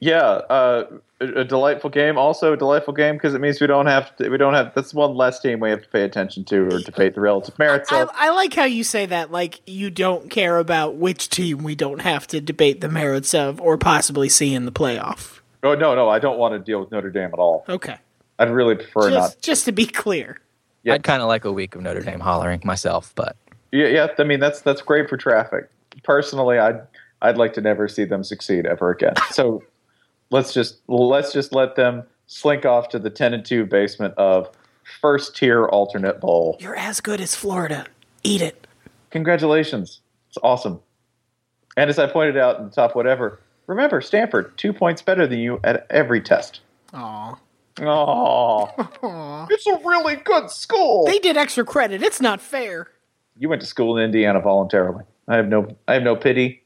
Yeah, 0.00 0.20
uh, 0.20 0.84
a, 1.20 1.40
a 1.40 1.44
delightful 1.44 1.90
game. 1.90 2.18
Also 2.18 2.52
a 2.52 2.56
delightful 2.56 2.94
game 2.94 3.16
because 3.16 3.34
it 3.34 3.40
means 3.40 3.60
we 3.60 3.66
don't 3.66 3.86
have 3.86 4.14
to, 4.16 4.28
we 4.28 4.36
don't 4.36 4.54
have 4.54 4.72
that's 4.74 4.94
one 4.94 5.14
less 5.14 5.40
team 5.40 5.60
we 5.60 5.70
have 5.70 5.82
to 5.82 5.88
pay 5.88 6.02
attention 6.02 6.44
to 6.46 6.66
or 6.66 6.80
debate 6.80 7.14
the 7.14 7.20
relative 7.20 7.58
merits 7.58 7.92
I, 7.92 8.02
of. 8.02 8.10
I 8.14 8.30
like 8.30 8.54
how 8.54 8.64
you 8.64 8.84
say 8.84 9.06
that, 9.06 9.30
like 9.30 9.60
you 9.66 9.90
don't 9.90 10.30
care 10.30 10.58
about 10.58 10.96
which 10.96 11.28
team 11.28 11.58
we 11.58 11.74
don't 11.74 12.00
have 12.00 12.26
to 12.28 12.40
debate 12.40 12.80
the 12.80 12.88
merits 12.88 13.34
of 13.34 13.60
or 13.60 13.78
possibly 13.78 14.28
see 14.28 14.54
in 14.54 14.64
the 14.64 14.72
playoff. 14.72 15.40
Oh 15.62 15.74
no, 15.74 15.94
no, 15.94 16.08
I 16.08 16.18
don't 16.18 16.38
want 16.38 16.54
to 16.54 16.58
deal 16.58 16.80
with 16.80 16.90
Notre 16.90 17.10
Dame 17.10 17.30
at 17.32 17.38
all. 17.38 17.64
Okay, 17.68 17.96
I'd 18.38 18.50
really 18.50 18.76
prefer 18.76 19.10
just 19.10 19.36
not. 19.36 19.42
just 19.42 19.64
to 19.66 19.72
be 19.72 19.86
clear. 19.86 20.40
Yeah. 20.82 20.94
I'd 20.94 21.02
kind 21.02 21.20
of 21.20 21.28
like 21.28 21.44
a 21.44 21.52
week 21.52 21.74
of 21.74 21.82
Notre 21.82 22.00
Dame 22.00 22.20
hollering 22.20 22.62
myself, 22.64 23.12
but 23.14 23.36
Yeah, 23.70 23.88
yeah. 23.88 24.08
I 24.18 24.24
mean 24.24 24.40
that's 24.40 24.62
that's 24.62 24.80
great 24.80 25.10
for 25.10 25.18
traffic. 25.18 25.68
Personally, 26.02 26.58
I'd 26.58 26.80
I'd 27.20 27.36
like 27.36 27.52
to 27.54 27.60
never 27.60 27.86
see 27.86 28.04
them 28.04 28.24
succeed 28.24 28.64
ever 28.64 28.90
again. 28.90 29.14
So 29.32 29.62
let's 30.30 30.52
just 30.52 30.80
let's 30.88 31.32
just 31.32 31.52
let 31.52 31.76
them 31.76 32.04
slink 32.26 32.64
off 32.64 32.88
to 32.90 32.98
the 32.98 33.10
ten 33.10 33.34
and 33.34 33.44
two 33.44 33.64
basement 33.66 34.14
of 34.16 34.50
first 35.00 35.36
tier 35.36 35.66
alternate 35.66 36.20
bowl. 36.20 36.56
You're 36.60 36.76
as 36.76 37.00
good 37.00 37.20
as 37.20 37.34
Florida. 37.34 37.86
Eat 38.22 38.42
it. 38.42 38.66
Congratulations. 39.10 40.00
It's 40.28 40.38
awesome. 40.42 40.80
And 41.76 41.88
as 41.90 41.98
I 41.98 42.06
pointed 42.06 42.36
out 42.36 42.58
in 42.58 42.66
the 42.66 42.70
top 42.70 42.94
whatever, 42.94 43.40
remember 43.66 44.00
Stanford, 44.00 44.56
two 44.58 44.72
points 44.72 45.02
better 45.02 45.26
than 45.26 45.38
you 45.38 45.60
at 45.64 45.86
every 45.90 46.20
test. 46.20 46.60
Aw. 46.92 47.34
Oh, 47.82 49.46
it's 49.50 49.66
a 49.66 49.78
really 49.84 50.16
good 50.16 50.50
school. 50.50 51.06
They 51.06 51.18
did 51.18 51.36
extra 51.36 51.64
credit. 51.64 52.02
It's 52.02 52.20
not 52.20 52.40
fair. 52.40 52.88
you 53.38 53.48
went 53.48 53.60
to 53.62 53.66
school 53.66 53.96
in 53.96 54.04
Indiana 54.04 54.40
voluntarily. 54.40 55.04
I 55.28 55.36
have 55.36 55.48
no, 55.48 55.76
I 55.88 55.94
have 55.94 56.02
no 56.02 56.14
pity, 56.16 56.59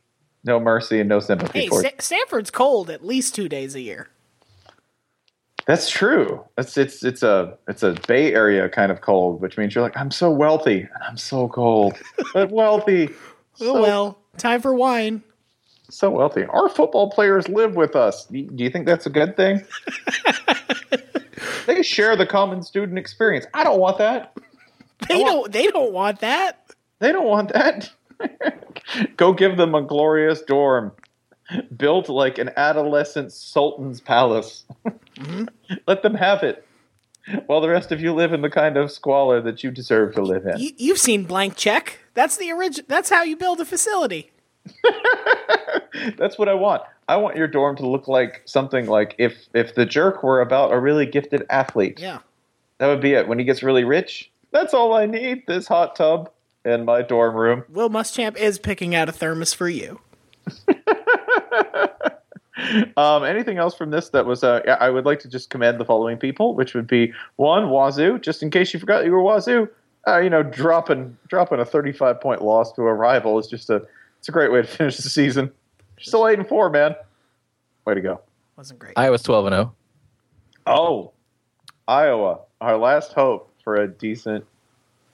no 0.45 0.61
mercy, 0.61 1.01
and 1.01 1.09
no 1.09 1.21
sympathy 1.21 1.61
Hey. 1.61 1.69
Sta- 1.69 2.01
Stanford's 2.01 2.51
cold 2.51 2.91
at 2.91 3.05
least 3.05 3.35
two 3.35 3.49
days 3.49 3.75
a 3.75 3.81
year. 3.81 4.09
That's 5.67 5.89
true. 5.89 6.45
It's 6.59 6.77
it's 6.77 7.03
it's 7.03 7.23
a 7.23 7.57
it's 7.69 7.83
a 7.83 7.97
Bay 8.07 8.35
Area 8.35 8.69
kind 8.69 8.93
of 8.93 9.01
cold, 9.01 9.41
which 9.41 9.57
means 9.57 9.75
you're 9.75 9.83
like, 9.83 9.97
I'm 9.97 10.11
so 10.11 10.31
wealthy 10.31 10.81
and 10.81 11.03
I'm 11.09 11.17
so 11.17 11.49
cold, 11.49 11.95
but 12.33 12.51
wealthy. 12.51 13.11
Oh 13.61 13.81
well, 13.81 14.19
time 14.37 14.61
for 14.61 14.75
wine. 14.75 15.23
so 15.89 16.11
wealthy. 16.11 16.43
Our 16.45 16.69
football 16.69 17.09
players 17.09 17.49
live 17.49 17.77
with 17.77 17.95
us. 17.95 18.27
Do 18.27 18.43
do 18.43 18.65
you 18.65 18.69
think 18.69 18.85
that's 18.85 19.07
a 19.07 19.11
good 19.11 19.37
thing? 19.37 19.65
they 21.67 21.83
share 21.85 22.17
the 22.17 22.27
common 22.27 22.63
student 22.65 22.99
experience. 22.99 23.47
I 23.55 23.63
don't 23.63 23.79
want 23.79 23.99
that. 23.99 24.37
They 25.09 25.23
don't. 25.23 25.53
They 25.53 25.69
don't 25.69 25.93
want 25.93 26.19
that. 26.19 26.67
They 26.99 27.13
don't 27.13 27.27
want 27.29 27.53
that. 27.53 27.93
Go 29.17 29.33
give 29.33 29.57
them 29.57 29.75
a 29.75 29.83
glorious 29.83 30.43
dorm 30.43 30.93
built 31.77 32.09
like 32.09 32.39
an 32.39 32.51
adolescent 32.57 33.33
sultan's 33.33 34.01
palace. 34.01 34.65
Mm-hmm. 35.17 35.45
Let 35.87 36.03
them 36.03 36.15
have 36.15 36.43
it. 36.43 36.67
While 37.47 37.61
the 37.61 37.69
rest 37.69 37.91
of 37.91 38.01
you 38.01 38.13
live 38.13 38.33
in 38.33 38.43
the 38.43 38.51
kind 38.51 38.77
of 38.77 38.91
squalor 38.91 39.41
that 39.43 39.65
you 39.65 39.71
deserve 39.71 40.15
to 40.15 40.23
live 40.23 40.45
in. 40.47 40.59
You, 40.59 40.73
you've 40.77 40.99
seen 40.99 41.25
Blank 41.25 41.57
Check. 41.57 42.01
That's 42.13 42.37
the 42.37 42.53
origin. 42.53 42.85
That's 42.87 43.09
how 43.09 43.23
you 43.23 43.37
build 43.37 43.61
a 43.61 43.65
facility. 43.65 44.31
That's 46.19 46.39
what 46.39 46.49
I 46.49 46.55
want. 46.55 46.83
I 47.09 47.17
want 47.17 47.37
your 47.37 47.47
dorm 47.47 47.77
to 47.77 47.87
look 47.87 48.09
like 48.09 48.43
something 48.47 48.87
like 48.87 49.15
if 49.19 49.47
if 49.55 49.75
the 49.75 49.85
jerk 49.87 50.23
were 50.23 50.41
about 50.41 50.73
a 50.73 50.79
really 50.79 51.07
gifted 51.07 51.45
athlete. 51.51 52.01
Yeah. 52.01 52.19
That 52.79 52.89
would 52.89 53.01
be 53.01 53.13
it. 53.13 53.29
When 53.29 53.39
he 53.39 53.45
gets 53.45 53.63
really 53.63 53.85
rich, 53.85 54.31
that's 54.51 54.75
all 54.75 54.95
I 54.95 55.07
need. 55.07 55.47
This 55.47 55.67
hot 55.67 55.97
tub 55.97 56.31
in 56.65 56.85
my 56.85 57.03
dorm 57.03 57.35
room. 57.35 57.65
Will 57.69 57.91
Muschamp 57.91 58.37
is 58.37 58.59
picking 58.59 58.95
out 58.95 59.09
a 59.09 59.13
thermos 59.13 59.53
for 59.53 59.69
you. 59.69 60.01
Um, 62.97 63.25
anything 63.25 63.59
else 63.59 63.75
from 63.75 63.91
this 63.91 64.11
that 64.11 64.27
was? 64.27 64.45
Uh, 64.45 64.61
yeah, 64.65 64.77
I 64.81 64.89
would 64.89 65.05
like 65.05 65.19
to 65.21 65.29
just 65.29 65.51
commend 65.51 65.79
the 65.81 65.85
following 65.85 66.17
people, 66.17 66.55
which 66.55 66.73
would 66.75 66.87
be 66.87 67.13
one 67.37 67.69
Wazoo. 67.69 68.19
Just 68.19 68.43
in 68.43 68.51
case 68.51 68.73
you 68.73 68.79
forgot 68.81 69.05
you 69.05 69.11
were 69.11 69.23
Wazoo, 69.23 69.69
uh, 70.07 70.19
you 70.19 70.31
know, 70.31 70.43
dropping 70.43 71.17
dropping 71.29 71.59
a 71.59 71.65
thirty-five 71.65 72.21
point 72.21 72.43
loss 72.43 72.73
to 72.75 72.83
a 72.83 72.95
rival 72.95 73.39
is 73.39 73.49
just 73.49 73.71
a 73.71 73.83
it's 74.19 74.29
a 74.29 74.33
great 74.33 74.53
way 74.53 74.63
to 74.63 74.69
finish 74.69 74.97
the 74.97 75.11
season. 75.11 75.51
Still 75.99 76.29
eight 76.29 76.39
and 76.39 76.49
four, 76.49 76.71
man. 76.71 76.95
Way 77.85 77.95
to 77.95 78.01
go. 78.01 78.21
Wasn't 78.57 78.79
great. 78.79 78.95
I 78.97 79.11
was 79.11 79.23
12 79.23 79.47
and 79.47 79.55
oh. 79.55 79.59
0. 79.59 79.75
Oh, 80.67 81.13
Iowa, 81.89 82.41
our 82.61 82.79
last 82.79 83.13
hope 83.13 83.51
for 83.63 83.77
a 83.77 83.89
decent 83.89 84.45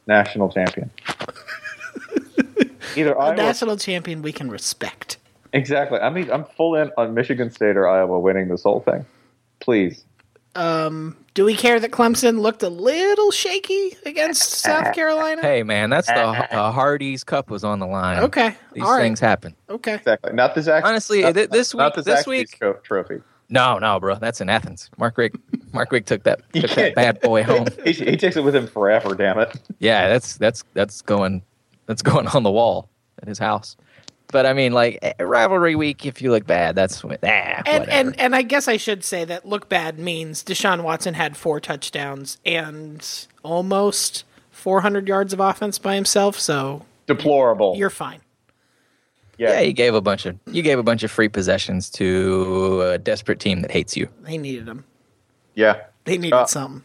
national 0.07 0.51
champion. 0.51 0.91
Either 2.97 3.13
a 3.13 3.19
Iowa, 3.21 3.37
national 3.37 3.77
champion 3.77 4.23
we 4.23 4.33
can 4.33 4.51
respect. 4.51 5.19
exactly. 5.53 5.99
I 6.01 6.11
mean, 6.11 6.31
I'm 6.31 6.45
full 6.45 6.75
in 6.75 6.91
on 6.97 7.15
Michigan 7.15 7.51
State 7.51 7.77
or 7.77 7.87
Iowa 7.89 8.19
winning 8.19 8.49
this 8.49 8.63
whole 8.65 8.81
thing. 8.81 9.07
Please. 9.61 10.05
Do 10.55 11.45
we 11.45 11.55
care 11.55 11.79
that 11.79 11.93
Clemson 11.93 12.41
looked 12.41 12.63
a 12.65 12.69
little 12.69 13.31
shaky 13.31 13.97
against 14.05 14.43
South 14.51 14.93
Carolina? 14.95 15.41
Hey, 15.43 15.63
man, 15.63 15.89
that's 15.91 16.09
the 16.09 16.15
uh, 16.55 16.73
Hardee's 16.73 17.23
Cup 17.23 17.49
was 17.51 17.63
on 17.63 17.79
the 17.79 17.87
line. 17.87 18.25
Okay. 18.25 18.57
These 18.73 18.83
All 18.83 18.93
right. 18.93 19.01
things 19.03 19.21
happen. 19.21 19.55
Okay. 19.69 19.95
Exactly. 19.95 20.33
Not 20.33 20.55
the 20.57 20.63
Zach. 20.63 20.85
Honestly, 20.85 21.23
not, 21.23 21.35
th- 21.35 21.51
this 21.51 21.73
not 21.75 21.97
week- 21.97 22.05
the 22.05 22.11
this 22.11 22.25
Zaxby's 22.27 22.27
week- 22.61 22.83
trophy. 22.83 23.21
No, 23.51 23.79
no, 23.79 23.99
bro. 23.99 24.15
That's 24.15 24.41
in 24.41 24.49
Athens. 24.49 24.89
Mark 24.97 25.19
Richt, 25.19 25.37
Mark 25.73 25.91
Richt 25.93 26.07
took 26.07 26.23
that 26.23 26.41
took 26.53 26.71
that 26.71 26.95
bad 26.95 27.21
boy 27.21 27.43
home. 27.43 27.67
He, 27.85 27.93
he 27.93 28.17
takes 28.17 28.37
it 28.37 28.45
with 28.45 28.55
him 28.55 28.67
forever. 28.69 29.15
Damn 29.15 29.39
it. 29.41 29.55
Yeah, 29.81 30.09
that's 30.09 30.37
that's 30.37 30.63
that's 30.75 31.03
going 31.03 31.43
that's 31.87 32.03
going 32.03 32.29
on 32.29 32.43
the 32.45 32.51
wall 32.51 32.89
at 33.21 33.29
his 33.29 33.39
house. 33.39 33.77
But 34.33 34.47
I 34.47 34.53
mean, 34.53 34.73
like 34.73 35.01
eh, 35.03 35.13
rivalry 35.19 35.75
week, 35.75 36.07
if 36.07 36.23
you 36.23 36.31
look 36.31 36.47
bad, 36.47 36.77
that's 36.77 37.03
when, 37.03 37.19
ah, 37.25 37.27
And, 37.27 37.67
whatever. 37.81 37.91
and 37.91 38.21
and 38.21 38.37
I 38.37 38.43
guess 38.43 38.69
I 38.69 38.77
should 38.77 39.03
say 39.03 39.25
that 39.25 39.45
look 39.45 39.69
bad 39.69 39.99
means 39.99 40.45
Deshaun 40.45 40.85
Watson 40.85 41.15
had 41.15 41.37
four 41.37 41.59
touchdowns 41.59 42.39
and 42.47 43.05
almost 43.43 44.23
400 44.53 45.09
yards 45.09 45.33
of 45.33 45.41
offense 45.41 45.79
by 45.81 45.97
himself. 45.97 46.39
So 46.39 46.87
Deplorable. 47.09 47.75
you're 47.77 47.91
fine. 47.91 48.21
Yeah. 49.41 49.53
yeah, 49.55 49.61
you 49.61 49.73
gave 49.73 49.95
a 49.95 50.01
bunch 50.01 50.27
of 50.27 50.37
you 50.53 50.63
gave 50.63 50.79
a 50.79 50.83
bunch 50.83 51.03
of 51.03 51.11
free 51.11 51.29
possessions 51.29 51.89
to 51.91 52.83
a 52.83 52.99
desperate 52.99 53.41
team 53.41 53.63
that 53.63 53.71
hates 53.71 53.97
you. 53.97 54.07
They 54.23 54.37
needed 54.39 54.67
them. 54.67 54.85
yeah. 55.55 55.83
They 56.05 56.17
needed 56.19 56.35
Uh, 56.35 56.47
something. 56.47 56.83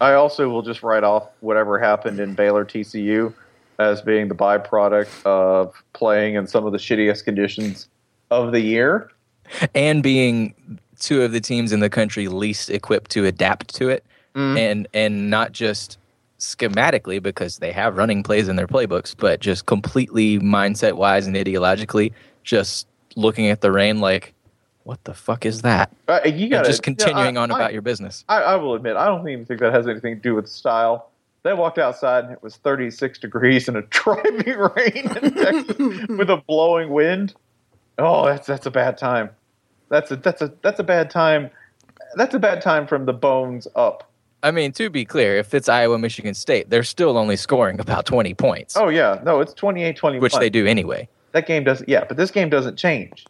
I 0.00 0.12
also 0.14 0.48
will 0.48 0.62
just 0.62 0.82
write 0.82 1.04
off 1.04 1.28
whatever 1.40 1.78
happened 1.78 2.20
in 2.20 2.34
Baylor 2.34 2.64
TCU 2.64 3.32
as 3.78 4.00
being 4.02 4.28
the 4.28 4.34
byproduct 4.34 5.24
of 5.24 5.74
playing 5.92 6.34
in 6.36 6.46
some 6.46 6.64
of 6.66 6.72
the 6.72 6.78
shittiest 6.78 7.24
conditions 7.24 7.88
of 8.30 8.52
the 8.52 8.60
year. 8.60 9.10
and 9.74 10.02
being 10.02 10.54
two 10.98 11.22
of 11.22 11.32
the 11.32 11.40
teams 11.40 11.72
in 11.72 11.80
the 11.80 11.88
country 11.90 12.28
least 12.28 12.70
equipped 12.70 13.10
to 13.12 13.24
adapt 13.26 13.74
to 13.76 13.88
it 13.88 14.04
and 14.34 14.86
and 14.94 15.30
not 15.30 15.50
just 15.52 15.98
schematically 16.38 17.22
because 17.22 17.58
they 17.58 17.72
have 17.72 17.96
running 17.96 18.22
plays 18.22 18.48
in 18.48 18.56
their 18.56 18.66
playbooks 18.66 19.14
but 19.16 19.40
just 19.40 19.66
completely 19.66 20.38
mindset 20.38 20.94
wise 20.94 21.26
and 21.26 21.36
ideologically 21.36 22.12
just 22.44 22.86
looking 23.16 23.48
at 23.48 23.60
the 23.60 23.72
rain 23.72 23.98
like 24.00 24.32
what 24.84 25.02
the 25.04 25.12
fuck 25.12 25.44
is 25.44 25.62
that 25.62 25.90
Uh, 26.06 26.20
you 26.24 26.48
got 26.48 26.64
just 26.64 26.82
continuing 26.82 27.36
on 27.36 27.50
I, 27.50 27.56
about 27.56 27.72
your 27.72 27.82
business 27.82 28.24
I, 28.28 28.42
I 28.42 28.56
will 28.56 28.74
admit, 28.74 28.96
I 28.96 29.06
don't 29.06 29.28
even 29.28 29.44
think 29.44 29.60
that 29.60 29.72
has 29.74 29.86
anything 29.86 30.14
to 30.14 30.20
do 30.20 30.34
with 30.34 30.48
style. 30.48 31.10
They 31.42 31.52
walked 31.54 31.78
outside 31.78 32.24
and 32.24 32.32
it 32.32 32.42
was 32.42 32.56
36 32.56 33.18
degrees 33.18 33.68
and 33.68 33.76
a 33.76 33.82
driving 33.90 34.58
rain 34.58 35.16
in 35.22 35.34
Texas 35.34 36.06
with 36.08 36.30
a 36.30 36.42
blowing 36.46 36.90
wind. 36.90 37.34
Oh, 37.98 38.26
that's 38.26 38.46
that's 38.46 38.66
a 38.66 38.70
bad 38.70 38.96
time. 38.98 39.30
That's 39.88 40.10
a 40.10 40.16
that's 40.16 40.42
a 40.42 40.52
that's 40.62 40.78
a 40.80 40.84
bad 40.84 41.10
time. 41.10 41.50
That's 42.16 42.34
a 42.34 42.38
bad 42.38 42.62
time 42.62 42.86
from 42.86 43.06
the 43.06 43.12
bones 43.12 43.66
up. 43.76 44.07
I 44.42 44.50
mean 44.50 44.72
to 44.72 44.88
be 44.90 45.04
clear 45.04 45.36
if 45.36 45.52
it's 45.54 45.68
iowa 45.68 45.98
michigan 45.98 46.34
state 46.34 46.70
they're 46.70 46.82
still 46.82 47.16
only 47.18 47.36
scoring 47.36 47.80
about 47.80 48.06
20 48.06 48.34
points 48.34 48.76
Oh 48.76 48.88
yeah, 48.88 49.20
no, 49.24 49.40
it's 49.40 49.54
28-21. 49.54 50.20
which 50.20 50.34
they 50.34 50.50
do 50.50 50.66
anyway 50.66 51.08
That 51.32 51.46
game 51.46 51.64
doesn't. 51.64 51.88
Yeah, 51.88 52.04
but 52.08 52.16
this 52.16 52.30
game 52.30 52.48
doesn't 52.48 52.76
change. 52.76 53.26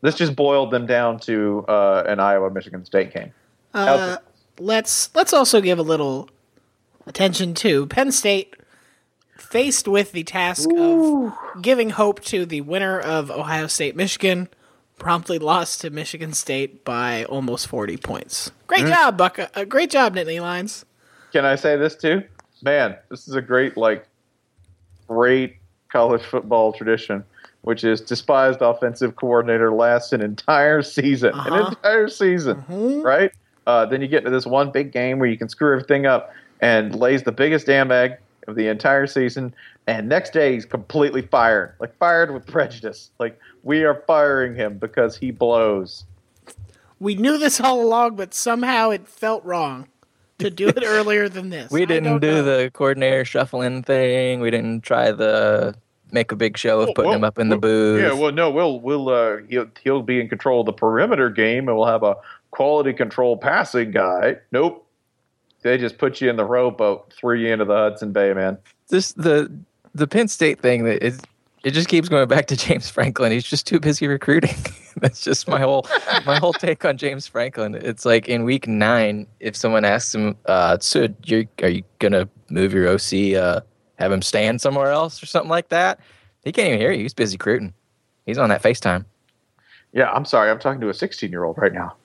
This 0.00 0.14
just 0.14 0.34
boiled 0.36 0.70
them 0.70 0.86
down 0.86 1.18
to 1.20 1.64
uh, 1.68 2.04
an 2.06 2.20
Iowa 2.20 2.50
Michigan 2.50 2.84
State 2.84 3.12
game. 3.12 3.32
Uh, 3.74 4.16
let's 4.58 5.14
let's 5.14 5.32
also 5.32 5.60
give 5.60 5.78
a 5.78 5.82
little 5.82 6.28
attention 7.06 7.54
to 7.54 7.86
Penn 7.86 8.12
State 8.12 8.54
faced 9.36 9.86
with 9.88 10.12
the 10.12 10.22
task 10.24 10.68
of 10.76 11.32
giving 11.60 11.90
hope 11.90 12.20
to 12.24 12.46
the 12.46 12.60
winner 12.62 12.98
of 13.00 13.30
Ohio 13.30 13.66
State 13.66 13.94
Michigan 13.96 14.48
promptly 14.98 15.38
lost 15.38 15.80
to 15.82 15.90
Michigan 15.90 16.32
State 16.32 16.84
by 16.84 17.24
almost 17.24 17.66
40 17.68 17.96
points. 17.98 18.50
Great 18.66 18.86
job, 18.86 19.16
Buck. 19.16 19.38
Uh, 19.54 19.64
great 19.64 19.90
job, 19.90 20.14
Nittany 20.14 20.40
Lions. 20.40 20.84
Can 21.32 21.44
I 21.44 21.56
say 21.56 21.76
this 21.76 21.96
too? 21.96 22.22
Man, 22.62 22.96
this 23.10 23.28
is 23.28 23.34
a 23.34 23.42
great 23.42 23.76
like 23.76 24.06
great 25.08 25.56
college 25.90 26.22
football 26.22 26.72
tradition, 26.72 27.24
which 27.62 27.84
is 27.84 28.00
despised 28.00 28.60
offensive 28.62 29.16
coordinator 29.16 29.72
lasts 29.72 30.12
an 30.12 30.20
entire 30.20 30.82
season, 30.82 31.30
an 31.34 31.52
Uh-huh. 31.52 31.68
entire 31.70 32.08
season, 32.08 32.64
right? 33.02 33.32
Uh, 33.66 33.86
then 33.86 34.00
you 34.00 34.08
get 34.08 34.18
into 34.18 34.30
this 34.30 34.46
one 34.46 34.70
big 34.70 34.92
game 34.92 35.18
where 35.18 35.28
you 35.28 35.36
can 35.38 35.48
screw 35.48 35.72
everything 35.72 36.06
up 36.06 36.32
and 36.60 36.94
lays 36.94 37.22
the 37.22 37.32
biggest 37.32 37.66
damn 37.66 37.90
egg 37.90 38.12
of 38.46 38.56
the 38.56 38.68
entire 38.68 39.06
season. 39.06 39.54
And 39.86 40.08
next 40.08 40.32
day 40.32 40.54
he's 40.54 40.64
completely 40.64 41.22
fired, 41.22 41.74
like 41.80 41.96
fired 41.98 42.32
with 42.32 42.46
prejudice. 42.46 43.10
Like 43.18 43.38
we 43.62 43.84
are 43.84 44.02
firing 44.06 44.54
him 44.54 44.78
because 44.78 45.16
he 45.16 45.30
blows. 45.30 46.04
We 47.00 47.14
knew 47.16 47.38
this 47.38 47.60
all 47.60 47.82
along, 47.82 48.16
but 48.16 48.32
somehow 48.34 48.90
it 48.90 49.06
felt 49.06 49.44
wrong 49.44 49.88
to 50.38 50.50
do 50.50 50.68
it 50.68 50.82
earlier 50.86 51.28
than 51.28 51.50
this. 51.50 51.70
We 51.70 51.86
didn't 51.86 52.20
don't 52.20 52.22
know. 52.22 52.42
the 52.42 52.70
coordinator 52.72 53.24
shuffling 53.24 53.82
thing. 53.82 54.40
We 54.40 54.50
didn't 54.50 54.82
try 54.82 55.12
the 55.12 55.74
make 56.14 56.30
a 56.32 56.36
big 56.36 56.56
show 56.56 56.80
of 56.80 56.94
putting 56.94 57.10
Well, 57.10 57.18
him 57.18 57.24
up 57.24 57.38
in 57.38 57.48
the 57.48 57.58
booth. 57.58 58.00
Yeah, 58.00 58.12
well, 58.12 58.32
no, 58.32 58.50
we'll 58.50 58.80
we'll 58.80 59.08
uh, 59.08 59.38
he'll 59.48 59.66
he'll 59.82 60.02
be 60.02 60.20
in 60.20 60.28
control 60.28 60.60
of 60.60 60.66
the 60.66 60.72
perimeter 60.72 61.28
game, 61.28 61.68
and 61.68 61.76
we'll 61.76 61.86
have 61.86 62.02
a 62.02 62.16
quality 62.52 62.92
control 62.92 63.36
passing 63.36 63.90
guy. 63.90 64.36
Nope, 64.52 64.83
they 65.64 65.78
just 65.78 65.98
put 65.98 66.20
you 66.20 66.30
in 66.30 66.36
the 66.36 66.44
rowboat, 66.44 67.12
threw 67.12 67.36
you 67.36 67.52
into 67.52 67.64
the 67.64 67.74
Hudson 67.74 68.12
Bay, 68.12 68.32
man. 68.32 68.58
this 68.88 69.12
the 69.14 69.50
the 69.94 70.06
Penn 70.06 70.28
State 70.28 70.60
thing 70.60 70.84
that 70.84 71.04
is 71.04 71.20
it 71.64 71.72
just 71.72 71.88
keeps 71.88 72.08
going 72.08 72.28
back 72.28 72.46
to 72.46 72.56
James 72.64 72.88
Franklin. 72.88 73.32
He's 73.32 73.44
just 73.44 73.66
too 73.66 73.80
busy 73.80 74.06
recruiting. 74.06 74.54
That's 74.98 75.22
just 75.22 75.48
my 75.48 75.58
whole 75.58 75.88
my 76.24 76.38
whole 76.38 76.52
take 76.52 76.84
on 76.84 76.96
James 76.98 77.26
Franklin. 77.26 77.74
It's 77.74 78.04
like 78.04 78.28
in 78.28 78.44
week 78.44 78.68
nine, 78.68 79.26
if 79.40 79.56
someone 79.56 79.84
asks 79.84 80.14
him, 80.14 80.36
uh, 80.46 80.78
"So 80.80 81.08
you 81.24 81.48
are 81.62 81.68
you 81.68 81.82
gonna 81.98 82.28
move 82.50 82.72
your 82.72 82.88
OC, 82.88 83.34
uh, 83.34 83.60
have 83.98 84.12
him 84.12 84.22
stand 84.22 84.60
somewhere 84.60 84.92
else 84.92 85.20
or 85.20 85.26
something 85.26 85.50
like 85.50 85.70
that?" 85.70 85.98
He 86.44 86.52
can't 86.52 86.68
even 86.68 86.78
hear 86.78 86.92
you. 86.92 87.02
He's 87.02 87.14
busy 87.14 87.34
recruiting. 87.36 87.72
He's 88.26 88.38
on 88.38 88.50
that 88.50 88.62
FaceTime. 88.62 89.06
Yeah, 89.92 90.10
I'm 90.10 90.26
sorry, 90.26 90.50
I'm 90.50 90.58
talking 90.58 90.80
to 90.82 90.90
a 90.90 90.94
16 90.94 91.30
year 91.30 91.44
old 91.44 91.56
right 91.56 91.72
now. 91.72 91.96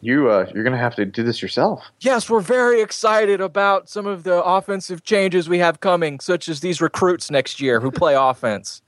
You 0.00 0.30
uh, 0.30 0.46
you're 0.54 0.64
gonna 0.64 0.78
have 0.78 0.94
to 0.96 1.04
do 1.04 1.22
this 1.22 1.42
yourself. 1.42 1.84
Yes, 2.00 2.30
we're 2.30 2.40
very 2.40 2.80
excited 2.80 3.40
about 3.40 3.88
some 3.88 4.06
of 4.06 4.22
the 4.22 4.42
offensive 4.44 5.02
changes 5.02 5.48
we 5.48 5.58
have 5.58 5.80
coming, 5.80 6.20
such 6.20 6.48
as 6.48 6.60
these 6.60 6.80
recruits 6.80 7.30
next 7.30 7.60
year 7.60 7.80
who 7.80 7.90
play 7.90 8.14
offense. 8.18 8.82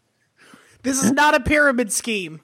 This 0.83 1.03
is 1.03 1.13
not 1.13 1.35
a 1.35 1.41
pyramid 1.41 1.93
scheme. 1.93 2.41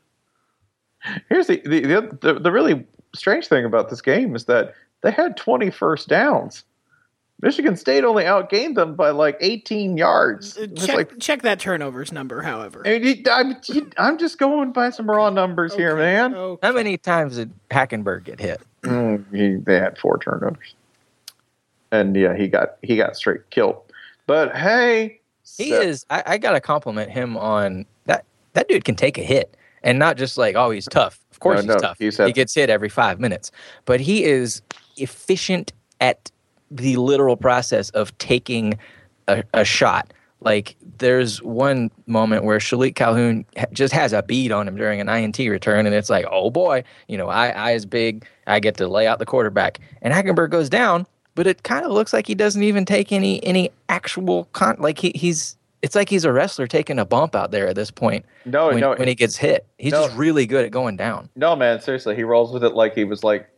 Here's 1.28 1.46
the 1.46 1.62
the, 1.64 1.80
the 1.80 2.18
the 2.20 2.40
the 2.40 2.52
really 2.52 2.84
strange 3.14 3.46
thing 3.46 3.64
about 3.64 3.88
this 3.88 4.02
game 4.02 4.34
is 4.34 4.46
that 4.46 4.74
they 5.02 5.10
had 5.10 5.36
20 5.36 5.70
first 5.70 6.08
downs. 6.08 6.64
Michigan 7.42 7.76
State 7.76 8.02
only 8.04 8.24
outgained 8.24 8.76
them 8.76 8.94
by 8.94 9.10
like 9.10 9.36
18 9.40 9.96
yards. 9.98 10.56
Uh, 10.56 10.66
Check, 10.74 10.96
like 10.96 11.18
check 11.18 11.42
that 11.42 11.60
turnovers 11.60 12.10
number, 12.10 12.40
however. 12.40 12.82
I 12.86 12.98
mean, 12.98 13.24
I'm, 13.30 13.56
you- 13.66 13.90
I'm 13.98 14.16
just 14.18 14.38
going 14.38 14.72
by 14.72 14.88
some 14.90 15.08
raw 15.10 15.28
numbers 15.30 15.74
here, 15.74 15.96
man. 15.96 16.34
okay. 16.34 16.66
How 16.66 16.72
many 16.72 16.96
times 16.96 17.36
did 17.36 17.52
Hackenberg 17.70 18.24
get 18.24 18.40
hit? 18.40 18.62
Mm, 18.84 19.24
he, 19.34 19.56
they 19.56 19.78
had 19.78 19.98
four 19.98 20.18
turnovers, 20.18 20.74
and 21.92 22.14
yeah, 22.16 22.36
he 22.36 22.48
got 22.48 22.76
he 22.82 22.96
got 22.96 23.16
straight 23.16 23.48
killed. 23.50 23.80
But 24.26 24.56
hey, 24.56 25.20
He 25.58 25.70
so- 25.70 25.80
is. 25.80 26.06
I, 26.08 26.22
I 26.26 26.38
gotta 26.38 26.60
compliment 26.60 27.10
him 27.10 27.36
on 27.36 27.84
that. 28.04 28.24
That 28.54 28.68
dude 28.68 28.84
can 28.84 28.94
take 28.94 29.18
a 29.18 29.22
hit, 29.22 29.54
and 29.82 29.98
not 29.98 30.16
just 30.16 30.38
like, 30.38 30.56
oh, 30.56 30.70
he's 30.70 30.86
tough. 30.86 31.20
Of 31.32 31.40
course, 31.40 31.56
No, 31.64 31.74
he's 31.74 31.82
no, 31.82 31.88
tough. 31.88 31.98
he's 31.98 32.16
had- 32.16 32.28
he 32.28 32.32
gets 32.32 32.54
hit 32.54 32.70
every 32.70 32.88
five 32.88 33.20
minutes, 33.20 33.50
but 33.84 34.00
he 34.00 34.24
is 34.24 34.62
efficient 34.96 35.72
at 36.00 36.30
the 36.70 36.96
literal 36.96 37.36
process 37.36 37.90
of 37.90 38.16
taking 38.18 38.78
a, 39.28 39.42
a 39.54 39.64
shot. 39.64 40.12
Like 40.40 40.76
there's 40.98 41.42
one 41.42 41.90
moment 42.06 42.44
where 42.44 42.58
Shilique 42.58 42.94
Calhoun 42.94 43.44
ha- 43.56 43.64
just 43.72 43.92
has 43.94 44.12
a 44.12 44.22
bead 44.22 44.52
on 44.52 44.68
him 44.68 44.76
during 44.76 45.00
an 45.00 45.08
INT 45.08 45.38
return, 45.38 45.86
and 45.86 45.94
it's 45.94 46.10
like, 46.10 46.26
oh 46.30 46.50
boy, 46.50 46.84
you 47.08 47.16
know, 47.16 47.28
I, 47.28 47.48
I 47.48 47.70
is 47.72 47.86
big. 47.86 48.26
I 48.46 48.60
get 48.60 48.76
to 48.76 48.86
lay 48.86 49.06
out 49.06 49.18
the 49.18 49.26
quarterback, 49.26 49.80
and 50.02 50.12
Hackenberg 50.12 50.50
goes 50.50 50.68
down, 50.68 51.06
but 51.34 51.46
it 51.46 51.62
kind 51.62 51.84
of 51.84 51.90
looks 51.92 52.12
like 52.12 52.26
he 52.26 52.34
doesn't 52.34 52.62
even 52.62 52.84
take 52.84 53.12
any 53.12 53.42
any 53.44 53.70
actual 53.88 54.44
con. 54.52 54.76
Like 54.78 54.98
he, 54.98 55.10
he's, 55.14 55.56
it's 55.82 55.94
like 55.96 56.08
he's 56.08 56.24
a 56.24 56.32
wrestler 56.32 56.66
taking 56.66 56.98
a 56.98 57.04
bump 57.04 57.34
out 57.34 57.50
there 57.50 57.66
at 57.66 57.74
this 57.74 57.90
point 57.90 58.24
no, 58.44 58.68
when, 58.68 58.80
no, 58.80 58.94
when 58.94 59.08
he 59.08 59.14
gets 59.14 59.36
hit. 59.36 59.66
He's 59.78 59.92
No. 59.92 60.04
just 60.06 60.16
really 60.16 60.46
good 60.46 60.64
at 60.66 60.70
going 60.70 60.96
down. 60.96 61.28
no, 61.34 61.56
man. 61.56 61.80
Seriously, 61.80 62.14
he 62.14 62.22
rolls 62.24 62.52
with 62.52 62.62
it 62.62 62.74
like 62.74 62.94
he 62.94 63.04
was 63.04 63.24
like 63.24 63.48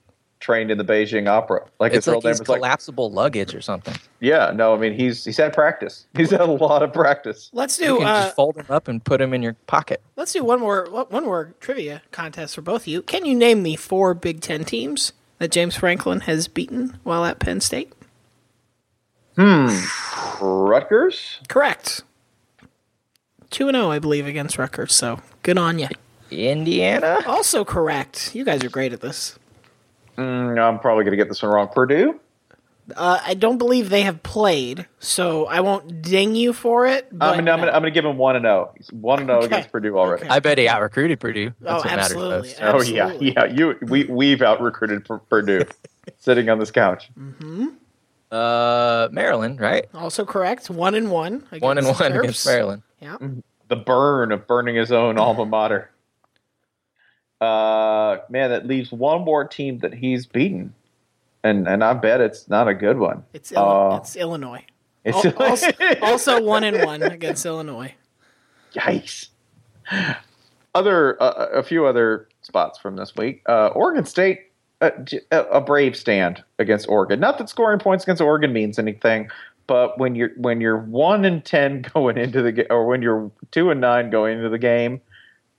trained 0.40 0.70
in 0.70 0.78
the 0.78 0.84
Beijing 0.84 1.26
Opera. 1.28 1.66
Like 1.80 1.92
It's 1.92 2.06
his 2.06 2.12
real 2.12 2.20
name 2.20 2.30
he's 2.30 2.40
was 2.40 2.48
like 2.48 2.58
collapsible 2.60 3.10
luggage 3.10 3.54
or 3.54 3.60
something. 3.60 3.94
yeah. 4.20 4.52
No, 4.54 4.74
I 4.74 4.78
mean 4.78 4.92
he's 4.94 5.24
he's 5.24 5.36
had 5.36 5.52
practice. 5.52 6.06
He's 6.16 6.30
had 6.30 6.40
a 6.40 6.46
lot 6.46 6.82
of 6.82 6.92
practice. 6.92 7.50
Let's 7.52 7.78
You 7.78 7.86
do 7.86 7.98
can 7.98 8.06
uh, 8.06 8.22
just 8.24 8.36
fold 8.36 8.56
him 8.56 8.66
up 8.68 8.88
and 8.88 9.02
put 9.04 9.20
him 9.20 9.34
in 9.34 9.42
your 9.42 9.54
pocket. 9.66 10.00
let's 10.16 10.32
do 10.32 10.44
one 10.44 10.60
more 10.60 10.86
one 10.90 11.24
more 11.24 11.54
trivia 11.60 12.02
contest 12.12 12.54
for 12.54 12.60
both 12.62 12.82
of 12.82 12.86
you. 12.88 13.02
Can 13.02 13.24
you 13.24 13.34
name 13.34 13.62
the 13.62 13.76
four 13.76 14.14
Big 14.14 14.40
Ten 14.40 14.64
teams 14.64 15.12
that 15.38 15.50
James 15.50 15.76
Franklin 15.76 16.20
has 16.20 16.48
beaten 16.48 16.98
while 17.04 17.24
at 17.24 17.38
Penn 17.38 17.60
State? 17.60 17.92
Hmm. 19.36 19.68
Rutgers. 20.40 21.38
Correct. 21.48 22.02
Two 23.50 23.68
and 23.68 23.76
zero, 23.76 23.90
I 23.90 23.98
believe, 23.98 24.26
against 24.26 24.58
Rutgers. 24.58 24.92
So 24.94 25.20
good 25.42 25.56
on 25.58 25.78
you. 25.78 25.88
Indiana. 26.30 27.20
Also 27.26 27.64
correct. 27.64 28.34
You 28.34 28.44
guys 28.44 28.62
are 28.64 28.68
great 28.68 28.92
at 28.92 29.00
this. 29.00 29.37
Mm, 30.18 30.60
I'm 30.60 30.78
probably 30.80 31.04
gonna 31.04 31.16
get 31.16 31.28
this 31.28 31.42
one 31.42 31.52
wrong. 31.52 31.68
Purdue. 31.68 32.18
Uh, 32.96 33.20
I 33.22 33.34
don't 33.34 33.58
believe 33.58 33.90
they 33.90 34.00
have 34.02 34.22
played, 34.22 34.86
so 34.98 35.44
I 35.46 35.60
won't 35.60 36.00
ding 36.00 36.34
you 36.34 36.54
for 36.54 36.86
it. 36.86 37.06
But 37.12 37.26
I'm 37.26 37.44
gonna, 37.44 37.50
I'm, 37.52 37.58
gonna, 37.60 37.72
I'm 37.72 37.82
gonna 37.82 37.90
give 37.90 38.04
him 38.06 38.16
one 38.16 38.34
and 38.34 38.44
zero. 38.44 38.72
One 38.92 39.18
and 39.20 39.28
zero 39.28 39.38
Okay. 39.40 39.46
against 39.46 39.70
Purdue 39.70 39.98
already. 39.98 40.22
Okay. 40.24 40.30
I 40.34 40.40
bet 40.40 40.56
he 40.58 40.66
out 40.68 40.80
recruited 40.80 41.20
Purdue. 41.20 41.52
That's 41.60 41.84
Oh, 41.84 41.88
what 41.88 41.96
matters 41.96 42.54
absolutely. 42.54 42.54
Oh 42.62 42.80
yeah, 42.82 43.12
yeah. 43.20 43.44
You 43.44 43.76
we 43.82 44.04
we've 44.04 44.40
out 44.42 44.60
recruited 44.62 45.06
Purdue, 45.28 45.64
sitting 46.18 46.48
on 46.48 46.58
this 46.58 46.70
couch. 46.70 47.10
Mm-hmm. 47.18 47.66
Uh, 48.30 49.08
Maryland, 49.12 49.60
right? 49.60 49.86
Also 49.94 50.24
correct. 50.24 50.68
One 50.70 50.94
and 50.94 51.10
one. 51.10 51.46
One 51.60 51.78
and 51.78 51.86
one 51.86 51.96
Terps. 51.96 52.18
against 52.20 52.46
Maryland. 52.46 52.82
Yeah. 53.00 53.16
The 53.68 53.76
burn 53.76 54.32
of 54.32 54.46
burning 54.46 54.76
his 54.76 54.92
own 54.92 55.18
alma 55.18 55.44
mater. 55.44 55.90
Uh, 57.40 58.18
man, 58.28 58.50
that 58.50 58.66
leaves 58.66 58.90
one 58.90 59.22
more 59.24 59.44
team 59.46 59.78
that 59.78 59.94
he's 59.94 60.26
beaten, 60.26 60.74
and 61.44 61.68
and 61.68 61.84
I 61.84 61.94
bet 61.94 62.20
it's 62.20 62.48
not 62.48 62.66
a 62.68 62.74
good 62.74 62.98
one. 62.98 63.22
It's 63.32 63.52
Illi- 63.52 63.92
Uh, 63.94 63.96
it's 63.98 64.16
Illinois. 64.16 64.64
It's 65.04 65.24
Al- 65.24 65.42
also, 65.42 65.70
also 66.02 66.42
one 66.42 66.64
and 66.64 66.84
one 66.84 67.02
against 67.02 67.46
Illinois. 67.46 67.94
Yikes. 68.74 69.28
Other 70.74 71.20
uh, 71.22 71.46
a 71.54 71.62
few 71.62 71.86
other 71.86 72.28
spots 72.42 72.78
from 72.78 72.96
this 72.96 73.14
week. 73.16 73.42
Uh, 73.48 73.68
Oregon 73.68 74.04
State, 74.04 74.50
A, 74.80 74.92
j- 75.02 75.20
a, 75.30 75.44
a 75.44 75.60
brave 75.60 75.96
stand 75.96 76.42
against 76.58 76.88
Oregon. 76.88 77.20
Not 77.20 77.38
that 77.38 77.48
scoring 77.48 77.78
points 77.78 78.04
against 78.04 78.20
Oregon 78.20 78.52
means 78.52 78.78
anything, 78.78 79.30
but 79.66 79.98
when 79.98 80.14
you're 80.14 80.30
when 80.36 80.60
you're 80.60 80.76
one 80.78 81.24
and 81.24 81.44
ten 81.44 81.82
going 81.94 82.18
into 82.18 82.42
the 82.42 82.52
game, 82.52 82.66
or 82.70 82.84
when 82.86 83.00
you're 83.00 83.30
two 83.52 83.70
and 83.70 83.80
nine 83.80 84.10
going 84.10 84.36
into 84.38 84.50
the 84.50 84.58
game, 84.58 85.00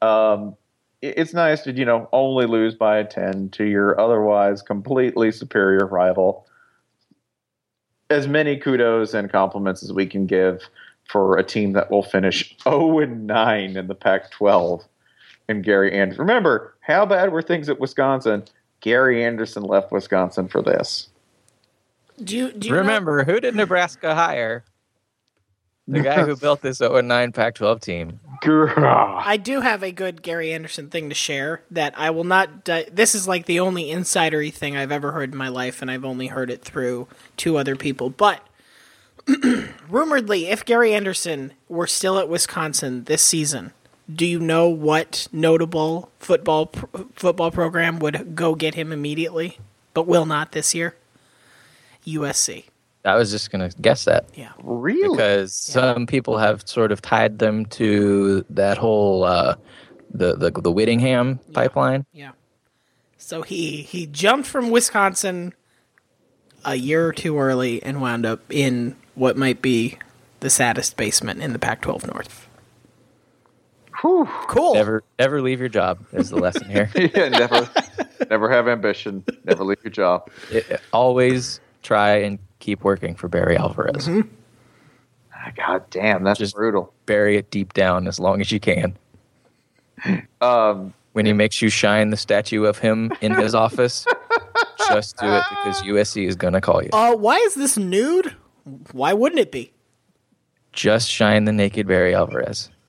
um, 0.02 0.56
it's 1.02 1.34
nice 1.34 1.62
to 1.64 1.72
you 1.72 1.86
know 1.86 2.10
only 2.12 2.46
lose 2.46 2.76
by 2.76 2.98
a 2.98 3.06
ten 3.06 3.50
to 3.52 3.66
your 3.66 4.00
otherwise 4.00 4.62
completely 4.62 5.32
superior 5.32 5.86
rival. 5.86 6.46
As 8.10 8.28
many 8.28 8.58
kudos 8.58 9.14
and 9.14 9.32
compliments 9.32 9.84
as 9.84 9.94
we 9.94 10.06
can 10.08 10.26
give 10.26 10.64
for 11.08 11.38
a 11.38 11.44
team 11.44 11.74
that 11.74 11.92
will 11.92 12.04
finish 12.04 12.56
0 12.64 13.00
and 13.04 13.28
9 13.28 13.78
in 13.78 13.88
the 13.88 13.96
Pac 13.96 14.32
12 14.32 14.84
and 15.48 15.64
Gary 15.64 15.92
Anderson. 15.98 16.22
Remember, 16.22 16.76
how 16.82 17.06
bad 17.06 17.32
were 17.32 17.42
things 17.42 17.70
at 17.70 17.80
Wisconsin? 17.80 18.44
Gary 18.82 19.24
Anderson 19.24 19.64
left 19.64 19.92
Wisconsin 19.92 20.48
for 20.48 20.62
this. 20.62 21.10
Do 22.24 22.36
you, 22.38 22.52
do 22.52 22.68
you 22.68 22.74
know- 22.74 22.80
Remember, 22.80 23.24
who 23.24 23.40
did 23.40 23.56
Nebraska 23.56 24.14
hire? 24.16 24.64
The 25.92 26.02
guy 26.02 26.24
who 26.24 26.36
built 26.36 26.62
this 26.62 26.78
0 26.78 27.02
9 27.02 27.32
Pac 27.32 27.56
12 27.56 27.82
team. 27.82 28.20
I 28.46 29.38
do 29.38 29.62
have 29.62 29.84
a 29.84 29.92
good 29.92 30.22
Gary 30.22 30.54
Anderson 30.54 30.90
thing 30.90 31.10
to 31.10 31.16
share 31.16 31.62
that 31.72 31.94
I 31.98 32.10
will 32.12 32.24
not. 32.24 32.64
Di- 32.64 32.88
this 32.92 33.14
is 33.16 33.28
like 33.28 33.46
the 33.48 33.60
only 33.60 33.86
insidery 33.86 34.54
thing 34.54 34.78
I've 34.78 34.92
ever 34.92 35.12
heard 35.12 35.32
in 35.32 35.38
my 35.38 35.50
life, 35.50 35.82
and 35.82 35.90
I've 35.92 36.06
only 36.06 36.28
heard 36.28 36.50
it 36.50 36.64
through 36.64 37.08
two 37.38 37.58
other 37.58 37.76
people. 37.76 38.10
But 38.10 38.42
rumoredly, 39.90 40.48
if 40.48 40.64
Gary 40.64 40.94
Anderson 40.94 41.54
were 41.68 41.88
still 41.88 42.18
at 42.18 42.30
Wisconsin 42.30 43.04
this 43.04 43.24
season, 43.24 43.74
Do 44.14 44.26
you 44.26 44.40
know 44.40 44.70
what 44.70 45.28
notable 45.32 46.10
football 46.20 46.68
pr- 46.68 46.86
football 47.16 47.52
program 47.52 48.00
would 48.00 48.36
go 48.36 48.56
get 48.56 48.76
him 48.76 48.92
immediately, 48.92 49.58
but 49.94 50.08
will 50.08 50.26
not 50.26 50.52
this 50.54 50.74
year? 50.74 50.96
USC. 52.08 52.66
I 53.06 53.16
was 53.16 53.32
just 53.32 53.50
gonna 53.52 53.70
guess 53.82 54.06
that 54.06 54.26
Yeah. 54.36 54.52
Really? 54.62 55.16
because 55.16 55.56
some 55.56 56.06
people 56.06 56.38
have 56.38 56.68
sort 56.68 56.92
of 56.92 57.02
tied 57.02 57.40
them 57.40 57.66
to 57.68 58.46
that 58.50 58.78
whole 58.78 59.24
uh, 59.24 59.56
the 60.14 60.36
the 60.36 60.52
the 60.52 60.72
Whittingham 60.72 61.40
pipeline. 61.54 62.06
Yeah. 62.12 62.32
So 63.18 63.42
he 63.42 63.82
he 63.84 64.06
jumped 64.06 64.48
from 64.48 64.70
Wisconsin 64.70 65.54
a 66.66 66.76
year 66.76 67.08
or 67.08 67.14
two 67.14 67.38
early 67.40 67.82
and 67.84 68.02
wound 68.02 68.26
up 68.26 68.42
in 68.50 68.96
what 69.16 69.38
might 69.38 69.62
be 69.62 69.98
the 70.42 70.50
saddest 70.50 70.98
basement 70.98 71.42
in 71.42 71.54
the 71.54 71.60
Pac-12 71.60 72.08
North. 72.14 72.48
Whew. 74.02 74.26
Cool. 74.48 74.74
Never 74.76 75.04
never 75.18 75.42
leave 75.42 75.60
your 75.60 75.70
job 75.70 76.00
is 76.14 76.30
the 76.30 76.38
lesson 76.38 76.70
here. 76.70 76.90
yeah, 76.96 77.30
never, 77.30 77.70
never 78.30 78.50
have 78.50 78.68
ambition. 78.68 79.24
Never 79.44 79.64
leave 79.64 79.84
your 79.84 79.92
job. 79.92 80.30
It- 80.52 80.82
always 80.94 81.60
try 81.84 82.18
and 82.18 82.40
keep 82.60 82.84
working 82.84 83.16
for 83.16 83.28
Barry 83.28 83.58
Alvarez. 83.58 84.08
Ah, 85.34 85.52
God 85.56 85.90
damn, 85.90 86.24
that's 86.24 86.40
Just- 86.40 86.56
brutal. 86.56 86.94
Bury 87.06 87.38
it 87.38 87.50
deep 87.52 87.74
down 87.74 88.08
as 88.08 88.20
long 88.20 88.42
as 88.42 88.52
you 88.52 88.60
can. 88.60 88.98
Um, 90.42 90.94
When 91.12 91.26
he 91.26 91.34
makes 91.34 91.62
you 91.62 91.68
shine 91.70 92.10
the 92.12 92.16
statue 92.18 92.64
of 92.64 92.78
him 92.78 93.12
in 93.20 93.34
his 93.34 93.54
office, 93.66 94.06
just 94.88 95.18
do 95.18 95.26
it 95.26 95.44
because 95.50 95.82
USC 95.82 96.26
is 96.26 96.36
gonna 96.38 96.62
call 96.62 96.82
you. 96.82 96.90
Uh, 96.94 97.16
why 97.16 97.36
is 97.38 97.56
this 97.56 97.78
nude? 97.78 98.34
Why 98.94 99.12
wouldn't 99.12 99.40
it 99.42 99.52
be? 99.52 99.74
Just 100.72 101.10
shine 101.10 101.44
the 101.46 101.52
naked 101.52 101.88
Barry 101.88 102.16
Alvarez. 102.16 102.70